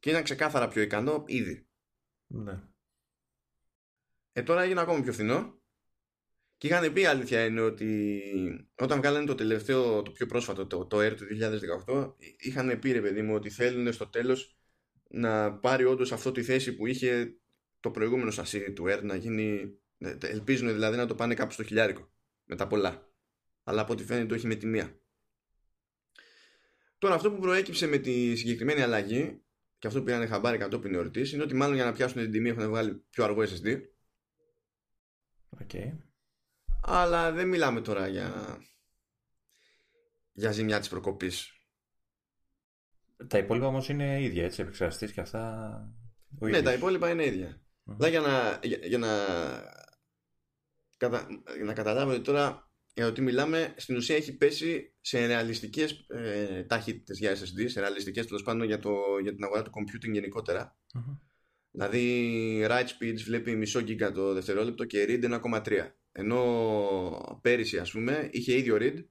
και 0.00 0.10
ήταν 0.10 0.22
ξεκάθαρα 0.22 0.68
πιο 0.68 0.82
ικανό 0.82 1.24
ήδη. 1.26 1.68
Ναι. 2.26 2.62
Ε, 4.32 4.42
τώρα 4.42 4.62
έγινε 4.62 4.80
ακόμα 4.80 5.02
πιο 5.02 5.12
φθηνό 5.12 5.62
και 6.56 6.66
είχαν 6.66 6.92
πει 6.92 7.04
αλήθεια 7.04 7.44
είναι 7.44 7.60
ότι 7.60 8.20
όταν 8.74 8.98
βγάλανε 8.98 9.26
το 9.26 9.34
τελευταίο, 9.34 10.02
το 10.02 10.10
πιο 10.10 10.26
πρόσφατο, 10.26 10.66
το, 10.66 10.86
το 10.86 10.98
Air 10.98 11.14
του 11.16 11.24
2018 11.86 12.12
είχαν 12.38 12.78
πει 12.78 12.92
ρε 12.92 13.00
παιδί 13.00 13.22
μου 13.22 13.34
ότι 13.34 13.50
θέλουν 13.50 13.92
στο 13.92 14.06
τέλος 14.06 14.56
να 15.08 15.54
πάρει 15.54 15.84
όντως 15.84 16.12
αυτό 16.12 16.32
τη 16.32 16.42
θέση 16.42 16.74
που 16.74 16.86
είχε 16.86 17.36
το 17.80 17.90
προηγούμενο 17.90 18.30
σασί 18.30 18.72
του 18.72 18.84
Air 18.88 19.00
να 19.02 19.16
γίνει 19.16 19.78
ε, 19.98 20.16
ελπίζουν 20.20 20.72
δηλαδή 20.72 20.96
να 20.96 21.06
το 21.06 21.14
πάνε 21.14 21.34
κάπου 21.34 21.52
στο 21.52 21.62
χιλιάρικο 21.62 22.12
με 22.44 22.56
τα 22.56 22.66
πολλά 22.66 23.12
αλλά 23.64 23.80
από 23.80 23.92
ό,τι 23.92 24.04
φαίνεται 24.04 24.26
το 24.26 24.34
έχει 24.34 24.46
με 24.46 24.54
τη 24.54 24.66
μία 24.66 24.98
τώρα 26.98 27.14
αυτό 27.14 27.32
που 27.32 27.40
προέκυψε 27.40 27.86
με 27.86 27.98
τη 27.98 28.36
συγκεκριμένη 28.36 28.80
αλλαγή 28.80 29.44
και 29.78 29.86
αυτό 29.86 30.02
που 30.02 30.06
πήραν 30.08 30.28
χαμπάρι 30.28 30.58
κατόπιν 30.58 30.94
εορτή 30.94 31.30
είναι 31.34 31.42
ότι 31.42 31.54
μάλλον 31.54 31.74
για 31.74 31.84
να 31.84 31.92
πιάσουν 31.92 32.22
την 32.22 32.30
τιμή 32.30 32.48
έχουν 32.48 32.68
βγάλει 32.68 33.04
πιο 33.10 33.24
αργό 33.24 33.42
SSD. 33.42 33.80
Okay. 35.62 35.92
Αλλά 36.86 37.32
δεν 37.32 37.48
μιλάμε 37.48 37.80
τώρα 37.80 38.08
για, 38.08 38.58
για 40.32 40.52
ζημιά 40.52 40.78
της 40.78 40.88
προκοπής. 40.88 41.48
Τα 43.26 43.38
υπόλοιπα 43.38 43.66
όμως 43.66 43.88
είναι 43.88 44.22
ίδια, 44.22 44.44
έτσι, 44.44 44.62
επεξεργαστή 44.62 45.12
και 45.12 45.20
αυτά. 45.20 45.94
ναι, 46.40 46.62
τα 46.62 46.72
υπόλοιπα 46.72 47.10
είναι 47.10 47.24
ίδια. 47.24 47.62
Mm-hmm. 47.86 48.08
για 48.08 48.20
να, 48.20 48.60
για, 48.62 48.78
για 48.82 48.98
να, 48.98 49.08
κατα, 50.96 51.26
να 51.64 51.72
καταλάβετε 51.72 52.20
τώρα 52.20 52.70
για 52.94 53.04
το 53.04 53.12
τι 53.12 53.20
μιλάμε, 53.20 53.74
στην 53.76 53.96
ουσία 53.96 54.16
έχει 54.16 54.36
πέσει 54.36 54.94
σε 55.00 55.26
ρεαλιστικές 55.26 56.06
ε, 56.08 56.62
ταχύτητες 56.64 57.18
για 57.18 57.32
SSD, 57.32 57.64
σε 57.66 57.80
ρεαλιστικές 57.80 58.26
τέλος 58.26 58.42
πάντων 58.42 58.66
για, 58.66 58.78
το, 58.78 58.94
για 59.22 59.34
την 59.34 59.44
αγορά 59.44 59.62
του 59.62 59.70
computing 59.70 60.12
γενικότερα. 60.12 60.76
Mm-hmm. 60.94 61.18
Δηλαδή, 61.70 62.66
write 62.68 62.86
speeds 62.86 63.20
βλέπει 63.24 63.56
μισό 63.56 63.78
γίγκα 63.78 64.12
το 64.12 64.32
δευτερόλεπτο 64.32 64.84
και 64.84 65.04
read 65.08 65.40
1,3. 65.42 65.90
Ενώ 66.16 67.38
πέρυσι, 67.42 67.78
ας 67.78 67.90
πούμε, 67.90 68.28
είχε 68.32 68.56
ίδιο 68.56 68.76
read, 68.80 69.04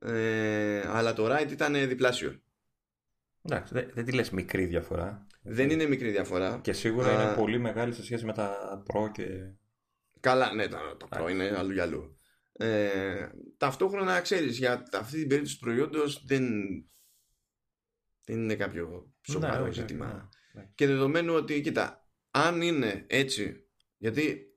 ε, 0.00 0.82
αλλά 0.86 1.12
το 1.12 1.26
write 1.26 1.50
ήταν 1.50 1.88
διπλάσιο. 1.88 2.42
Εντάξει, 3.42 3.74
δεν, 3.74 3.90
δεν 3.94 4.04
τη 4.04 4.12
λες 4.12 4.30
μικρή 4.30 4.66
διαφορά. 4.66 5.26
Δεν 5.42 5.70
είναι 5.70 5.86
μικρή 5.86 6.10
διαφορά. 6.10 6.60
Και 6.62 6.72
σίγουρα 6.72 7.12
είναι 7.12 7.34
πολύ 7.34 7.58
μεγάλη 7.58 7.92
σε 7.92 8.04
σχέση 8.04 8.24
με 8.24 8.32
τα 8.32 8.82
Pro 8.86 9.12
και... 9.12 9.24
Καλά, 10.20 10.54
ναι, 10.54 10.68
τα, 10.68 10.96
τα 10.96 11.24
Pro 11.24 11.30
είναι 11.30 11.54
αλλού 11.56 11.72
για 11.72 11.82
αλλού. 11.82 12.16
Ε, 12.52 13.28
ταυτόχρονα 13.56 14.20
ξέρεις 14.20 14.58
για 14.58 14.82
αυτή 14.92 15.18
την 15.18 15.28
περίπτωση 15.28 15.58
του 15.58 15.64
προϊόντος 15.64 16.24
δεν, 16.26 16.44
δεν 18.24 18.36
είναι 18.36 18.54
κάποιο 18.54 19.12
σοβαρό 19.22 19.64
ναι, 19.64 19.72
ζήτημα 19.72 20.06
ναι, 20.06 20.60
ναι. 20.60 20.68
και 20.74 20.86
δεδομένου 20.86 21.34
ότι 21.34 21.60
κοίτα 21.60 22.08
αν 22.30 22.62
είναι 22.62 23.04
έτσι 23.08 23.68
γιατί 23.96 24.47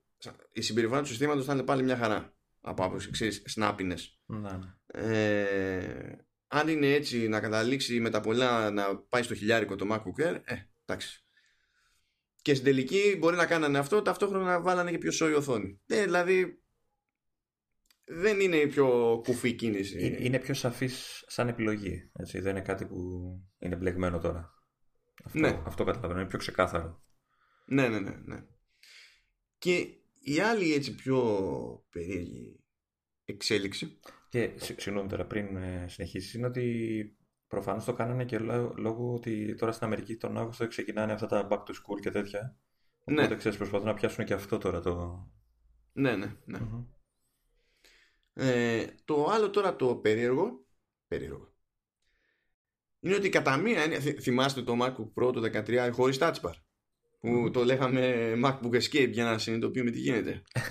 η 0.51 0.61
συμπεριφορά 0.61 1.01
του 1.01 1.07
συστήματος 1.07 1.45
θα 1.45 1.53
είναι 1.53 1.63
πάλι 1.63 1.83
μια 1.83 1.97
χαρά 1.97 2.35
από 2.61 2.83
άποψη 2.83 3.11
ξέρεις 3.11 3.41
σνάπινες 3.45 4.19
ναι, 4.25 4.59
ε, 4.87 6.15
αν 6.47 6.67
είναι 6.67 6.93
έτσι 6.93 7.27
να 7.27 7.39
καταλήξει 7.39 7.99
με 7.99 8.09
τα 8.09 8.21
πολλά 8.21 8.71
να 8.71 8.97
πάει 8.97 9.23
στο 9.23 9.35
χιλιάρικο 9.35 9.75
το 9.75 9.87
MacBook 9.91 10.25
Air 10.27 10.41
ε, 10.43 10.55
εντάξει 10.85 11.25
και 12.41 12.53
στην 12.53 12.65
τελική 12.65 13.15
μπορεί 13.19 13.35
να 13.35 13.45
κάνανε 13.45 13.77
αυτό 13.77 14.01
ταυτόχρονα 14.01 14.45
να 14.45 14.61
βάλανε 14.61 14.91
και 14.91 14.97
πιο 14.97 15.11
σόη 15.11 15.33
οθόνη 15.33 15.81
ε, 15.85 16.03
δηλαδή 16.03 16.61
δεν 18.13 18.39
είναι 18.39 18.55
η 18.55 18.67
πιο 18.67 19.19
κουφή 19.23 19.53
κίνηση. 19.53 20.17
Είναι 20.19 20.39
πιο 20.39 20.53
σαφής 20.53 21.23
σαν 21.27 21.47
επιλογή. 21.47 22.11
Έτσι. 22.13 22.39
Δεν 22.39 22.51
είναι 22.51 22.65
κάτι 22.65 22.85
που 22.85 22.95
είναι 23.59 23.75
μπλεγμένο 23.75 24.19
τώρα. 24.19 24.53
Αυτό, 25.23 25.39
ναι. 25.39 25.61
αυτό 25.65 25.83
καταλαβαίνω. 25.83 26.19
Είναι 26.19 26.29
πιο 26.29 26.37
ξεκάθαρο. 26.37 27.03
Ναι, 27.65 27.87
ναι, 27.87 27.99
ναι. 27.99 28.15
ναι. 28.25 28.43
Και 29.57 29.87
η 30.23 30.39
άλλη 30.39 30.73
έτσι 30.73 30.95
πιο 30.95 31.19
περίεργη 31.89 32.59
εξέλιξη. 33.25 33.99
Και 34.29 34.51
συγγνώμη 34.57 35.09
τώρα 35.09 35.25
πριν 35.25 35.55
ε, 35.55 35.85
συνεχίσεις, 35.87 36.33
είναι 36.33 36.47
ότι 36.47 37.15
προφανώς 37.47 37.85
το 37.85 37.93
κάνανε 37.93 38.25
και 38.25 38.39
λόγω 38.75 39.13
ότι 39.13 39.55
τώρα 39.55 39.71
στην 39.71 39.85
Αμερική 39.85 40.17
τον 40.17 40.37
Αύγουστο 40.37 40.67
ξεκινάνε 40.67 41.13
αυτά 41.13 41.27
τα 41.27 41.47
back 41.51 41.59
to 41.59 41.69
school 41.69 41.99
και 42.01 42.11
τέτοια. 42.11 42.57
Ναι. 43.03 43.21
Οπότε 43.21 43.35
ξέρεις 43.35 43.57
προσπαθούν 43.57 43.87
να 43.87 43.93
πιάσουν 43.93 44.25
και 44.25 44.33
αυτό 44.33 44.57
τώρα 44.57 44.79
το... 44.79 45.25
Ναι, 45.93 46.15
ναι, 46.15 46.35
ναι. 46.45 46.59
Ε, 48.33 48.87
το 49.05 49.25
άλλο 49.25 49.49
τώρα 49.49 49.75
το 49.75 49.95
περίεργο, 49.95 50.65
περίεργο 51.07 51.51
είναι 53.01 53.15
ότι 53.15 53.29
κατά 53.29 53.57
μία 53.57 53.81
θυμάστε 54.21 54.61
το 54.61 54.77
MacBook 54.81 55.23
Pro 55.23 55.33
το 55.33 55.41
13 55.53 55.89
χωρίς 55.93 56.17
touch 56.19 56.35
bar 56.41 56.53
που 57.21 57.49
το 57.51 57.63
λέγαμε 57.63 58.33
MacBook 58.43 58.81
Escape 58.81 59.09
για 59.11 59.23
να 59.23 59.37
συνειδητοποιούμε 59.37 59.91
τι 59.91 59.99
γίνεται. 59.99 60.41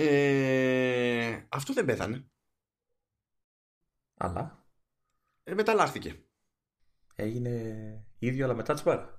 Ε, 0.00 1.46
αυτό 1.48 1.72
δεν 1.72 1.84
πέθανε. 1.84 2.26
Αλλά; 4.14 4.66
Ε, 5.44 5.54
μεταλλάχθηκε. 5.54 6.22
Έγινε 7.14 8.06
ίδιο 8.18 8.44
αλλά 8.44 8.54
με 8.54 8.62
touch 8.66 8.82
bar 8.82 9.18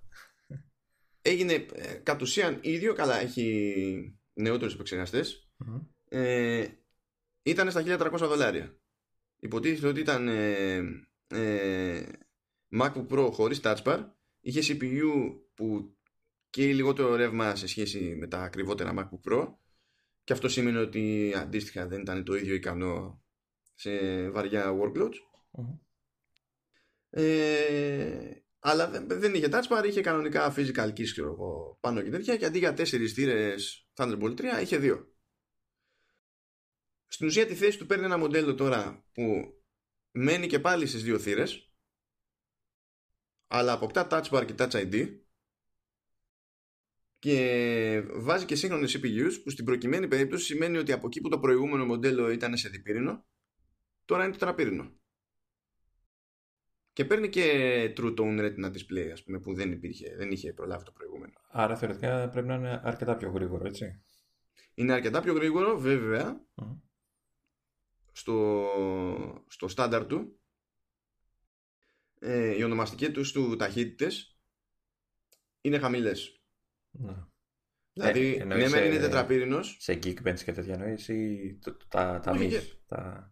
έγινε 1.22 1.54
ε, 1.54 1.94
κατ' 1.94 2.22
ουσίαν 2.22 2.60
ίδιο 2.62 2.94
καλά 2.94 3.20
έχει 3.20 4.20
νεότερους 4.34 4.74
επεξεργαστές. 4.74 5.52
Ε, 6.10 6.68
ήταν 7.44 7.72
στα 7.72 7.84
1300 7.86 8.18
δολάρια. 8.18 8.80
Υποτίθεται 9.40 9.88
ότι 9.88 10.00
ήταν 10.00 10.28
ε, 10.28 10.82
ε, 11.28 12.04
MacBook 12.80 13.08
Pro 13.10 13.30
χωρίς 13.32 13.60
Touch 13.64 13.84
Bar, 13.84 14.06
είχε 14.40 14.62
CPU 14.68 15.40
που 15.54 15.98
και 16.50 16.74
λιγότερο 16.74 17.16
ρεύμα 17.16 17.56
σε 17.56 17.68
σχέση 17.68 18.16
με 18.20 18.28
τα 18.28 18.42
ακριβότερα 18.42 18.94
MacBook 18.98 19.32
Pro 19.32 19.54
και 20.24 20.34
αυτό 20.34 20.48
σημαίνει 20.50 20.78
ότι 20.78 21.34
αντίστοιχα 21.38 21.88
δεν 21.88 22.02
ήταν 22.02 22.24
το 22.24 22.36
ίδιο 22.36 22.54
ικανό 22.54 23.24
σε 23.76 24.30
βαριά 24.30 24.74
workloads. 24.80 25.16
Ε, 27.10 28.32
αλλά 28.60 28.90
δεν, 29.08 29.34
είχε 29.34 29.48
touch 29.52 29.68
bar, 29.68 29.86
είχε 29.88 30.02
κανονικά 30.02 30.54
physical 30.58 30.90
keys 30.90 31.10
ξέρω 31.12 31.38
πάνω 31.80 32.02
και 32.02 32.10
τέτοια 32.10 32.38
και 32.38 32.46
αντί 32.46 32.58
για 32.58 32.74
τέσσερις 32.74 33.14
θύρες 33.14 33.90
Thunderbolt 33.96 34.36
3 34.36 34.44
είχε 34.62 34.78
δύο. 34.78 35.14
Στην 37.08 37.28
ουσία 37.28 37.46
τη 37.46 37.56
θέση 37.56 37.78
του 37.78 37.86
παίρνει 37.86 38.06
ένα 38.06 38.18
μοντέλο 38.18 38.56
τώρα 38.56 39.06
που 39.14 39.54
μένει 40.12 40.48
και 40.48 40.60
πάλι 40.60 40.86
στις 40.86 41.04
δύο 41.04 41.20
θύρες 41.20 41.69
αλλά 43.52 43.72
αποκτά 43.72 44.08
touch 44.12 44.30
bar 44.30 44.46
και 44.46 44.54
touch 44.58 44.72
ID 44.72 45.20
και 47.20 48.04
βάζει 48.14 48.46
και 48.46 48.56
σύγχρονες 48.56 48.98
CPUs 48.98 49.32
που 49.44 49.50
στην 49.50 49.66
προκειμένη 49.66 50.08
περίπτωση 50.08 50.46
σημαίνει 50.46 50.78
ότι 50.78 50.92
από 50.92 51.08
εκεί 51.08 51.22
που 51.22 51.30
το 51.30 51.40
προηγούμενο 51.40 51.86
μοντέλο 51.86 52.30
ήταν 52.30 52.58
σε 52.58 52.70
διπύρινο 52.70 53.26
τώρα 54.06 54.24
είναι 54.24 54.32
τετραπύρινο. 54.32 54.94
Και 56.94 57.06
παίρνει 57.06 57.30
και 57.30 57.44
True 57.98 58.18
Tone 58.18 58.40
Retina 58.40 58.66
Display 58.66 59.10
ας 59.12 59.24
πούμε, 59.24 59.40
που 59.40 59.54
δεν, 59.54 59.72
υπήρχε, 59.72 60.16
δεν 60.16 60.32
είχε 60.32 60.54
προλάβει 60.54 60.84
το 60.84 60.92
προηγούμενο. 60.92 61.34
Άρα 61.50 61.76
θεωρητικά 61.76 62.30
πρέπει 62.30 62.48
να 62.48 62.56
είναι 62.56 62.82
αρκετά 62.84 63.18
πιο 63.18 63.30
γρήγορο 63.30 63.68
έτσι. 63.68 64.02
Είναι 64.74 64.94
αρκετά 64.94 65.22
πιο 65.22 65.34
γρήγορο 65.34 65.82
στο, 68.12 68.68
στο 69.48 69.68
στάνταρ 69.68 70.06
του 70.06 70.39
ε, 72.20 72.58
οι 72.58 72.64
ονομαστικοί 72.64 73.12
τους 73.12 73.32
του 73.32 73.56
ταχύτητες 73.56 74.40
είναι 75.62 75.80
χαμηλές 75.80 76.40
ναι. 76.92 77.14
Δηλαδή, 77.94 78.36
ε, 78.36 78.44
ναι, 78.44 78.70
μεν 78.70 78.86
είναι 78.86 79.00
τετραπύρινος. 79.00 79.78
Σε 79.80 79.94
Geekbench 79.94 80.40
και 80.46 80.52
τέτοια 80.52 80.74
εννοείς 80.74 81.08
ή 81.08 81.60
τα, 81.90 82.20
τα, 82.20 82.32
Όχι, 82.32 82.82
τα... 82.88 83.32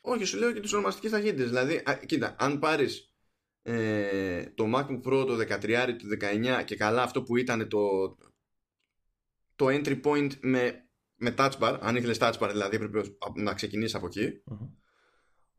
Όχι, 0.00 0.24
σου 0.24 0.38
λέω 0.38 0.52
και 0.52 0.60
τους 0.60 0.72
ονομαστικέ 0.72 1.08
ταχύτητες. 1.08 1.48
Δηλαδή, 1.48 1.76
α, 1.76 2.00
κοίτα, 2.06 2.36
αν 2.38 2.58
πάρεις 2.58 3.14
ε, 3.62 4.44
το 4.44 4.64
MacBook 4.74 5.02
Pro 5.02 5.26
το 5.26 5.36
13 5.38 5.96
του 5.98 6.06
19 6.60 6.64
και 6.64 6.76
καλά 6.76 7.02
αυτό 7.02 7.22
που 7.22 7.36
ήταν 7.36 7.68
το, 7.68 8.16
το 9.54 9.66
entry 9.68 10.00
point 10.02 10.30
με, 10.40 10.88
με 11.14 11.34
touch 11.38 11.58
bar, 11.58 11.78
αν 11.80 11.96
ήθελες 11.96 12.18
touch 12.20 12.38
bar 12.38 12.48
δηλαδή 12.50 12.76
έπρεπε 12.76 13.02
να 13.34 13.54
ξεκινήσεις 13.54 13.94
από 13.94 14.06
εκεί, 14.06 14.42
mm-hmm. 14.50 14.68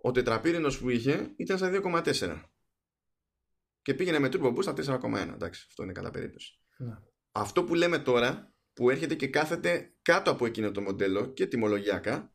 Ο 0.05 0.11
τετραπύρινος 0.11 0.79
που 0.79 0.89
είχε 0.89 1.33
ήταν 1.35 1.57
στα 1.57 1.71
2,4 1.83 2.41
και 3.81 3.93
πήγαινε 3.93 4.19
με 4.19 4.29
turbo 4.31 4.55
boost 4.55 4.61
στα 4.61 4.99
4,1 5.01 5.33
εντάξει, 5.33 5.65
αυτό 5.67 5.83
είναι 5.83 5.91
κατά 5.91 6.11
περίπτωση 6.11 6.59
ναι. 6.77 6.97
Αυτό 7.31 7.63
που 7.63 7.75
λέμε 7.75 7.99
τώρα, 7.99 8.53
που 8.73 8.89
έρχεται 8.89 9.15
και 9.15 9.27
κάθεται 9.27 9.93
κάτω 10.01 10.31
από 10.31 10.45
εκείνο 10.45 10.71
το 10.71 10.81
μοντέλο 10.81 11.25
και 11.25 11.47
τιμολογιακά, 11.47 12.33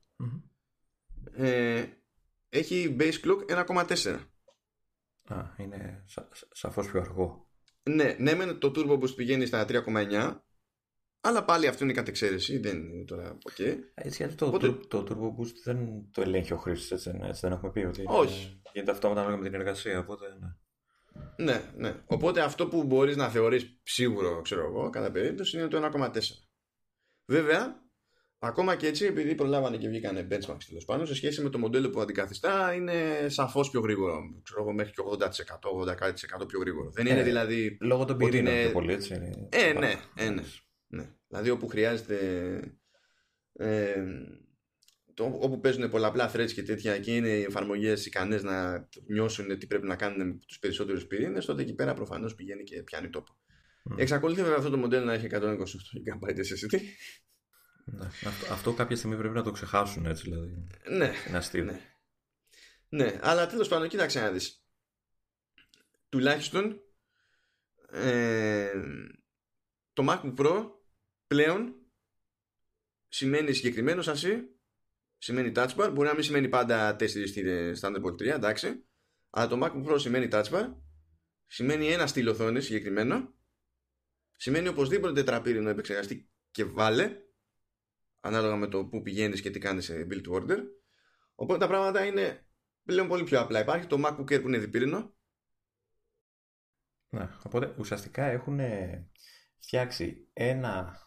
ε, 1.33 1.85
έχει 2.49 2.97
base 2.99 3.21
clock 3.25 3.65
1,4. 3.67 4.19
Α, 5.25 5.45
είναι 5.57 6.05
σα, 6.07 6.29
σαφώς 6.57 6.91
πιο 6.91 7.01
αργό. 7.01 7.49
Ναι, 7.83 8.17
ναι, 8.19 8.35
με 8.35 8.55
το 8.55 8.73
turbo 8.75 9.01
boost 9.01 9.15
πηγαίνει 9.15 9.47
στα 9.47 9.65
3,9, 9.69 10.41
αλλά 11.21 11.45
πάλι 11.45 11.67
αυτό 11.67 11.85
είναι 11.85 11.93
κατ' 11.93 12.09
εξαίρεση, 12.09 12.59
δεν 12.59 12.77
είναι 12.77 13.05
τώρα 13.05 13.39
okay. 13.51 13.77
Έτσι, 13.95 14.23
γιατί 14.23 14.35
το, 14.35 14.47
Οπότε... 14.47 14.73
το, 14.89 15.07
turbo 15.09 15.41
boost 15.41 15.55
δεν 15.65 16.09
το 16.11 16.21
ελέγχει 16.21 16.53
ο 16.53 16.57
χρήστης, 16.57 16.91
έτσι, 16.91 17.21
έτσι, 17.23 17.41
δεν 17.41 17.53
έχουμε 17.53 17.71
πει 17.73 17.81
ότι 17.81 18.05
Όχι. 18.07 18.61
γίνεται 18.73 18.91
αυτό 18.91 19.13
με 19.39 19.43
την 19.43 19.55
εργασία, 19.55 19.99
οπότε 19.99 20.27
ναι. 20.41 20.49
Ναι, 21.37 21.63
ναι. 21.77 21.95
Οπότε 22.07 22.41
αυτό 22.41 22.67
που 22.67 22.85
μπορείς 22.85 23.17
να 23.17 23.29
θεωρείς 23.29 23.79
σίγουρο, 23.83 24.41
ξέρω 24.43 24.65
εγώ, 24.65 24.91
κατά 24.91 25.11
περίπτωση 25.11 25.59
είναι 25.59 25.69
το 25.69 25.91
1,4. 25.95 26.11
Βέβαια, 27.25 27.83
ακόμα 28.39 28.77
και 28.77 28.87
έτσι, 28.87 29.05
επειδή 29.05 29.35
προλάβανε 29.35 29.77
και 29.77 29.89
βγήκανε 29.89 30.27
benchmarks 30.31 30.65
τέλος 30.69 30.85
πάνω, 30.85 31.05
σε 31.05 31.15
σχέση 31.15 31.43
με 31.43 31.51
το 31.51 31.59
μοντέλο 31.59 31.91
που 31.91 32.01
αντικαθιστά, 32.01 32.75
είναι 32.75 33.27
σαφώς 33.27 33.71
πιο 33.71 33.81
γρήγορο. 33.81 34.21
Ξέρω 34.43 34.63
εγώ, 34.63 34.73
μέχρι 34.73 34.93
και 34.93 35.03
80%, 35.19 36.43
80% 36.43 36.49
πιο 36.49 36.61
γρήγορο. 36.61 36.91
Δεν 36.91 37.07
είναι 37.07 37.21
ε, 37.21 37.23
δηλαδή. 37.23 37.79
Λόγω 37.81 38.05
των 38.05 38.17
πυρήνων 38.17 38.53
είναι... 38.53 38.63
πιο 38.63 38.73
πολύ, 38.73 38.93
έτσι. 38.93 39.15
Είναι... 39.15 39.49
Ε, 39.49 39.73
ναι, 39.73 39.95
ε, 40.15 40.31
ναι, 40.31 40.43
ναι. 40.91 41.15
Δηλαδή 41.29 41.51
όπου 41.51 41.69
χρειάζεται. 41.69 42.79
Ε, 43.53 44.05
όπου 45.17 45.61
παίζουν 45.61 45.91
πολλαπλά 45.91 46.31
threads 46.35 46.53
και 46.53 46.63
τέτοια 46.63 46.99
και 46.99 47.17
είναι 47.17 47.29
οι 47.29 47.43
εφαρμογές 47.43 48.07
ικανές 48.07 48.43
να 48.43 48.89
νιώσουν 49.07 49.59
τι 49.59 49.67
πρέπει 49.67 49.87
να 49.87 49.97
κάνουν 49.97 50.27
με 50.27 50.39
τους 50.47 50.59
περισσότερους 50.59 51.07
πυρήνες, 51.07 51.45
τότε 51.45 51.63
εκεί 51.63 51.75
πέρα 51.75 51.95
προφανώς 51.95 52.35
πηγαίνει 52.35 52.63
και 52.63 52.83
πιάνει 52.83 53.11
τόπο. 53.11 53.33
Mm. 53.91 53.99
Εξακολουθεί 53.99 54.43
βέβαια 54.43 54.57
αυτό 54.57 54.71
το 54.71 54.77
μοντέλο 54.77 55.05
να 55.05 55.13
έχει 55.13 55.27
128 55.31 55.37
GB 55.37 56.31
SSD. 56.31 56.81
Ναι, 57.85 58.07
αυτό, 58.07 58.53
αυτό 58.53 58.73
κάποια 58.75 58.97
στιγμή 58.97 59.17
πρέπει 59.17 59.35
να 59.35 59.43
το 59.43 59.51
ξεχάσουν 59.51 60.07
έτσι 60.07 60.23
δηλαδή. 60.23 60.67
Ναι. 60.89 61.13
Είναι 61.29 61.37
αστείο. 61.37 61.65
Ναι, 61.65 61.81
ναι 62.89 63.19
αλλά 63.23 63.47
τέλος 63.47 63.69
πάντων, 63.69 63.89
κοίταξε 63.89 64.21
να 64.21 64.31
δεις. 64.31 64.65
Τουλάχιστον 66.09 66.81
ε, 67.93 68.73
το 69.93 70.05
MacBook 70.09 70.35
Pro 70.37 70.80
πλέον 71.31 71.75
σημαίνει 73.09 73.53
συγκεκριμένο 73.53 74.03
σασί 74.03 74.61
σημαίνει 75.19 75.53
touch 75.55 75.75
bar. 75.77 75.91
Μπορεί 75.93 76.09
να 76.09 76.15
μην 76.15 76.23
σημαίνει 76.23 76.49
πάντα 76.49 76.97
4 76.97 77.09
στη 77.09 77.45
Thunderbolt 77.81 78.15
3, 78.15 78.21
εντάξει. 78.21 78.85
Αλλά 79.31 79.49
το 79.49 79.59
MacBook 79.63 79.91
Pro 79.91 80.01
σημαίνει 80.01 80.29
touch 80.33 80.45
bar. 80.45 80.75
Σημαίνει 81.47 81.87
ένα 81.87 82.07
στυλ 82.07 82.29
οθόνης 82.29 82.65
συγκεκριμένο. 82.65 83.35
Σημαίνει 84.37 84.69
οπωσδήποτε 84.69 85.13
τετραπύρινο 85.13 85.69
επεξεργαστή 85.69 86.31
και 86.51 86.65
βάλε. 86.65 87.17
Ανάλογα 88.21 88.57
με 88.57 88.67
το 88.67 88.85
που 88.87 89.03
πηγαίνεις 89.03 89.41
και 89.41 89.51
τι 89.51 89.59
κάνεις 89.59 89.85
σε 89.85 90.07
build 90.11 90.29
to 90.29 90.33
order. 90.33 90.59
Οπότε 91.35 91.59
τα 91.59 91.69
πράγματα 91.69 92.05
είναι 92.05 92.47
πλέον 92.85 93.09
πολύ 93.09 93.25
πιο 93.25 93.41
απλά. 93.41 93.61
Υπάρχει 93.61 93.87
το 93.87 94.03
MacBook 94.07 94.33
Air 94.33 94.41
που 94.43 94.49
είναι 94.49 94.59
διπύρινο. 94.59 95.15
Ναι, 97.09 97.29
οπότε 97.43 97.75
ουσιαστικά 97.79 98.25
έχουν 98.25 98.61
φτιάξει 99.59 100.29
ένα 100.33 100.99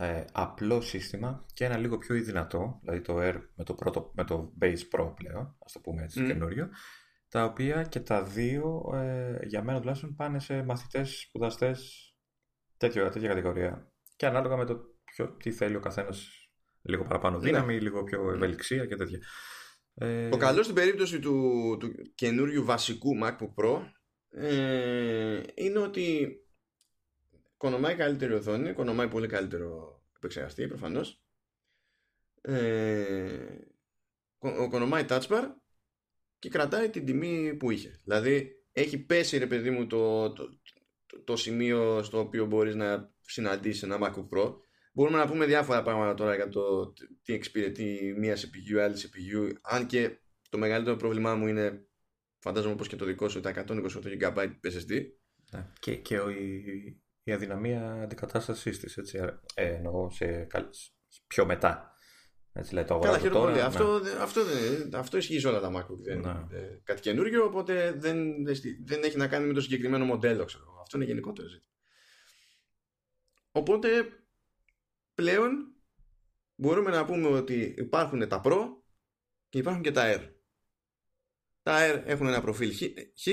ε, 0.00 0.24
απλό 0.32 0.80
σύστημα 0.80 1.44
και 1.52 1.64
ένα 1.64 1.76
λίγο 1.76 1.98
πιο 1.98 2.14
δυνατό, 2.14 2.78
δηλαδή 2.82 3.00
το 3.00 3.16
Air 3.20 3.40
με 3.54 3.64
το, 3.64 3.74
πρώτο, 3.74 4.12
με 4.14 4.24
το 4.24 4.52
Base 4.60 4.80
Pro 4.92 5.12
πλέον, 5.14 5.56
ας 5.64 5.72
το 5.72 5.80
πούμε 5.80 6.02
έτσι, 6.02 6.20
mm. 6.22 6.26
καινούριο, 6.26 6.68
τα 7.28 7.44
οποία 7.44 7.82
και 7.82 8.00
τα 8.00 8.22
δύο, 8.22 8.90
ε, 8.94 9.38
για 9.46 9.62
μένα 9.62 9.78
τουλάχιστον, 9.78 10.14
πάνε 10.14 10.40
σε 10.40 10.62
μαθητές, 10.62 11.20
σπουδαστές 11.20 12.08
τέτοια, 12.76 13.10
τέτοια 13.10 13.28
κατηγορία. 13.28 13.92
Και 14.16 14.26
ανάλογα 14.26 14.56
με 14.56 14.64
το 14.64 14.80
ποιο, 15.04 15.36
τι 15.36 15.50
θέλει 15.50 15.76
ο 15.76 15.80
καθένας, 15.80 16.28
λίγο 16.82 17.02
παραπάνω 17.02 17.38
ναι. 17.38 17.44
δύναμη, 17.44 17.80
λίγο 17.80 18.04
πιο 18.04 18.30
ευελιξία 18.30 18.86
και 18.86 18.96
τέτοια. 18.96 19.18
Ε... 19.94 20.28
Το 20.28 20.36
καλό 20.36 20.62
στην 20.62 20.74
περίπτωση 20.74 21.18
του, 21.18 21.76
του 21.80 21.92
καινούριου 22.14 22.64
βασικού 22.64 23.10
MacBook 23.22 23.64
Pro 23.64 23.82
ε, 24.30 25.40
είναι 25.54 25.78
ότι 25.78 26.36
Κονομάει 27.58 27.94
καλύτερη 27.94 28.32
οθόνη, 28.32 28.72
κονομάει 28.72 29.08
πολύ 29.08 29.26
καλύτερο 29.26 30.02
επεξεργαστή 30.16 30.66
προφανώς. 30.66 31.22
Ε, 32.40 33.56
κονομάει 34.70 35.04
touch 35.08 35.26
bar 35.26 35.44
και 36.38 36.48
κρατάει 36.48 36.90
την 36.90 37.04
τιμή 37.04 37.54
που 37.54 37.70
είχε. 37.70 38.00
Δηλαδή 38.04 38.52
έχει 38.72 38.98
πέσει 38.98 39.38
ρε 39.38 39.46
παιδί 39.46 39.70
μου 39.70 39.86
το, 39.86 40.32
το, 40.32 40.48
το, 41.24 41.36
σημείο 41.36 42.02
στο 42.02 42.18
οποίο 42.18 42.46
μπορείς 42.46 42.74
να 42.74 43.12
συναντήσεις 43.20 43.82
ένα 43.82 43.98
MacBook 44.00 44.28
Pro. 44.36 44.54
Μπορούμε 44.92 45.18
να 45.18 45.26
πούμε 45.26 45.46
διάφορα 45.46 45.82
πράγματα 45.82 46.14
τώρα 46.14 46.34
για 46.34 46.48
το 46.48 46.92
τι 47.22 47.32
εξυπηρετεί 47.32 48.14
μία 48.18 48.36
CPU, 48.36 48.78
άλλη 48.78 48.96
CPU. 48.96 49.52
Αν 49.62 49.86
και 49.86 50.18
το 50.50 50.58
μεγαλύτερο 50.58 50.96
πρόβλημά 50.96 51.34
μου 51.34 51.46
είναι, 51.46 51.86
φαντάζομαι 52.38 52.74
πως 52.74 52.88
και 52.88 52.96
το 52.96 53.04
δικό 53.04 53.28
σου, 53.28 53.40
τα 53.40 53.64
128 53.68 53.82
GB 54.20 54.54
SSD. 54.62 55.06
Ναι. 55.52 55.66
Και, 55.80 55.96
και 55.96 56.18
ο, 56.18 56.30
η 56.30 57.02
αδυναμία 57.32 57.92
αντικατάστασής 58.02 58.78
της. 58.78 59.14
Ε, 59.14 59.40
εννοώ 59.54 60.10
σε, 60.10 60.46
πιο 61.26 61.46
μετά. 61.46 61.92
Έτσι 62.52 62.74
λέει 62.74 62.84
το 62.84 62.98
Καλά, 62.98 63.18
χαίρομαι 63.18 63.46
πολύ. 63.46 63.60
Αυτό, 63.60 63.98
ναι. 63.98 64.10
αυτό, 64.10 64.40
αυτό 64.92 65.16
ισχύει 65.16 65.40
σε 65.40 65.48
όλα 65.48 65.60
τα 65.60 65.70
MacBook. 65.74 65.98
Δεν 66.04 66.20
ναι. 66.20 66.28
είναι 66.28 66.80
κάτι 66.84 67.00
καινούριο, 67.00 67.44
οπότε 67.44 67.92
δεν, 67.92 68.44
δεν 68.84 69.02
έχει 69.02 69.16
να 69.16 69.28
κάνει 69.28 69.46
με 69.46 69.52
το 69.52 69.60
συγκεκριμένο 69.60 70.04
μοντέλο. 70.04 70.44
Ξέρω. 70.44 70.78
Αυτό 70.80 70.96
είναι 70.96 71.06
γενικότερο 71.06 71.48
ζήτημα. 71.48 71.72
Οπότε 73.50 73.88
πλέον 75.14 75.74
μπορούμε 76.54 76.90
να 76.90 77.04
πούμε 77.04 77.28
ότι 77.28 77.74
υπάρχουν 77.78 78.28
τα 78.28 78.40
Pro 78.44 78.58
και 79.48 79.58
υπάρχουν 79.58 79.82
και 79.82 79.90
τα 79.90 80.14
Air. 80.14 80.32
Τα 81.62 81.78
Air 81.80 82.02
έχουν 82.06 82.26
ένα 82.26 82.40
προφίλ 82.40 82.74
Χ, 82.74 83.28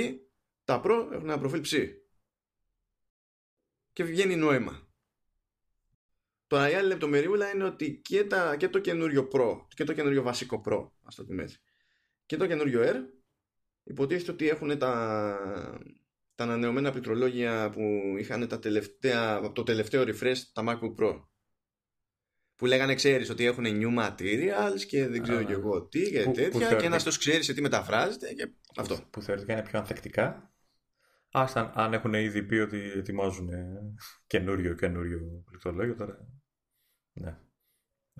τα 0.63 0.81
Pro 0.85 1.07
έχουν 1.11 1.29
ένα 1.29 1.39
προφίλ 1.39 1.61
Ψ 1.61 1.73
και 3.95 4.03
βγαίνει 4.03 4.35
νόημα. 4.35 4.87
Τώρα 6.47 6.69
η 6.69 6.73
άλλη 6.73 6.87
λεπτομεριούλα 6.87 7.53
είναι 7.53 7.63
ότι 7.63 8.01
και, 8.03 8.23
τα, 8.23 8.55
και 8.55 8.69
το 8.69 8.79
καινούριο 8.79 9.29
Pro 9.31 9.57
και 9.67 9.83
το 9.83 9.93
καινούριο 9.93 10.21
βασικό 10.21 10.63
Pro, 10.65 10.89
ας 11.03 11.15
το 11.15 11.25
πούμε 11.25 11.43
έτσι, 11.43 11.59
και 12.25 12.37
το 12.37 12.47
καινούριο 12.47 12.81
Air 12.83 12.95
υποτίθεται 13.83 14.31
ότι 14.31 14.49
έχουν 14.49 14.77
τα, 14.77 15.37
τα 16.35 16.43
ανανεωμένα 16.43 16.91
πληκτρολόγια 16.91 17.69
που 17.69 18.15
είχαν 18.19 18.47
τα 18.47 18.59
τελευταία, 18.59 19.51
το 19.51 19.63
τελευταίο 19.63 20.03
refresh 20.03 20.37
τα 20.53 20.63
MacBook 20.67 20.95
Pro. 20.95 21.23
που 22.55 22.65
λέγανε 22.65 22.95
ξέρεις 22.95 23.29
ότι 23.29 23.45
έχουν 23.45 23.65
new 23.67 23.99
materials 23.99 24.81
και 24.87 25.07
δεν 25.07 25.23
ξέρω 25.23 25.43
κι 25.43 25.51
εγώ 25.51 25.87
τι 25.87 26.11
και 26.11 26.21
που, 26.21 26.31
τέτοια 26.31 26.75
που 26.75 26.81
και 26.81 26.89
να 26.89 27.01
το 27.03 27.09
ξέρεις 27.09 27.45
σε 27.45 27.53
τι 27.53 27.61
μεταφράζεται 27.61 28.33
και 28.33 28.51
αυτό. 28.75 28.99
Που 29.09 29.21
θεωρητικά 29.21 29.53
είναι 29.53 29.63
πιο 29.63 29.79
ανθεκτικά. 29.79 30.54
Άστα 31.37 31.71
αν 31.75 31.93
έχουν 31.93 32.13
ήδη 32.13 32.43
πει 32.43 32.55
ότι 32.55 32.77
ετοιμάζουν 32.77 33.49
καινούριο 34.27 34.73
καινούριο 34.75 35.43
πληκτρολόγιο 35.45 35.95
τώρα. 35.95 36.27
Ναι. 37.13 37.37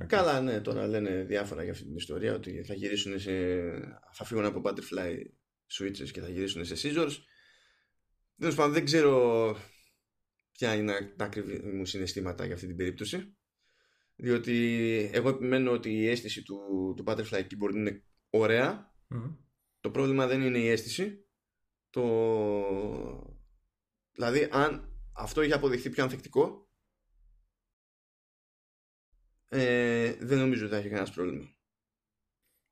Καλά, 0.08 0.42
ναι, 0.42 0.62
τώρα 0.62 0.88
λένε 0.88 1.24
διάφορα 1.24 1.64
για 1.64 1.72
αυτή 1.72 1.84
την 1.84 1.96
ιστορία 1.96 2.34
ότι 2.34 2.64
θα 2.64 2.74
γυρίσουν 2.74 3.20
σε. 3.20 3.32
θα 4.14 4.26
φύγουν 4.26 4.46
από 4.46 4.62
butterfly 4.64 5.16
switches 5.80 6.10
και 6.12 6.22
θα 6.22 6.30
γυρίσουν 6.30 6.66
σε 6.66 6.76
scissors. 6.76 7.12
Τέλος 8.38 8.56
πάντων, 8.56 8.74
δεν 8.74 8.86
ξέρω 8.86 9.58
ποια 10.52 10.76
είναι 10.76 11.14
τα 11.18 11.26
ακριβή 11.26 11.62
μου 11.64 11.86
συναισθήματα 11.86 12.46
για 12.46 12.54
αυτή 12.54 12.68
την 12.68 12.76
περίπτωση. 12.76 13.36
Διότι 14.16 15.10
εγώ 15.14 15.30
επιμένω 15.30 15.72
ότι 15.72 15.92
η 15.92 16.08
αίσθηση 16.08 16.44
του, 16.44 16.58
του 16.98 17.04
butterfly 17.08 17.42
keyboard 17.42 17.74
είναι 17.74 18.04
ωραία. 18.30 18.94
Το 19.80 19.92
πρόβλημα 19.92 20.28
δεν 20.28 20.42
είναι 20.42 20.60
η 20.60 20.70
αίσθηση. 20.70 21.25
Το... 21.96 23.38
Δηλαδή, 24.12 24.48
αν 24.52 24.94
αυτό 25.14 25.42
είχε 25.42 25.54
αποδειχθεί 25.54 25.90
πιο 25.90 26.04
ανθεκτικό, 26.04 26.70
ε, 29.50 30.14
δεν 30.14 30.40
νομίζω 30.40 30.64
ότι 30.66 30.74
θα 30.74 30.80
έχει 30.80 30.88
κανένας 30.88 31.12
πρόβλημα. 31.12 31.56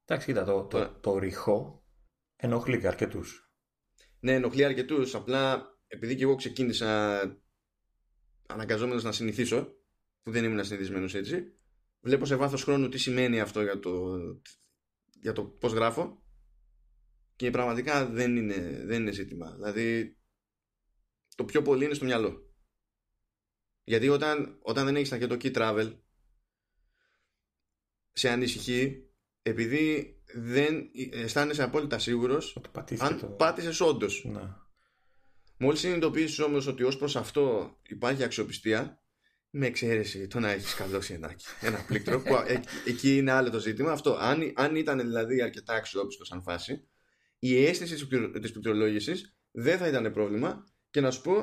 Εντάξει, 0.06 0.28
κοίτα, 0.28 0.44
το, 0.44 0.66
το, 0.66 1.00
το 1.00 1.18
ρηχό 1.18 1.86
ενοχλεί 2.36 2.88
αρκετούς. 2.88 3.54
Ναι, 4.20 4.34
ενοχλεί 4.34 4.64
αρκετούς. 4.64 5.16
Απλά 5.16 5.68
επειδή 5.88 6.16
και 6.16 6.24
εγώ 6.24 6.36
ξεκίνησα 6.36 7.22
αναγκαζόμενος 8.46 9.04
να 9.04 9.12
συνηθίσω, 9.12 9.76
που 10.24 10.32
δεν 10.32 10.44
ήμουν 10.44 10.64
συνηθισμένος 10.64 11.16
έτσι, 11.16 11.54
βλέπω 12.00 12.26
σε 12.26 12.36
βάθος 12.36 12.64
χρόνου 12.64 12.90
τι 12.90 12.98
σημαίνει 12.98 13.40
αυτό 13.40 13.62
για 13.62 13.80
το, 13.80 14.18
για 15.20 15.34
το 15.34 15.44
πώς 15.46 15.74
γράφω 15.74 16.23
και 17.36 17.52
πραγματικά 17.52 18.06
δεν 18.06 18.36
είναι, 18.36 18.84
δεν 18.86 19.02
είναι 19.02 19.12
ζήτημα. 19.12 19.52
Δηλαδή, 19.52 20.18
το 21.36 21.46
πιο 21.46 21.62
πολύ 21.62 21.86
είναι 21.86 21.94
στο 21.94 22.06
μυαλό. 22.06 22.54
Γιατί 23.84 24.10
όταν, 24.10 24.60
όταν 24.62 24.86
δεν 24.86 24.96
έχεις 24.96 25.10
το 25.10 25.38
key 25.42 25.56
travel, 25.56 25.98
σε 28.12 28.30
ανησυχεί 28.30 29.08
επειδή 29.42 30.18
δεν 30.36 30.92
αισθάνεσαι 31.12 31.64
απόλυτα 31.64 32.00
σίγουρος 32.00 32.62
αν 32.98 33.20
το... 33.20 33.28
πάτησες 33.28 33.80
όντως. 33.80 34.26
Ναι. 34.26 34.42
Μόλις 35.58 35.80
συνειδητοποιήσεις 35.80 36.40
όμως 36.40 36.68
ότι 36.68 36.84
ως 36.84 36.98
προς 36.98 37.16
αυτό 37.16 37.76
υπάρχει 37.88 38.24
αξιοπιστία 38.24 39.04
με 39.50 39.66
εξαίρεση 39.66 40.28
το 40.28 40.40
να 40.40 40.52
έχεις 40.52 40.74
καλώσει 40.74 41.14
ένα, 41.14 41.36
ένα 41.62 41.86
πλήκτρο 41.86 42.22
που 42.22 42.34
εκεί 42.86 43.18
είναι 43.18 43.32
άλλο 43.32 43.50
το 43.50 43.60
ζήτημα 43.60 43.92
αυτό 43.92 44.14
αν, 44.14 44.52
αν 44.56 44.76
ήταν 44.76 45.00
δηλαδή 45.00 45.42
αρκετά 45.42 45.74
αξιόπιστο 45.74 46.26
σαν 46.26 46.44
φάση 46.44 46.88
η 47.46 47.66
αίσθηση 47.66 48.08
της 48.42 48.52
πληκτρολόγησης 48.52 49.38
δεν 49.52 49.78
θα 49.78 49.88
ήταν 49.88 50.12
πρόβλημα 50.12 50.64
και 50.90 51.02
να 51.02 51.12
σου 51.12 51.22
πω 51.22 51.34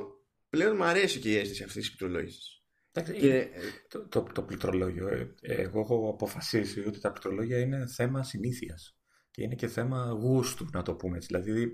πλέον 0.49 0.77
μου 0.77 0.85
αρέσει 0.85 1.19
και 1.19 1.31
η 1.31 1.37
αίσθηση 1.37 1.63
αυτής 1.63 1.89
της 1.89 1.97
πληκτρολόγησης 1.97 2.63
και... 2.93 3.49
το, 3.89 4.09
το, 4.09 4.27
το 4.35 4.43
πληκτρολόγιο. 4.43 5.09
Ε, 5.09 5.27
εγώ 5.41 5.81
έχω 5.81 6.09
αποφασίσει 6.09 6.81
ότι 6.81 7.01
τα 7.01 7.11
πληκτρολόγια 7.11 7.59
είναι 7.59 7.87
θέμα 7.87 8.23
συνήθειας. 8.23 8.97
Και 9.31 9.43
είναι 9.43 9.55
και 9.55 9.67
θέμα 9.67 10.11
γούστου, 10.11 10.67
να 10.73 10.83
το 10.83 10.95
πούμε 10.95 11.17
έτσι. 11.17 11.29
Δηλαδή, 11.31 11.73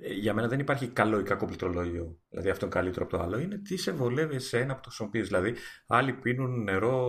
ε, 0.00 0.12
για 0.12 0.34
μένα 0.34 0.48
δεν 0.48 0.58
υπάρχει 0.58 0.88
καλό 0.88 1.18
ή 1.18 1.22
κακό 1.22 1.46
πληκτρολόγιο. 1.46 2.18
Δηλαδή, 2.28 2.50
αυτό 2.50 2.66
είναι 2.66 2.74
καλύτερο 2.74 3.04
από 3.04 3.16
το 3.16 3.22
άλλο. 3.22 3.38
Είναι 3.38 3.58
τι 3.58 3.76
σε 3.76 3.92
βολεύει 3.92 4.38
σε 4.38 4.58
ένα 4.58 4.72
από 4.72 4.82
το 4.82 4.88
χρησιμοποιείς. 4.88 5.26
Δηλαδή, 5.26 5.54
άλλοι 5.86 6.12
πίνουν 6.12 6.62
νερό 6.62 7.08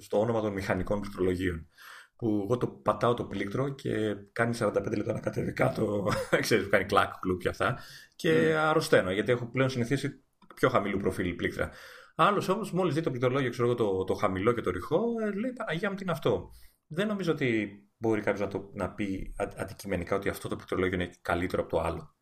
στο 0.00 0.20
όνομα 0.20 0.40
των 0.40 0.52
μηχανικών 0.52 1.00
πληκτρολογίων. 1.00 1.68
Που 2.16 2.40
εγώ 2.44 2.56
το 2.56 2.66
πατάω 2.66 3.14
το 3.14 3.24
πλήκτρο 3.24 3.68
και 3.68 4.14
κάνει 4.32 4.56
45 4.60 4.96
λεπτά 4.96 5.12
να 5.12 5.20
κατέβει 5.20 5.52
κάτω. 5.52 6.08
ξέρεις 6.40 6.64
που 6.64 6.70
κάνει 6.70 6.84
κλακ, 6.84 7.12
κλουκ 7.20 7.40
και 7.40 7.48
αυτά. 7.48 7.78
Και 8.16 8.52
mm. 8.52 8.56
αρρωσταίνω 8.56 9.10
γιατί 9.10 9.32
έχω 9.32 9.46
πλέον 9.46 9.70
συνηθίσει 9.70 10.24
πιο 10.54 10.68
χαμηλού 10.68 10.98
προφίλ 10.98 11.34
πλήκτρα. 11.34 11.70
Άλλος 12.16 12.48
όμως, 12.48 12.72
μόλις 12.72 12.94
δει 12.94 13.00
το 13.00 13.10
πληκτρολόγιο, 13.10 13.50
ξέρω 13.50 13.74
το, 13.74 14.04
το 14.04 14.14
χαμηλό 14.14 14.52
και 14.52 14.60
το 14.60 14.70
ρηχό, 14.70 15.02
ε, 15.22 15.38
λέει 15.38 15.52
Παναγία 15.52 15.90
μου 15.90 15.96
τι 15.96 16.02
είναι 16.02 16.12
αυτό. 16.12 16.50
Δεν 16.86 17.06
νομίζω 17.06 17.32
ότι 17.32 17.70
μπορεί 17.96 18.20
κάποιος 18.20 18.52
να, 18.52 18.60
να 18.72 18.90
πει 18.90 19.34
αντικειμενικά 19.56 20.16
ότι 20.16 20.28
αυτό 20.28 20.48
το 20.48 20.56
πληκτρολόγιο 20.56 20.94
είναι 20.94 21.10
καλύτερο 21.22 21.62
από 21.62 21.70
το 21.70 21.80
άλλο. 21.80 22.14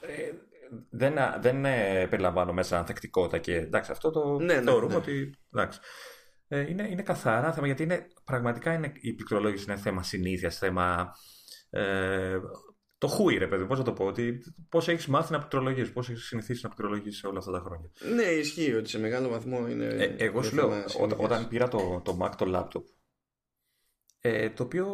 Ε, 0.00 0.30
δεν, 0.90 1.14
δεν 1.40 1.64
ε, 1.64 2.06
περιλαμβάνω 2.10 2.52
μέσα 2.52 2.78
ανθεκτικότητα 2.78 3.38
και 3.38 3.54
εντάξει, 3.54 3.90
αυτό 3.90 4.10
το 4.10 4.38
ναι, 4.38 4.54
ναι 4.54 4.62
θεωρούμε 4.62 4.92
ναι. 4.92 4.98
ότι. 4.98 5.34
Εντάξει. 5.52 5.80
Ε, 6.52 6.70
είναι, 6.70 6.88
είναι 6.88 7.02
καθαρά 7.02 7.52
θέμα 7.52 7.66
γιατί 7.66 7.82
είναι, 7.82 8.06
πραγματικά 8.24 8.72
είναι, 8.72 8.92
η 9.00 9.12
πληκτρολόγηση 9.12 9.64
είναι 9.68 9.76
θέμα 9.76 10.02
συνήθειας, 10.02 10.58
θέμα 10.58 11.12
ε, 11.70 12.38
το 12.98 13.06
χούι, 13.06 13.36
ρε 13.36 13.46
παιδί, 13.46 13.66
πώς 13.66 13.78
να 13.78 13.84
το 13.84 13.92
πω, 13.92 14.04
ότι 14.04 14.38
πώς 14.68 14.88
έχεις 14.88 15.06
μάθει 15.06 15.32
να 15.32 15.38
πληκτρολογείς, 15.38 15.92
πώς 15.92 16.08
έχεις 16.08 16.24
συνηθίσει 16.24 16.60
να 16.62 16.68
πληκτρολογείς 16.68 17.24
όλα 17.24 17.38
αυτά 17.38 17.50
τα 17.50 17.60
χρόνια. 17.60 17.90
Ναι, 18.14 18.22
ισχύει 18.22 18.74
ότι 18.74 18.88
σε 18.88 18.98
μεγάλο 18.98 19.28
βαθμό 19.28 19.68
είναι. 19.68 19.84
Ε, 19.84 20.14
εγώ 20.18 20.42
σου 20.42 20.54
λέω, 20.54 20.84
όταν 21.16 21.48
πήρα 21.48 21.68
το, 21.68 22.00
το 22.04 22.18
Mac, 22.22 22.30
το 22.36 22.46
laptop, 22.54 22.82
ε, 24.20 24.50
το 24.50 24.62
οποίο 24.62 24.86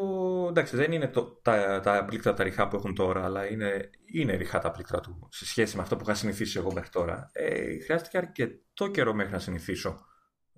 εντάξει 0.48 0.76
δεν 0.76 0.92
είναι 0.92 1.08
το, 1.08 1.40
τα, 1.42 1.80
τα 1.80 2.04
πλήκτρα 2.04 2.34
τα 2.34 2.44
ριχά 2.44 2.68
που 2.68 2.76
έχουν 2.76 2.94
τώρα, 2.94 3.24
αλλά 3.24 3.50
είναι, 3.50 3.90
είναι 4.12 4.34
ριχά 4.34 4.58
τα 4.58 4.70
πλήκτρα 4.70 5.00
του 5.00 5.28
σε 5.30 5.46
σχέση 5.46 5.76
με 5.76 5.82
αυτό 5.82 5.96
που 5.96 6.02
είχα 6.02 6.14
συνηθίσει 6.14 6.58
εγώ 6.58 6.72
μέχρι 6.72 6.90
τώρα. 6.90 7.30
Ε, 7.32 7.78
χρειάστηκε 7.84 8.16
αρκετό 8.16 8.90
καιρό 8.90 9.14
μέχρι 9.14 9.32
να 9.32 9.38
συνηθίσω 9.38 10.06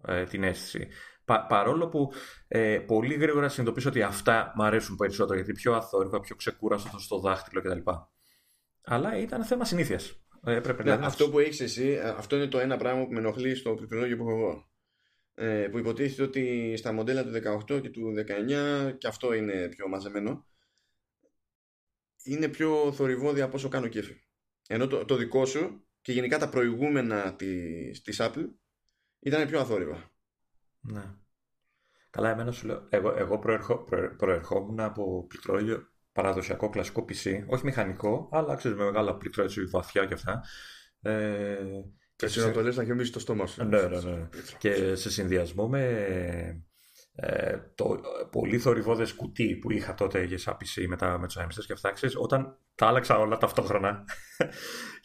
ε, 0.07 0.25
την 0.25 0.43
αίσθηση. 0.43 0.89
Πα, 1.25 1.47
παρόλο 1.47 1.89
που 1.89 2.13
ε, 2.49 2.79
πολύ 2.79 3.15
γρήγορα 3.15 3.49
συνειδητοποίησα 3.49 3.89
ότι 3.89 4.03
αυτά 4.03 4.53
μου 4.57 4.63
αρέσουν 4.63 4.97
περισσότερο 4.97 5.35
γιατί 5.35 5.53
πιο 5.53 5.75
αθόρυβα, 5.75 6.21
πιο 6.21 6.37
ξεκούραστο 6.37 6.99
στο 6.99 7.19
δάχτυλο 7.19 7.61
κτλ. 7.61 7.91
Αλλά 8.83 9.19
ήταν 9.19 9.45
θέμα 9.45 9.65
συνήθειας. 9.65 10.23
Ε, 10.45 10.61
ναι, 10.83 10.93
αυτό 10.93 11.31
που 11.31 11.39
έχεις 11.39 11.61
εσύ, 11.61 11.89
ε, 11.89 12.09
αυτό 12.09 12.37
είναι 12.37 12.47
το 12.47 12.59
ένα 12.59 12.77
πράγμα 12.77 13.05
που 13.05 13.13
με 13.13 13.19
ενοχλεί 13.19 13.55
στο 13.55 13.75
πληκτρολόγιο 13.75 14.17
που 14.17 14.29
έχω 14.29 14.39
εγώ. 14.39 14.67
Ε, 15.35 15.69
που 15.71 15.79
υποτίθεται 15.79 16.23
ότι 16.23 16.75
στα 16.77 16.93
μοντέλα 16.93 17.25
του 17.25 17.31
18 17.69 17.81
και 17.83 17.91
του 17.91 18.15
19 18.89 18.93
και 18.99 19.07
αυτό 19.07 19.33
είναι 19.33 19.69
πιο 19.69 19.89
μαζεμένο 19.89 20.47
είναι 22.23 22.49
πιο 22.49 22.93
θορυβόδια 22.93 23.45
από 23.45 23.57
όσο 23.57 23.69
κάνω 23.69 23.87
κέφι. 23.87 24.15
Ενώ 24.69 24.87
το, 24.87 25.05
το 25.05 25.17
δικό 25.17 25.47
σου 25.47 25.87
και 26.01 26.13
γενικά 26.13 26.39
τα 26.39 26.49
προηγούμενα 26.49 27.35
της, 27.35 28.03
της 28.03 28.19
Apple 28.21 28.47
ήταν 29.21 29.47
πιο 29.47 29.61
αθόρυβα. 29.61 30.11
Ναι. 30.81 31.15
Καλά, 32.11 32.31
εμένα 32.31 32.53
σου 32.53 32.67
λέω, 32.67 32.87
εγώ, 32.89 33.15
εγώ 33.17 33.39
προερχό, 33.39 33.85
προερχόμουν 34.17 34.81
από 34.81 35.27
πληκτρόλιο 35.27 35.89
παραδοσιακό 36.13 36.69
κλασικό 36.69 37.05
PC, 37.09 37.45
όχι 37.47 37.65
μηχανικό, 37.65 38.29
αλλά 38.33 38.55
ξέρεις 38.55 38.77
με 38.77 38.85
μεγάλα 38.85 39.17
πληκτρόλιο 39.17 39.69
βαθιά 39.71 40.05
και 40.05 40.15
αυτά. 40.15 40.45
Ε, 41.01 41.57
και 42.17 42.27
εσύ 42.27 42.41
να 42.41 42.51
το 42.51 42.63
λες 42.63 42.77
να 42.77 42.83
γεμίσει 42.83 43.13
το 43.13 43.19
στόμα 43.19 43.47
σου. 43.47 43.65
Ναι, 43.65 43.83
ναι, 43.83 44.01
ναι. 44.01 44.29
Και 44.59 44.95
σε 44.95 45.11
συνδυασμό 45.11 45.69
με 45.69 45.83
ε, 47.15 47.59
το 47.75 48.01
πολύ 48.31 48.59
θορυβόδε 48.59 49.07
κουτί 49.17 49.57
που 49.57 49.71
είχα 49.73 49.95
τότε 49.95 50.25
για 50.25 50.39
σαν 50.39 50.55
PC 50.55 50.85
με, 50.89 50.97
τα, 50.97 51.19
με 51.19 51.27
τους 51.27 51.67
και 51.67 51.73
αυτά, 51.73 51.93
ξέρεις, 51.93 52.17
όταν 52.19 52.59
τα 52.75 52.87
άλλαξα 52.87 53.19
όλα 53.19 53.37
ταυτόχρονα 53.37 54.05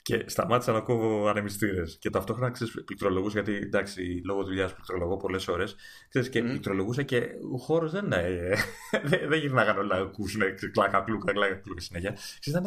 και 0.03 0.23
σταμάτησα 0.25 0.71
να 0.71 0.79
κόβω 0.79 1.27
ανεμιστήρες. 1.27 1.97
Και 1.99 2.09
ταυτόχρονα 2.09 2.51
ξέρεις 2.51 2.83
πληκτρολογούσα, 2.85 3.41
γιατί 3.41 3.65
εντάξει, 3.65 4.21
λόγω 4.25 4.43
δουλειάς 4.43 4.73
πληκτρολογώ 4.73 5.17
πολλές 5.17 5.47
ώρες. 5.47 5.75
Και 6.09 6.39
mm. 6.39 6.43
πληκτρολογούσα 6.43 7.03
και 7.03 7.29
ο 7.53 7.57
χώρος 7.57 7.91
δεν 7.91 8.05
είναι. 8.05 8.55
δεν, 9.09 9.29
δεν 9.29 9.39
γυρνάγαν 9.39 9.77
όλα 9.77 9.97
να 9.97 10.03
ακούσουν 10.03 10.41
κλάκα, 10.71 11.01
κλούκα, 11.01 11.31
κλάκα, 11.31 11.55
κλούκα 11.55 11.81
συνέχεια. 11.81 12.17
Ήταν 12.45 12.65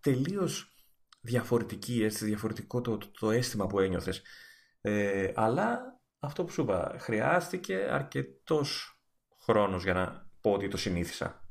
τελείως 0.00 0.72
διαφορετική, 1.20 2.02
έτσι, 2.04 2.24
διαφορετικό 2.24 2.80
το, 2.80 2.98
το, 2.98 3.10
το 3.18 3.30
αίσθημα 3.30 3.66
που 3.66 3.80
ένιωθες. 3.80 4.22
Ε, 4.80 5.32
αλλά 5.34 5.80
αυτό 6.18 6.44
που 6.44 6.52
σου 6.52 6.62
είπα, 6.62 6.96
χρειάστηκε 6.98 7.88
αρκετός 7.90 8.98
χρόνος 9.42 9.82
για 9.82 9.92
να 9.92 10.30
πω 10.40 10.52
ότι 10.52 10.68
το 10.68 10.76
συνήθισα. 10.76 11.47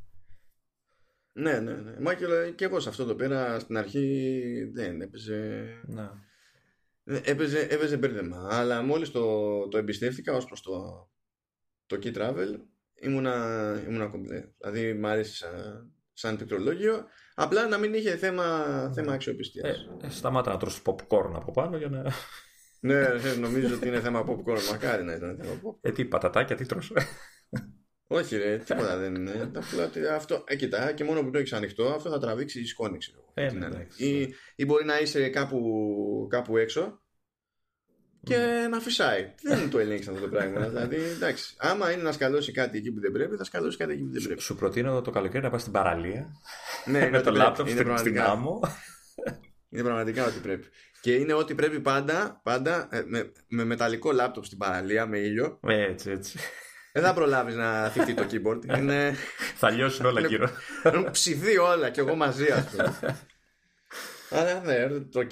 Ναι, 1.37 1.59
ναι, 1.59 1.73
ναι. 1.73 1.99
Μα 1.99 2.13
και, 2.55 2.65
εγώ 2.65 2.79
σε 2.79 2.89
αυτό 2.89 3.05
το 3.05 3.15
πέρα 3.15 3.59
στην 3.59 3.77
αρχή 3.77 4.71
δεν 4.73 5.01
έπαιζε. 5.01 5.67
Ναι. 5.85 6.09
Έπαιζε, 7.03 7.59
έπαιζε 7.59 7.97
μπέρδεμα. 7.97 8.47
Αλλά 8.51 8.81
μόλις 8.81 9.11
το, 9.11 9.67
το 9.67 9.77
εμπιστεύτηκα 9.77 10.35
ως 10.35 10.45
προς 10.45 10.61
το, 10.61 11.07
το 11.85 11.99
Key 12.03 12.17
Travel 12.17 12.59
ήμουνα, 12.95 13.83
ήμουνα 13.87 14.07
κομπλέ. 14.07 14.49
Δηλαδή 14.57 14.93
μ' 14.93 15.05
άρεσε 15.05 15.35
σαν, 15.35 15.91
σαν 16.13 16.35
πληκτρολόγιο. 16.35 17.05
Απλά 17.35 17.67
να 17.67 17.77
μην 17.77 17.93
είχε 17.93 18.15
θέμα, 18.15 18.67
ναι. 18.87 18.93
θέμα 18.93 19.13
αξιοπιστίας. 19.13 19.77
Ε, 20.01 20.05
ε, 20.05 20.09
σταμάτα 20.09 20.51
να 20.51 20.57
τρώσει 20.57 20.81
popcorn 20.85 21.31
από 21.33 21.51
πάνω 21.51 21.77
για 21.77 21.89
να. 21.89 22.03
ναι, 22.79 23.07
νομίζω 23.39 23.75
ότι 23.75 23.87
είναι 23.87 24.01
θέμα 24.01 24.25
popcorn. 24.27 24.69
Μακάρι 24.71 25.03
να 25.03 25.13
ήταν 25.13 25.37
θέμα 25.41 25.53
popcorn. 25.53 25.77
Ε, 25.81 25.91
τι 25.91 26.05
πατατάκια, 26.05 26.55
τι 26.55 26.65
τρως; 26.65 26.91
Όχι, 28.07 28.37
ρε, 28.37 28.57
τίποτα 28.57 28.97
δεν 28.97 29.15
είναι. 29.15 29.51
αυτό, 30.15 30.43
ε, 30.47 30.55
κοιτά, 30.55 30.91
και 30.91 31.03
μόνο 31.03 31.23
που 31.23 31.29
το 31.29 31.37
έχεις 31.37 31.53
ανοιχτό, 31.53 31.87
αυτό 31.87 32.09
θα 32.09 32.19
τραβήξει 32.19 32.59
η 32.59 32.65
σκόνη, 32.65 32.97
ξέρω. 32.97 33.25
Ε, 33.33 33.51
ναι, 33.51 33.87
ή, 33.97 34.33
ή 34.55 34.65
μπορεί 34.65 34.85
να 34.85 34.99
είσαι 34.99 35.29
κάπου, 35.29 36.27
κάπου 36.29 36.57
έξω 36.57 37.01
και 38.27 38.67
να 38.69 38.79
φυσάει. 38.79 39.33
Δεν 39.43 39.69
το 39.69 39.79
ελέγξει 39.79 40.09
αυτό 40.09 40.21
το 40.21 40.27
πράγμα. 40.27 40.59
δηλαδή, 40.69 40.95
εντάξει, 40.95 41.55
άμα 41.57 41.91
είναι 41.91 42.01
να 42.01 42.11
σκαλώσει 42.11 42.51
κάτι 42.51 42.77
εκεί 42.77 42.91
που 42.91 42.99
δεν 42.99 43.11
πρέπει, 43.11 43.35
θα 43.35 43.43
σκαλώσει 43.43 43.77
κάτι 43.77 43.93
εκεί 43.93 44.03
που 44.03 44.11
δεν 44.11 44.23
πρέπει. 44.23 44.41
Σου 44.41 44.55
προτείνω 44.55 45.01
το 45.01 45.11
καλοκαίρι 45.11 45.43
να 45.43 45.49
πας 45.49 45.61
στην 45.61 45.73
παραλία. 45.73 46.27
Ναι, 46.85 47.09
με 47.11 47.21
το 47.21 47.31
λάπτοπ 47.31 47.67
στην 47.97 48.19
άμμο. 48.19 48.59
Είναι 49.69 49.83
πραγματικά 49.83 50.25
ό,τι 50.25 50.39
πρέπει. 50.39 50.67
Και 51.01 51.13
είναι 51.13 51.33
ό,τι 51.33 51.55
πρέπει 51.55 51.79
πάντα, 51.79 52.41
πάντα 52.43 52.87
ε, 52.91 53.03
με, 53.05 53.31
με 53.47 53.63
μεταλλικό 53.63 54.11
λάπτοπ 54.11 54.45
στην 54.45 54.57
παραλία, 54.57 55.05
με 55.05 55.17
ήλιο. 55.17 55.59
Έτσι, 55.67 56.11
έτσι. 56.11 56.39
Δεν 56.97 57.05
θα 57.05 57.13
προλάβεις 57.13 57.55
να 57.55 57.89
θιχτεί 57.89 58.13
το 58.13 58.27
keyboard. 58.31 58.77
Είναι... 58.77 59.15
θα 59.55 59.69
λιώσουν 59.69 60.05
όλα 60.05 60.27
γύρω. 60.27 60.49
Έχουν 60.83 61.11
ψηθεί 61.11 61.57
όλα 61.57 61.89
και 61.89 61.99
εγώ 61.99 62.15
μαζί, 62.15 62.51
ας 62.51 62.69
πούμε. 62.69 63.19
Αλλά 64.29 64.61
ναι, 64.61 64.89
το 64.99 65.19
οκ. 65.19 65.31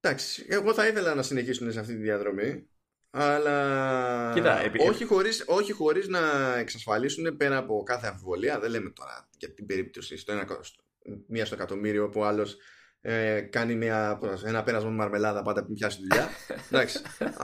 Εντάξει, 0.00 0.46
εγώ 0.48 0.74
θα 0.74 0.86
ήθελα 0.86 1.14
να 1.14 1.22
συνεχίσουν 1.22 1.72
σε 1.72 1.80
αυτή 1.80 1.92
τη 1.92 2.02
διαδρομή. 2.02 2.68
Αλλά 3.10 4.30
Κοίτα, 4.34 4.60
όχι, 4.88 5.04
χωρίς, 5.04 5.44
όχι 5.46 5.72
χωρίς 5.72 6.08
να 6.08 6.54
εξασφαλίσουν 6.58 7.36
πέρα 7.36 7.56
από 7.56 7.82
κάθε 7.82 8.06
αμφιβολία. 8.06 8.58
Δεν 8.58 8.70
λέμε 8.70 8.90
τώρα 8.90 9.28
για 9.38 9.54
την 9.54 9.66
περίπτωση 9.66 10.16
στο 10.16 10.32
ένα, 10.32 10.46
μία 11.26 11.46
στο 11.46 11.54
εκατομμύριο 11.54 12.08
που 12.08 12.24
άλλος 12.24 12.56
ε, 13.06 13.40
κάνει 13.40 13.74
μια, 13.74 14.18
ένα 14.44 14.62
πέρασμα 14.62 14.90
με 14.90 14.96
μαρμελάδα 14.96 15.42
πάντα 15.42 15.64
πριν 15.64 15.72
πιάσει 15.72 15.98
δουλειά. 16.00 16.28
Εντάξει. 16.70 16.98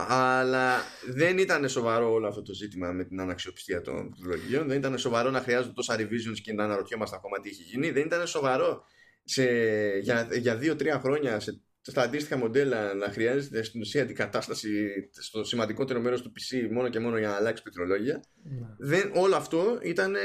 Αλλά 0.07 0.77
δεν 1.07 1.37
ήταν 1.37 1.69
σοβαρό 1.69 2.11
όλο 2.11 2.27
αυτό 2.27 2.41
το 2.41 2.53
ζήτημα 2.53 2.91
με 2.91 3.03
την 3.03 3.19
αναξιοπιστία 3.19 3.81
των 3.81 4.09
πληκτρολογίων. 4.09 4.67
Δεν 4.67 4.77
ήταν 4.77 4.97
σοβαρό 4.97 5.29
να 5.29 5.39
χρειάζονται 5.39 5.73
τόσα 5.73 5.95
revisions 5.99 6.39
και 6.43 6.53
να 6.53 6.63
αναρωτιόμαστε 6.63 7.15
ακόμα 7.15 7.39
τι 7.39 7.49
έχει 7.49 7.61
γίνει. 7.61 7.91
Δεν 7.91 8.05
ήταν 8.05 8.27
σοβαρό 8.27 8.83
σε, 9.23 9.43
για, 9.97 10.27
για 10.31 10.55
δύο-τρία 10.55 10.99
χρόνια 10.99 11.39
σε, 11.39 11.61
στα 11.81 12.01
αντίστοιχα 12.01 12.37
μοντέλα 12.37 12.93
να 12.93 13.07
χρειάζεται 13.07 13.63
στην 13.63 13.81
ουσία 13.81 14.05
την 14.05 14.15
κατάσταση 14.15 14.91
στο 15.11 15.43
σημαντικότερο 15.43 15.99
μέρος 15.99 16.21
του 16.21 16.31
PC 16.35 16.67
μόνο 16.71 16.89
και 16.89 16.99
μόνο 16.99 17.17
για 17.17 17.27
να 17.27 17.35
αλλάξει 17.35 17.63
πληκτρολόγια. 17.63 18.23
Ναι. 18.43 18.67
Δεν, 18.77 19.11
όλο 19.15 19.35
αυτό 19.35 19.79
ήταν 19.81 20.15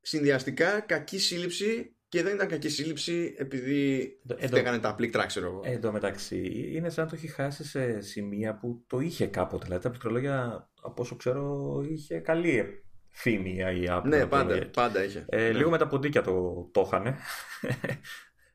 συνδυαστικά 0.00 0.80
κακή 0.80 1.18
σύλληψη 1.18 1.91
και 2.12 2.22
δεν 2.22 2.34
ήταν 2.34 2.48
κακή 2.48 2.68
σύλληψη 2.68 3.34
επειδή 3.38 4.10
δεν 4.22 4.54
έκανε 4.54 4.78
τα 4.78 4.94
πλήκτρα, 4.94 5.26
ξέρω 5.26 5.46
εγώ. 5.46 5.60
Εν 5.64 5.80
τω 5.80 5.92
μεταξύ, 5.92 6.70
είναι 6.74 6.90
σαν 6.90 7.04
να 7.04 7.10
το 7.10 7.16
έχει 7.16 7.28
χάσει 7.28 7.64
σε 7.64 8.00
σημεία 8.00 8.54
που 8.54 8.84
το 8.86 9.00
είχε 9.00 9.26
κάποτε. 9.26 9.64
Δηλαδή, 9.64 9.82
τα 9.82 9.88
πληκτρολόγια, 9.88 10.68
από 10.82 11.02
όσο 11.02 11.16
ξέρω, 11.16 11.80
είχε 11.88 12.18
καλή 12.18 12.84
φήμη 13.08 13.50
η 13.50 13.86
Apple. 13.88 14.02
Ναι, 14.04 14.26
πάντα, 14.26 14.66
πάντα 14.72 15.04
είχε. 15.04 15.24
Ε, 15.28 15.36
ναι. 15.36 15.52
Λίγο 15.52 15.70
με 15.70 15.78
τα 15.78 15.86
ποντίκια 15.86 16.22
το, 16.22 16.68
το 16.72 16.82
είχαν. 16.86 17.14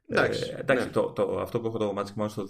Εντάξει, 0.10 0.53
ε, 0.55 0.60
εντάξει 0.60 0.86
ναι. 0.86 0.91
το, 0.91 1.12
το, 1.12 1.39
αυτό 1.39 1.60
που 1.60 1.68
έχω 1.68 1.78
το 1.78 1.93
Magic 1.97 2.24
Mouse 2.24 2.30
στο 2.30 2.43
2 2.43 2.47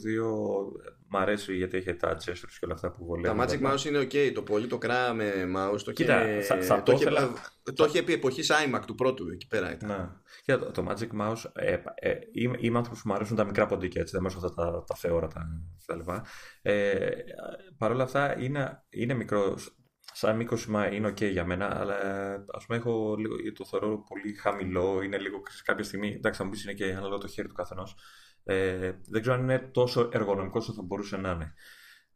μ' 1.08 1.18
αρέσει 1.18 1.56
γιατί 1.56 1.78
έχει 1.78 1.96
τα 1.96 2.18
gestures 2.26 2.56
και 2.60 2.66
όλα 2.66 2.74
αυτά 2.74 2.92
που 2.92 3.06
βολεύουν. 3.06 3.38
Τα 3.38 3.46
Magic 3.46 3.74
Mouse 3.74 3.86
είναι 3.86 4.00
ok, 4.00 4.32
το 4.34 4.42
πολύ 4.42 4.68
το 4.68 4.78
κρά 4.78 5.14
με 5.14 5.32
mouse 5.56 5.82
το, 5.84 5.92
Κοίτα, 5.92 6.26
και... 6.26 6.42
θα, 6.42 6.62
θα 6.62 6.76
το, 6.76 6.84
το, 6.84 6.92
είχε, 6.92 7.02
ήθελα... 7.02 7.34
το 7.76 7.86
είχε 7.86 8.00
επί 8.00 8.14
εποχής 8.14 8.52
iMac 8.52 8.82
του 8.86 8.96
πρώτου 8.96 9.30
εκεί 9.30 9.48
πέρα 9.48 9.72
ήταν. 9.72 9.90
Να. 9.90 10.22
Κοίτα, 10.48 10.60
το, 10.60 10.72
το 10.72 10.86
Magic 10.90 11.22
Mouse, 11.22 11.52
ε, 11.54 11.78
ε, 11.96 12.20
είμαι, 12.32 12.58
είμαι 12.60 12.78
άνθρωπος 12.78 13.02
που 13.02 13.08
μου 13.08 13.14
αρέσουν 13.14 13.36
τα 13.36 13.44
μικρά 13.44 13.66
ποντίκια, 13.66 14.02
έτσι, 14.02 14.14
δεν 14.14 14.22
μου 14.24 14.30
αρέσουν 14.30 14.50
αυτά 14.50 14.72
τα, 14.72 14.84
τα 14.84 14.96
θεόρατα 14.96 15.48
κτλ. 15.86 16.12
Ε, 16.62 17.10
Παρ' 17.78 17.92
όλα 17.92 18.04
αυτά 18.04 18.40
είναι, 18.40 18.84
είναι 18.90 19.14
μικρό, 19.14 19.58
σαν 20.14 20.36
μήκος 20.36 20.66
είναι 20.66 21.10
ok 21.10 21.32
για 21.32 21.46
μένα, 21.46 21.80
αλλά 21.80 21.96
ας 22.52 22.66
πούμε 22.66 22.78
έχω 22.78 23.16
λίγο, 23.16 23.36
το 23.54 23.66
θεωρώ 23.66 24.04
πολύ 24.04 24.34
χαμηλό, 24.34 25.02
είναι 25.02 25.18
λίγο 25.18 25.42
σε 25.50 25.64
κάποια 25.66 25.84
στιγμή, 25.84 26.14
εντάξει 26.14 26.40
θα 26.40 26.46
μου 26.46 26.52
πεις 26.52 26.64
είναι 26.64 26.74
και 26.74 26.86
αναλόγω 26.86 27.18
το 27.18 27.28
χέρι 27.28 27.48
του 27.48 27.54
καθενός, 27.54 27.96
ε, 28.44 28.92
δεν 29.10 29.22
ξέρω 29.22 29.36
αν 29.36 29.42
είναι 29.42 29.60
τόσο 29.60 30.10
εργονομικός 30.14 30.64
όσο 30.64 30.74
θα 30.74 30.82
μπορούσε 30.82 31.18
να 31.18 31.32
είναι. 31.32 31.54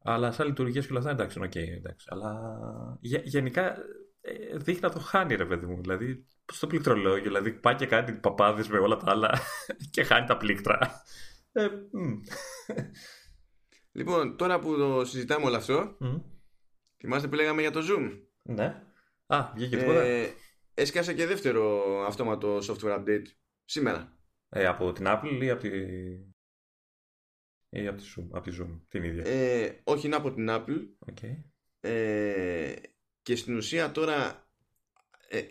Αλλά 0.04 0.32
σαν 0.32 0.48
λειτουργίες 0.48 0.86
και 0.86 0.92
όλα 0.92 1.00
αυτά 1.00 1.12
εντάξει, 1.12 1.38
είναι 1.38 1.48
ok, 1.48 1.78
εντάξει. 1.78 2.08
Αλλά 2.10 2.60
γε, 3.02 3.22
γενικά 3.24 3.78
ε, 4.22 4.58
δείχνει 4.58 4.82
να 4.82 4.90
το 4.90 5.00
χάνει 5.00 5.36
ρε 5.36 5.46
παιδί 5.46 5.66
μου, 5.66 5.82
δηλαδή 5.82 6.26
στο 6.52 6.68
πληκτρολόγιο, 6.68 7.24
δηλαδή 7.24 7.52
πάει 7.52 7.76
και 7.76 7.86
κάνει 7.86 8.14
παπάδες 8.14 8.68
με 8.68 8.78
όλα 8.78 8.98
τα 8.98 9.12
άλλα 9.12 9.40
και 9.92 10.04
χάνει 10.04 10.28
τα 10.28 10.38
πλήκτρα. 10.38 11.04
Ε, 11.52 11.68
λοιπόν, 13.92 14.38
τώρα 14.38 14.60
που 14.60 14.78
το 14.78 15.06
συζητάμε 15.06 15.46
όλο 15.46 15.56
αυτό, 15.56 15.98
mm. 16.02 16.22
θυμάστε 17.02 17.28
που 17.28 17.36
λέγαμε 17.36 17.62
για 17.62 17.72
το 17.72 17.80
Zoom; 17.80 18.22
Ναι. 18.44 18.84
Α, 19.26 19.52
βγήκε 19.56 19.78
τίποτα. 19.78 20.02
Ε, 20.02 20.34
έσκασε 20.74 21.14
και 21.14 21.26
δεύτερο 21.26 21.84
αυτόματο 22.06 22.58
software 22.58 23.00
update 23.00 23.26
σήμερα. 23.66 24.18
Ε, 24.50 24.66
από 24.66 24.92
την 24.92 25.06
Apple 25.08 25.40
ή 25.42 25.50
από 25.50 25.62
τη... 25.62 25.70
Ή 27.70 27.88
από 27.88 27.98
τη, 27.98 28.14
Zoom, 28.16 28.28
από 28.32 28.50
τη 28.50 28.58
Zoom, 28.62 28.80
την 28.88 29.04
ίδια. 29.04 29.24
Ε, 29.26 29.82
όχι, 29.84 30.06
είναι 30.06 30.16
από 30.16 30.34
την 30.34 30.48
Apple. 30.50 31.12
Okay. 31.12 31.44
Ε, 31.80 32.74
και 33.22 33.36
στην 33.36 33.56
ουσία 33.56 33.92
τώρα 33.92 34.26
ε, 34.26 34.41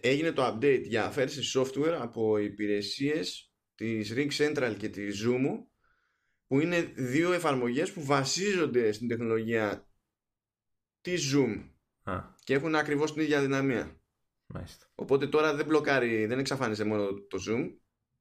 έγινε 0.01 0.33
το 0.33 0.47
update 0.47 0.83
για 0.85 1.05
αφαίρεση 1.05 1.59
software 1.59 1.99
από 2.01 2.39
υπηρεσίες 2.39 3.53
της 3.75 4.13
Ring 4.17 4.31
Central 4.31 4.75
και 4.79 4.89
της 4.89 5.27
Zoom 5.27 5.45
που 6.47 6.61
είναι 6.61 6.81
δύο 6.81 7.33
εφαρμογές 7.33 7.93
που 7.93 8.05
βασίζονται 8.05 8.93
στην 8.93 9.09
τεχνολογία 9.09 9.89
της 11.01 11.35
Zoom 11.35 11.71
Α. 12.03 12.21
και 12.45 12.55
έχουν 12.55 12.75
ακριβώς 12.75 13.13
την 13.13 13.23
ίδια 13.23 13.41
δυναμία. 13.41 14.01
Μάλιστα. 14.47 14.87
Οπότε 14.95 15.27
τώρα 15.27 15.55
δεν 15.55 15.67
μπλοκάρει, 15.67 16.27
δεν 16.27 16.39
εξαφάνισε 16.39 16.85
μόνο 16.85 17.07
το 17.13 17.39
Zoom, 17.49 17.77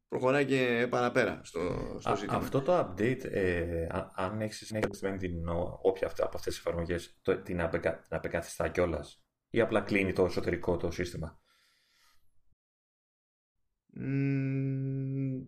προχωράει 0.07 0.45
και 0.45 0.87
παραπέρα 0.89 1.41
στο, 1.43 1.95
στο 1.99 2.09
Α, 2.11 2.15
ζήτημα. 2.15 2.37
Αυτό 2.37 2.61
το 2.61 2.79
update, 2.79 3.23
ε, 3.23 3.87
αν 4.15 4.41
έχεις 4.41 4.57
συνεχισμένη 4.65 5.17
την 5.17 5.47
όποια 5.81 6.07
από 6.07 6.37
αυτές 6.37 6.53
τις 6.53 6.57
εφαρμογές, 6.57 7.19
το, 7.21 7.41
την, 7.41 7.61
απεκα, 7.61 7.99
την 7.99 8.17
απεκαθιστά 8.17 8.67
κιόλας 8.67 9.23
ή 9.49 9.61
απλά 9.61 9.81
κλείνει 9.81 10.13
το 10.13 10.25
εσωτερικό 10.25 10.77
το 10.77 10.91
σύστημα. 10.91 11.41
Mm, 13.99 15.47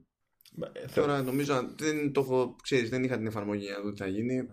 τώρα 0.94 1.22
νομίζω 1.22 1.74
δεν 1.78 2.12
το 2.12 2.22
έχω, 2.22 2.56
ξέρεις, 2.64 2.90
δεν 2.90 3.04
είχα 3.04 3.18
την 3.18 3.28
εφαρμογή 3.28 3.70
να 3.70 3.82
δω 3.82 3.92
τι 3.92 3.98
θα 3.98 4.08
γίνει. 4.08 4.48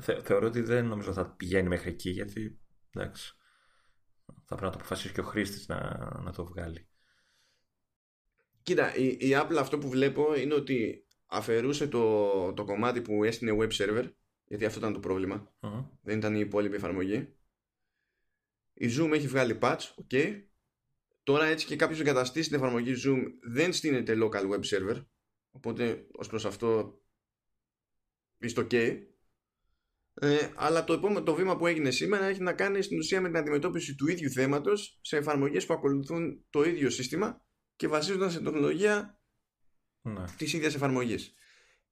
Θε, 0.00 0.22
θεωρώ 0.22 0.46
ότι 0.46 0.60
δεν 0.60 0.86
νομίζω 0.86 1.12
θα 1.12 1.34
πηγαίνει 1.36 1.68
μέχρι 1.68 1.90
εκεί 1.90 2.10
γιατί 2.10 2.60
εντάξει, 2.90 3.34
θα 4.26 4.54
πρέπει 4.54 4.62
να 4.62 4.70
το 4.70 4.78
αποφασίσει 4.78 5.12
και 5.12 5.20
ο 5.20 5.24
χρήστης 5.24 5.68
να, 5.68 5.78
να 6.22 6.32
το 6.32 6.44
βγάλει. 6.44 6.86
Κοίτα, 8.62 8.96
η, 8.96 9.06
η 9.06 9.30
Apple 9.32 9.56
αυτό 9.58 9.78
που 9.78 9.88
βλέπω 9.88 10.34
είναι 10.34 10.54
ότι 10.54 11.06
αφαιρούσε 11.26 11.88
το, 11.88 12.52
το 12.52 12.64
κομμάτι 12.64 13.00
που 13.00 13.24
έστεινε 13.24 13.56
web 13.60 13.70
server 13.70 14.10
γιατί 14.44 14.64
αυτό 14.64 14.78
ήταν 14.78 14.92
το 14.92 15.00
προβλημα 15.00 15.52
uh-huh. 15.60 15.84
δεν 16.02 16.18
ήταν 16.18 16.34
η 16.34 16.40
υπόλοιπη 16.40 16.76
εφαρμογή 16.76 17.34
η 18.72 18.88
Zoom 18.98 19.10
έχει 19.12 19.26
βγάλει 19.26 19.58
patch, 19.62 19.80
ok 20.10 20.42
τώρα 21.22 21.46
έτσι 21.46 21.66
και 21.66 21.76
κάποιος 21.76 22.00
εγκαταστήσει 22.00 22.48
την 22.48 22.58
εφαρμογή 22.58 22.92
Zoom 23.06 23.22
δεν 23.42 23.72
στείνεται 23.72 24.16
local 24.22 24.50
web 24.50 24.60
server 24.60 25.04
οπότε 25.50 26.06
ως 26.12 26.28
προς 26.28 26.44
αυτό 26.44 27.00
είστε 28.38 28.66
ok 28.70 29.02
ε, 30.14 30.50
αλλά 30.54 30.84
το 30.84 30.92
επόμενο 30.92 31.22
το 31.22 31.34
βήμα 31.34 31.56
που 31.56 31.66
έγινε 31.66 31.90
σήμερα 31.90 32.24
έχει 32.24 32.40
να 32.40 32.52
κάνει 32.52 32.82
στην 32.82 32.98
ουσία 32.98 33.20
με 33.20 33.28
την 33.28 33.36
αντιμετώπιση 33.36 33.94
του 33.94 34.08
ίδιου 34.08 34.30
θέματος 34.30 34.98
σε 35.02 35.16
εφαρμογές 35.16 35.66
που 35.66 35.74
ακολουθούν 35.74 36.44
το 36.50 36.62
ίδιο 36.62 36.90
σύστημα 36.90 37.44
και 37.76 37.88
βασίζονταν 37.88 38.30
σε 38.30 38.40
τεχνολογία 38.40 39.20
ναι. 40.02 40.24
της 40.36 40.52
ίδιας 40.52 40.74
εφαρμογής. 40.74 41.34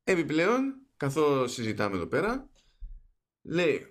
Επιπλέον, 0.05 0.87
καθώς 0.97 1.53
συζητάμε 1.53 1.97
εδώ 1.97 2.07
πέρα, 2.07 2.51
λέει 3.43 3.87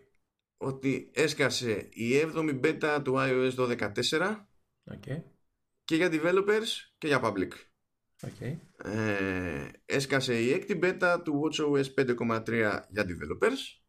ότι 0.57 1.11
έσκασε 1.13 1.89
η 1.91 2.11
7η 2.35 2.59
beta 2.63 3.01
του 3.03 3.13
iOS 3.17 3.55
12.4 3.55 4.45
okay. 4.91 5.21
και 5.83 5.95
για 5.95 6.09
developers 6.11 6.67
και 6.97 7.07
για 7.07 7.21
public. 7.23 7.49
Okay. 8.21 8.57
Ε, 8.83 9.69
έσκασε 9.85 10.41
η 10.41 10.65
6η 10.67 10.83
beta 10.83 11.21
του 11.23 11.41
WatchOS 11.43 12.05
5.3 12.17 12.81
για 12.89 13.05
developers. 13.05 13.79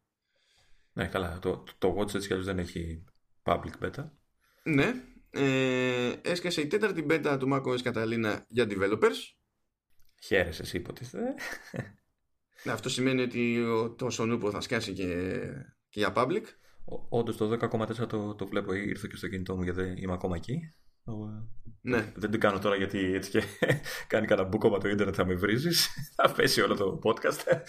Ναι, 0.93 1.07
καλά. 1.07 1.39
Το, 1.39 1.63
το 1.77 1.95
Watch 1.97 2.13
έτσι 2.15 2.33
δεν 2.33 2.59
έχει 2.59 3.03
public 3.43 3.71
beta. 3.81 4.09
Ναι. 4.63 4.93
Ε, 5.29 6.13
έσκασε 6.21 6.61
η 6.61 6.67
τέταρτη 6.67 7.05
beta 7.09 7.37
του 7.39 7.49
macOS 7.53 7.91
Catalina 7.91 8.39
για 8.47 8.67
developers. 8.69 9.17
Χαίρεσαι 10.23 10.61
εσύ 10.61 10.77
υποτίθεται. 10.77 11.35
Ναι, 12.63 12.71
αυτό 12.71 12.89
σημαίνει 12.89 13.21
ότι 13.21 13.63
το 13.97 14.07
Sonupo 14.11 14.49
θα 14.51 14.61
σκάσει 14.61 14.93
και, 14.93 15.37
και 15.89 15.99
για 15.99 16.13
public. 16.15 16.43
Όντως 17.09 17.37
το 17.37 17.57
10,4 17.61 18.07
το, 18.07 18.35
το 18.35 18.47
βλέπω, 18.47 18.73
ήρθε 18.73 19.07
και 19.09 19.15
στο 19.15 19.27
κινητό 19.27 19.55
μου 19.55 19.63
γιατί 19.63 19.93
είμαι 19.97 20.13
ακόμα 20.13 20.35
εκεί. 20.35 20.59
Ναι. 21.81 22.11
Δεν 22.15 22.31
την 22.31 22.39
κάνω 22.39 22.59
τώρα 22.59 22.75
γιατί 22.75 23.13
έτσι 23.13 23.29
και 23.29 23.43
κάνει 24.07 24.27
κανένα 24.27 24.47
μπούκομα 24.47 24.77
το 24.77 24.89
ίντερνετ 24.89 25.15
θα 25.17 25.25
με 25.25 25.33
βρίζεις. 25.33 25.89
θα 26.15 26.31
πέσει 26.31 26.61
όλο 26.61 26.75
το 26.75 26.99
podcast. 27.03 27.61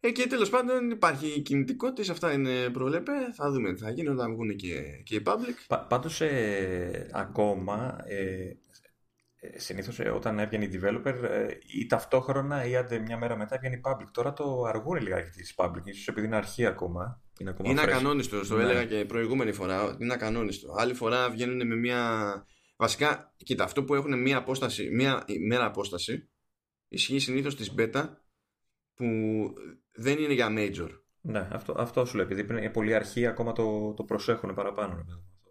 Ε, 0.00 0.10
και 0.10 0.26
τέλος 0.26 0.50
πάντων 0.50 0.90
υπάρχει 0.90 1.40
κινητικότητα, 1.40 2.12
αυτά 2.12 2.32
είναι 2.32 2.70
προβλέπε. 2.70 3.12
Θα 3.34 3.50
δούμε 3.50 3.72
τι 3.72 3.80
θα 3.80 3.90
γίνει 3.90 4.08
όταν 4.08 4.32
βγουν 4.32 4.56
και, 4.56 4.80
και 5.04 5.14
οι 5.14 5.22
public. 5.26 5.54
Πα, 5.66 5.78
Πάντως 5.78 6.20
ε, 6.20 7.10
ακόμα 7.12 7.96
ε, 8.06 8.56
ε, 9.40 9.58
συνήθως 9.58 10.00
ε, 10.00 10.08
όταν 10.08 10.38
έβγαινε 10.38 10.64
η 10.64 10.70
developer 10.72 11.14
ή 11.66 11.86
ταυτόχρονα 11.86 12.64
ή 12.64 12.76
άντε 12.76 12.98
μια 12.98 13.18
μέρα 13.18 13.36
μετά 13.36 13.54
έβγαινε 13.54 13.74
η 13.74 13.80
public. 13.84 14.06
Τώρα 14.12 14.32
το 14.32 14.62
αργούν 14.62 15.00
λιγάκι 15.02 15.30
της 15.30 15.54
public, 15.56 15.82
ίσως 15.84 16.08
επειδή 16.08 16.26
είναι 16.26 16.36
αρχή 16.36 16.66
ακόμα. 16.66 17.22
Είναι, 17.38 17.50
ακόμα 17.50 17.70
είναι 17.70 17.80
ακανόνιστο, 17.80 18.46
το 18.48 18.56
ναι. 18.56 18.62
έλεγα 18.62 18.84
και 18.84 19.04
προηγούμενη 19.04 19.52
φορά. 19.52 19.96
Είναι 20.00 20.12
ακανόνιστο. 20.12 20.74
Άλλη 20.76 20.94
φορά 20.94 21.30
βγαίνουν 21.30 21.66
με 21.66 21.76
μια. 21.76 22.44
Βασικά, 22.76 23.34
κοίτα, 23.36 23.64
αυτό 23.64 23.84
που 23.84 23.94
έχουν 23.94 24.20
μια 24.20 24.36
απόσταση, 24.36 24.90
μια 24.90 25.24
μέρα 25.48 25.64
απόσταση, 25.64 26.28
ισχύει 26.88 27.18
συνήθως 27.18 27.56
τη 27.56 27.68
beta 27.78 28.04
που 28.94 29.04
δεν 29.92 30.18
είναι 30.18 30.32
για 30.32 30.48
major. 30.50 30.88
Ναι, 31.20 31.48
αυτό, 31.52 31.74
αυτό 31.76 32.04
σου 32.04 32.16
λέω. 32.16 32.24
Επειδή 32.24 32.40
είναι 32.40 32.70
πολύ 32.70 32.94
αρχή, 32.94 33.26
ακόμα 33.26 33.52
το, 33.52 33.94
το 33.94 34.04
προσέχουν 34.04 34.54
παραπάνω. 34.54 35.04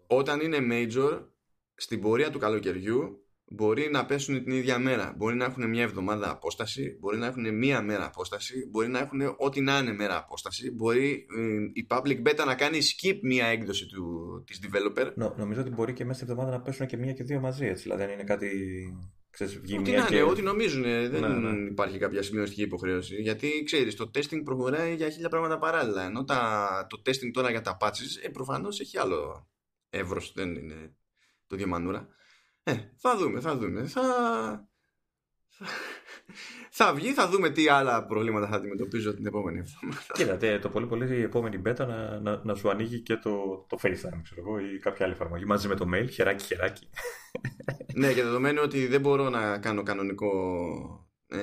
Όταν 0.06 0.40
είναι 0.40 0.58
major, 0.70 1.26
στην 1.74 2.00
πορεία 2.00 2.30
του 2.30 2.38
καλοκαιριού 2.38 3.27
μπορεί 3.50 3.88
να 3.90 4.06
πέσουν 4.06 4.44
την 4.44 4.52
ίδια 4.52 4.78
μέρα. 4.78 5.14
Μπορεί 5.16 5.36
να 5.36 5.44
έχουν 5.44 5.68
μια 5.68 5.82
εβδομάδα 5.82 6.30
απόσταση, 6.30 6.96
μπορεί 7.00 7.16
να 7.16 7.26
έχουν 7.26 7.56
μία 7.56 7.82
μέρα 7.82 8.04
απόσταση, 8.04 8.68
μπορεί 8.70 8.88
να 8.88 8.98
έχουν 8.98 9.34
ό,τι 9.36 9.60
να 9.60 9.78
είναι 9.78 9.92
μέρα 9.92 10.16
απόσταση. 10.16 10.70
Μπορεί 10.70 11.26
ε, 11.38 11.70
η 11.72 11.86
public 11.90 12.22
beta 12.22 12.44
να 12.46 12.54
κάνει 12.54 12.78
skip 12.82 13.18
μία 13.22 13.46
έκδοση 13.46 13.86
του, 13.86 14.44
της 14.46 14.60
developer. 14.62 15.12
Νο, 15.14 15.34
νομίζω 15.38 15.60
ότι 15.60 15.70
μπορεί 15.70 15.92
και 15.92 16.04
μέσα 16.04 16.20
στη 16.20 16.30
εβδομάδα 16.30 16.56
να 16.56 16.62
πέσουν 16.62 16.86
και 16.86 16.96
μία 16.96 17.12
και 17.12 17.24
δύο 17.24 17.40
μαζί, 17.40 17.66
έτσι. 17.66 17.82
Δηλαδή 17.82 18.02
δεν 18.04 18.12
είναι 18.12 18.24
κάτι... 18.24 18.48
Ξέρεις, 19.30 19.58
βγει 19.60 19.78
ό,τι 19.78 19.90
να 19.90 20.06
είναι, 20.10 20.22
ό,τι 20.22 20.42
νομίζουν. 20.42 20.82
Δεν 20.82 21.20
ναι, 21.20 21.28
ναι. 21.28 21.68
υπάρχει 21.68 21.98
κάποια 21.98 22.22
σημειωστική 22.22 22.62
υποχρέωση. 22.62 23.14
Γιατί 23.14 23.62
ξέρεις, 23.64 23.94
το 23.94 24.10
testing 24.14 24.40
προχωράει 24.44 24.94
για 24.94 25.10
χίλια 25.10 25.28
πράγματα 25.28 25.58
παράλληλα. 25.58 26.04
Ενώ 26.04 26.24
τα, 26.24 26.86
το 26.88 27.02
testing 27.06 27.30
τώρα 27.32 27.50
για 27.50 27.60
τα 27.60 27.76
patches 27.80 28.24
ε, 28.24 28.28
προφανώς 28.28 28.80
έχει 28.80 28.98
άλλο 28.98 29.48
εύρος. 29.90 30.32
Δεν 30.34 30.54
είναι 30.54 30.94
το 31.46 31.56
διαμανούρα. 31.56 32.08
Ε, 32.68 32.92
θα 32.96 33.16
δούμε, 33.16 33.40
θα 33.40 33.56
δούμε. 33.56 33.86
Θα... 33.86 34.02
θα 36.70 36.94
βγει, 36.94 37.12
θα 37.12 37.28
δούμε 37.28 37.50
τι 37.50 37.68
άλλα 37.68 38.06
προβλήματα 38.06 38.46
θα 38.46 38.56
αντιμετωπίζω 38.56 39.14
την 39.14 39.26
επόμενη 39.26 39.58
εβδομάδα. 39.58 40.36
Κοίτα, 40.38 40.58
το 40.58 40.68
πολύ 40.68 40.86
πολύ 40.86 41.16
η 41.16 41.22
επόμενη 41.22 41.62
beta 41.66 41.86
να, 41.86 42.20
να, 42.20 42.40
να 42.44 42.54
σου 42.54 42.70
ανοίγει 42.70 43.00
και 43.00 43.16
το, 43.16 43.66
το 43.68 43.78
FaceTime, 43.82 44.20
ξέρω 44.22 44.40
εγώ, 44.46 44.58
ή 44.58 44.78
κάποια 44.78 45.04
άλλη 45.04 45.14
εφαρμογή 45.14 45.44
μαζί 45.44 45.68
με 45.68 45.74
το 45.74 45.86
mail, 45.94 46.06
χεράκι, 46.10 46.44
χεράκι. 46.44 46.88
ναι, 47.94 48.12
και 48.12 48.22
δεδομένου 48.22 48.60
ότι 48.64 48.86
δεν 48.86 49.00
μπορώ 49.00 49.28
να 49.28 49.58
κάνω 49.58 49.82
κανονικό 49.82 50.30
ε, 51.28 51.38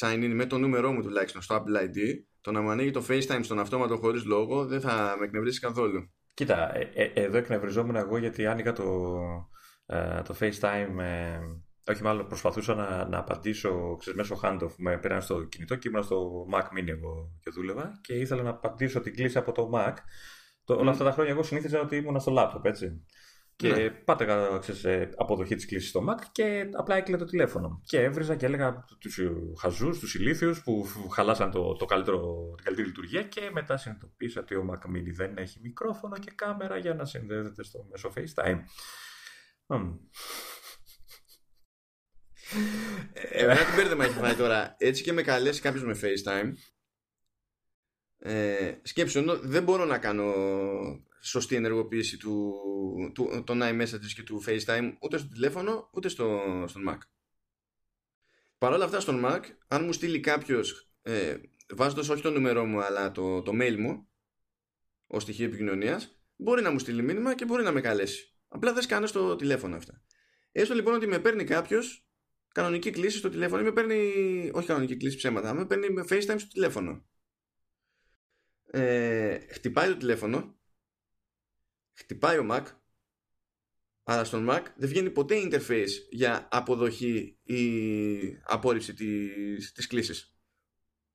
sign 0.00 0.24
in 0.24 0.32
με 0.34 0.46
το 0.46 0.58
νούμερό 0.58 0.92
μου 0.92 1.02
τουλάχιστον 1.02 1.42
στο 1.42 1.56
Apple 1.56 1.84
ID, 1.84 1.96
το 2.40 2.52
να 2.52 2.60
μου 2.60 2.70
ανοίγει 2.70 2.90
το 2.90 3.04
FaceTime 3.08 3.40
στον 3.42 3.58
αυτόματο 3.58 3.96
χωρίς 3.96 4.24
λόγο 4.24 4.66
δεν 4.66 4.80
θα 4.80 5.16
με 5.18 5.24
εκνευρίσει 5.24 5.60
καθόλου. 5.60 6.12
Κοίτα, 6.34 6.76
ε, 6.76 6.90
ε, 6.94 7.10
εδώ 7.14 7.36
εκνευριζόμουν 7.36 7.96
εγώ 7.96 8.18
γιατί 8.18 8.46
άνοιγα 8.46 8.72
το, 8.72 8.84
ε, 9.90 10.22
το 10.22 10.34
FaceTime, 10.40 10.98
ε, 10.98 11.38
όχι 11.90 12.02
μάλλον 12.02 12.26
προσπαθούσα 12.26 12.74
να, 12.74 13.08
να 13.08 13.18
απαντήσω 13.18 13.96
ξέρεις, 13.98 14.18
μέσω 14.18 14.40
handoff. 14.42 14.74
Με 14.76 14.98
πήραν 14.98 15.22
στο 15.22 15.44
κινητό 15.44 15.76
και 15.76 15.88
ήμουν 15.88 16.02
στο 16.02 16.46
Mac 16.52 16.78
Mini 16.78 16.88
εγώ 16.88 17.30
και 17.40 17.50
δούλευα 17.50 17.98
και 18.00 18.14
ήθελα 18.14 18.42
να 18.42 18.50
απαντήσω 18.50 19.00
την 19.00 19.14
κλίση 19.14 19.38
από 19.38 19.52
το 19.52 19.70
Mac. 19.74 19.92
Το, 20.64 20.74
Όλα 20.74 20.90
αυτά 20.90 21.04
τα 21.04 21.12
χρόνια 21.12 21.32
εγώ 21.32 21.42
συνήθιζα 21.42 21.80
ότι 21.80 21.96
ήμουν 21.96 22.20
στο 22.20 22.34
laptop, 22.38 22.64
έτσι. 22.64 23.04
Και 23.56 23.68
ναι. 23.68 23.90
πάταγα 23.90 24.58
ξέρεις, 24.58 24.84
ε, 24.84 25.08
αποδοχή 25.16 25.54
της 25.54 25.66
κλίσης 25.66 25.88
στο 25.88 26.04
Mac 26.08 26.22
και 26.32 26.68
απλά 26.72 26.96
έκλεινε 26.96 27.18
το 27.18 27.24
τηλέφωνο. 27.24 27.82
Και 27.84 28.00
έβριζα 28.00 28.36
και 28.36 28.46
έλεγα 28.46 28.84
τους 28.98 29.20
χαζούς, 29.60 29.98
τους 29.98 30.14
ηλίθιους 30.14 30.62
που 30.62 30.86
χαλάσαν 31.12 31.50
το, 31.50 31.72
το 31.72 31.84
καλύτερο, 31.84 32.52
την 32.56 32.64
καλύτερη 32.64 32.88
λειτουργία. 32.88 33.22
Και 33.22 33.50
μετά 33.52 33.76
συνειδητοποίησα 33.76 34.40
ότι 34.40 34.54
ο 34.54 34.68
Mac 34.70 34.90
Mini 34.90 35.12
δεν 35.14 35.36
έχει 35.36 35.60
μικρόφωνο 35.62 36.18
και 36.18 36.30
κάμερα 36.34 36.76
για 36.76 36.94
να 36.94 37.04
συνδέεται 37.04 37.62
στο 37.62 37.86
μέσο 37.90 38.12
FaceTime. 38.16 38.58
Εμένα 43.12 43.64
την 43.64 43.74
μπέρδεμα 43.76 44.04
έχει 44.04 44.18
φάει 44.18 44.34
τώρα. 44.34 44.74
Έτσι 44.78 45.02
και 45.02 45.12
με 45.12 45.22
καλέσει 45.22 45.60
κάποιος 45.60 45.84
με 45.84 45.98
FaceTime. 46.02 46.52
Ε, 48.18 48.74
σκέψου, 48.82 49.38
δεν 49.40 49.62
μπορώ 49.62 49.84
να 49.84 49.98
κάνω 49.98 50.34
σωστή 51.20 51.54
ενεργοποίηση 51.54 52.16
του, 52.16 52.54
του, 53.14 53.42
των 53.46 53.60
iMessages 53.62 54.12
και 54.14 54.22
του 54.22 54.42
FaceTime 54.46 54.92
ούτε 55.00 55.18
στο 55.18 55.28
τηλέφωνο 55.28 55.90
ούτε 55.92 56.08
στο, 56.08 56.40
στον 56.68 56.84
Mac. 56.88 56.98
Παρ' 58.58 58.72
όλα 58.72 58.84
αυτά 58.84 59.00
στον 59.00 59.22
Mac, 59.24 59.40
αν 59.68 59.84
μου 59.84 59.92
στείλει 59.92 60.20
κάποιος 60.20 60.90
ε, 61.02 61.36
βάζοντας 61.74 62.08
όχι 62.08 62.22
το 62.22 62.30
νούμερό 62.30 62.64
μου 62.64 62.80
αλλά 62.80 63.12
το, 63.12 63.42
το 63.42 63.52
mail 63.54 63.76
μου 63.76 64.08
ως 65.06 65.22
στοιχείο 65.22 65.46
επικοινωνίας, 65.46 66.20
μπορεί 66.36 66.62
να 66.62 66.70
μου 66.70 66.78
στείλει 66.78 67.02
μήνυμα 67.02 67.34
και 67.34 67.44
μπορεί 67.44 67.62
να 67.62 67.72
με 67.72 67.80
καλέσει. 67.80 68.37
Απλά 68.48 68.72
δεν 68.72 68.82
σκάνω 68.82 69.06
στο 69.06 69.36
τηλέφωνο 69.36 69.76
αυτά. 69.76 70.02
Έστω 70.52 70.74
λοιπόν 70.74 70.94
ότι 70.94 71.06
με 71.06 71.18
παίρνει 71.18 71.44
κάποιος 71.44 72.08
κανονική 72.52 72.90
κλίση 72.90 73.18
στο 73.18 73.28
τηλέφωνο 73.28 73.60
ή 73.60 73.64
με 73.64 73.72
παίρνει. 73.72 74.50
Όχι 74.54 74.66
κανονική 74.66 74.96
κλίση 74.96 75.16
ψέματα, 75.16 75.54
με 75.54 75.66
παίρνει 75.66 75.90
με 75.90 76.04
FaceTime 76.08 76.34
στο 76.38 76.48
τηλέφωνο. 76.48 77.06
Ε, 78.70 79.38
χτυπάει 79.50 79.88
το 79.88 79.96
τηλέφωνο, 79.96 80.58
χτυπάει 81.92 82.38
ο 82.38 82.46
Mac, 82.50 82.64
αλλά 84.02 84.24
στον 84.24 84.46
Mac 84.50 84.62
δεν 84.76 84.88
βγαίνει 84.88 85.10
ποτέ 85.10 85.40
interface 85.44 85.90
για 86.10 86.48
αποδοχή 86.50 87.38
ή 87.42 87.80
απόρριψη 88.42 88.94
της, 88.94 89.72
της 89.72 89.86
κλήσης. 89.86 90.36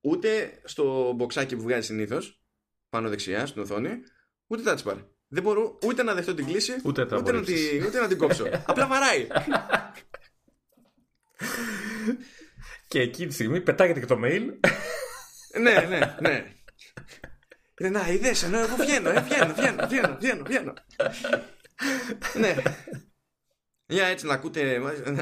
Ούτε 0.02 0.62
στο 0.64 1.14
μποξάκι 1.16 1.56
που 1.56 1.62
βγάζει 1.62 1.86
συνήθως 1.86 2.44
πάνω 2.90 3.10
δεξιά 3.10 3.46
στην 3.46 3.62
οθόνη, 3.62 3.90
ούτε 4.48 4.64
touch 4.66 4.84
bar. 4.84 5.13
Δεν 5.34 5.44
μπορώ 5.44 5.80
ούτε 5.84 6.04
να 6.04 6.14
δεχτώ 6.14 6.34
την 6.34 6.46
κλίση, 6.46 6.74
ούτε, 6.84 7.02
ούτε, 7.02 7.32
να, 7.32 7.42
την, 7.44 7.86
ούτε 7.86 8.00
να 8.00 8.08
την 8.08 8.18
κόψω. 8.18 8.46
Απλά 8.68 8.88
βαράει. 8.88 9.28
και 12.88 13.00
εκείνη 13.00 13.28
τη 13.28 13.34
στιγμή 13.34 13.62
πετάγεται 13.62 14.00
και 14.00 14.06
το 14.06 14.20
mail. 14.24 14.42
ναι, 15.62 15.86
ναι, 15.90 16.16
ναι. 16.20 16.54
Ε, 17.76 17.90
να, 17.90 18.10
είδες, 18.10 18.44
ενώ 18.44 18.60
εγώ 18.60 18.76
βγαίνω, 18.76 19.10
ε, 19.10 19.22
βγαίνω, 19.22 19.54
βγαίνω, 19.54 19.88
βγαίνω, 19.88 20.18
βγαίνω, 20.20 20.44
βγαίνω. 20.44 20.74
ναι. 22.40 22.56
Για 23.86 24.06
έτσι 24.06 24.26
να 24.26 24.34
ακούτε, 24.34 24.78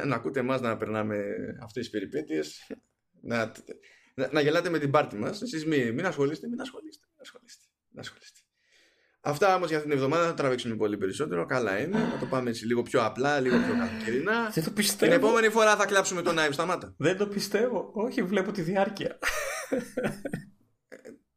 να 0.06 0.16
ακούτε 0.16 0.40
εμάς 0.40 0.62
να 0.62 0.78
περνάμε 0.78 1.18
αυτές 1.64 1.84
τις 1.84 1.90
περιπέτειες. 1.90 2.72
Να, 3.22 3.52
να, 4.16 4.30
να 4.32 4.42
γελάτε 4.42 4.70
με 4.70 4.80
την 4.80 4.92
πάρτη 4.92 5.16
μας. 5.16 5.42
Εσείς 5.42 5.66
μην, 5.66 5.94
μην 5.94 6.06
ασχολείστε, 6.06 6.48
μην 6.48 6.62
ασχολείστε, 6.62 7.06
μην 7.10 7.20
ασχολείστε. 7.20 7.66
Μην 7.90 8.00
ασχολείστε. 8.00 8.41
Αυτά 9.24 9.56
όμως 9.56 9.68
για 9.68 9.78
αυτήν 9.78 9.92
την 9.92 10.02
εβδομάδα 10.02 10.28
θα 10.28 10.34
τραβήξουμε 10.34 10.76
πολύ 10.76 10.98
περισσότερο. 10.98 11.46
Καλά 11.46 11.80
είναι. 11.80 11.98
Θα 11.98 12.18
το 12.20 12.26
πάμε 12.26 12.50
έτσι 12.50 12.66
λίγο 12.66 12.82
πιο 12.82 13.06
απλά, 13.06 13.40
λίγο 13.40 13.58
πιο 13.58 13.74
καλοκαιρινά. 13.78 14.50
Δεν 14.50 14.64
το 14.64 14.72
πιστεύω. 14.72 15.12
Την 15.12 15.22
επόμενη 15.22 15.50
φορά 15.50 15.76
θα 15.76 15.86
κλάψουμε 15.86 16.22
τον 16.22 16.40
Άιβ 16.40 16.54
σταμάτα. 16.54 16.94
Δεν 16.98 17.18
το 17.18 17.28
πιστεύω. 17.28 17.92
Όχι, 17.94 18.24
βλέπω 18.24 18.52
τη 18.52 18.62
διάρκεια. 18.62 19.18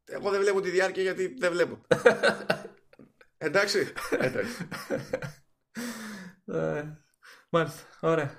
Εγώ 0.05 0.31
δεν 0.31 0.41
βλέπω 0.41 0.61
τη 0.61 0.71
διάρκεια 0.71 1.03
γιατί 1.03 1.35
δεν 1.39 1.53
βλέπω. 1.53 1.81
Εντάξει. 3.39 3.93
Εντάξει. 4.11 4.69
Ε, 6.47 6.83
μάλιστα. 7.51 7.81
Ωραία. 8.01 8.31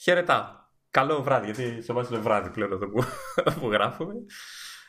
Χαιρετάω. 0.00 0.44
Καλό 0.90 1.22
βράδυ, 1.22 1.44
γιατί 1.50 1.82
σε 1.82 1.92
εμάς 1.92 2.08
είναι 2.08 2.18
βράδυ 2.18 2.50
πλέον 2.50 2.72
εδώ 2.72 2.88
που, 2.88 3.04
που 3.60 3.70
γράφουμε. 3.70 4.14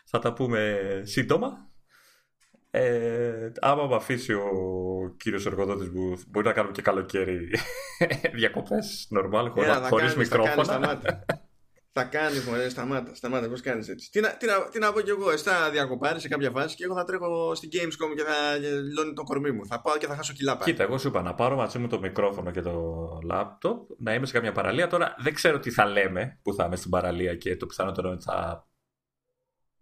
Θα 0.05 0.19
τα 0.19 0.33
πούμε 0.33 0.81
σύντομα. 1.05 1.69
Ε, 2.77 3.51
άμα 3.59 3.87
με 3.87 3.95
αφήσει 3.95 4.33
ο 4.33 4.49
κύριος 5.17 5.45
εργοδότης 5.45 5.91
που 5.91 6.17
μπορεί 6.27 6.45
να 6.45 6.53
κάνουμε 6.53 6.73
και 6.73 6.81
καλοκαίρι 6.81 7.49
διακοπές, 8.35 9.07
normal, 9.15 9.51
χωρίς 9.89 10.15
μικρόφωνα. 10.15 11.01
Θα 11.91 12.03
κάνεις, 12.03 12.45
μωρέ, 12.45 12.69
σταμάτα, 12.69 13.15
σταμάτα, 13.15 13.49
πώς 13.49 13.61
κάνεις 13.61 13.89
έτσι. 13.89 14.11
Τι 14.11 14.19
να, 14.19 14.37
τι, 14.37 14.45
να, 14.45 14.69
τι 14.69 14.79
να 14.79 14.93
πω 14.93 15.01
κι 15.01 15.09
εγώ, 15.09 15.31
εσύ 15.31 15.43
θα 15.43 15.69
διακοπάρεις 15.69 16.21
σε 16.21 16.27
κάποια 16.27 16.51
φάση 16.51 16.75
και 16.75 16.83
εγώ 16.83 16.95
θα 16.95 17.03
τρέχω 17.03 17.55
στην 17.55 17.69
Gamescom 17.73 18.15
και 18.15 18.23
θα 18.23 18.57
λιώνει 18.93 19.13
το 19.13 19.23
κορμί 19.23 19.51
μου. 19.51 19.65
Θα 19.65 19.81
πάω 19.81 19.97
και 19.97 20.07
θα 20.07 20.15
χάσω 20.15 20.33
κιλά 20.33 20.57
Κοίτα, 20.63 20.83
εγώ 20.83 20.97
σου 20.97 21.07
είπα 21.07 21.21
να 21.21 21.33
πάρω 21.33 21.55
μαζί 21.55 21.79
μου 21.79 21.87
το 21.87 21.99
μικρόφωνο 21.99 22.51
και 22.51 22.61
το 22.61 22.73
λάπτοπ, 23.25 23.89
να 23.97 24.13
είμαι 24.13 24.25
σε 24.25 24.33
κάποια 24.33 24.51
παραλία. 24.51 24.87
Τώρα 24.87 25.15
δεν 25.17 25.33
ξέρω 25.33 25.59
τι 25.59 25.71
θα 25.71 25.85
λέμε 25.85 26.39
που 26.41 26.53
θα 26.53 26.65
είμαι 26.65 26.75
στην 26.75 26.89
παραλία 26.89 27.35
και 27.35 27.57
το 27.57 27.65
πιθανότερο 27.65 28.07
είναι 28.07 28.15
ότι 28.15 28.25
θα 28.25 28.67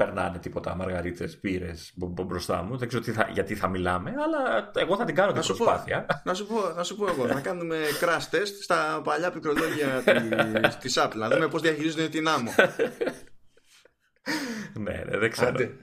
περνάνε 0.06 0.38
τίποτα 0.38 0.76
μαργαρίτες, 0.76 1.40
πύρες 1.40 1.94
μπροστά 1.96 2.64
μου. 2.64 2.78
Δεν 2.78 2.88
ξέρω 2.88 3.04
τι 3.04 3.12
θα, 3.12 3.30
γιατί 3.32 3.56
θα 3.56 3.68
μιλάμε, 3.68 4.10
αλλά 4.10 4.72
εγώ 4.76 4.98
θα 4.98 5.06
την 5.06 5.16
κάνω 5.16 5.32
την 5.32 5.42
προσπάθεια. 5.42 6.06
Πω, 6.06 6.22
να, 6.24 6.34
σου 6.34 6.48
πω, 6.48 6.74
να 6.76 6.84
σου 6.84 6.96
πω 6.96 7.08
εγώ, 7.08 7.26
να 7.26 7.42
κάνουμε 7.42 7.78
crash 8.02 8.36
test 8.36 8.54
στα 8.62 9.02
παλιά 9.04 9.32
πληκτρολόγια 9.32 10.04
τη 10.82 10.94
Apple, 10.96 11.16
να 11.16 11.30
δούμε 11.30 11.48
πώς 11.48 11.62
διαχειρίζονται 11.62 12.10
την 12.10 12.28
άμμο. 12.28 12.52
ναι, 14.84 15.04
ναι, 15.06 15.18
δεν 15.18 15.32
ξέρω. 15.32 15.50
Άντε. 15.50 15.78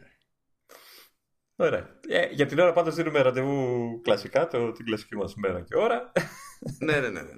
Ωραία. 1.56 1.98
Ε, 2.08 2.26
για 2.30 2.46
την 2.46 2.58
ώρα 2.58 2.72
πάντως 2.72 2.94
δίνουμε 2.94 3.20
ραντεβού 3.20 4.00
κλασικά, 4.00 4.48
το, 4.48 4.72
την 4.72 4.84
κλασική 4.84 5.16
μας 5.16 5.34
μέρα 5.34 5.60
και 5.60 5.76
ώρα. 5.76 6.12
ναι, 6.78 7.00
ναι, 7.00 7.08
ναι, 7.08 7.20
ναι. 7.20 7.30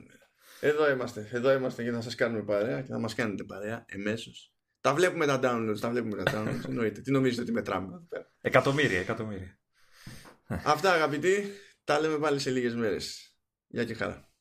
Εδώ 0.68 0.90
είμαστε. 0.90 1.28
Εδώ 1.32 1.52
είμαστε 1.52 1.82
για 1.82 1.92
να 1.92 2.00
σας 2.00 2.14
κάνουμε 2.14 2.42
παρέα 2.42 2.80
και 2.80 2.92
να 2.92 2.98
μας 2.98 3.14
κάνετε 3.14 3.44
παρέα 3.44 3.84
εμέσως. 3.88 4.51
Τα 4.82 4.94
βλέπουμε 4.94 5.26
τα 5.26 5.40
downloads, 5.42 5.78
τα 5.80 5.90
βλέπουμε 5.90 6.22
τα 6.22 6.32
downloads. 6.34 6.68
Εννοείται. 6.68 7.00
Τι 7.00 7.10
νομίζετε 7.10 7.42
ότι 7.42 7.52
μετράμε 7.52 7.86
εδώ 7.86 8.06
πέρα; 8.08 8.32
Εκατομμύρια, 8.40 9.00
εκατομμύρια. 9.00 9.58
Αυτά 10.46 10.92
αγαπητοί, 10.92 11.52
τα 11.84 12.00
λέμε 12.00 12.18
πάλι 12.18 12.38
σε 12.38 12.50
λίγες 12.50 12.74
μέρες. 12.74 13.36
Γεια 13.66 13.84
και 13.84 13.94
χαρά. 13.94 14.31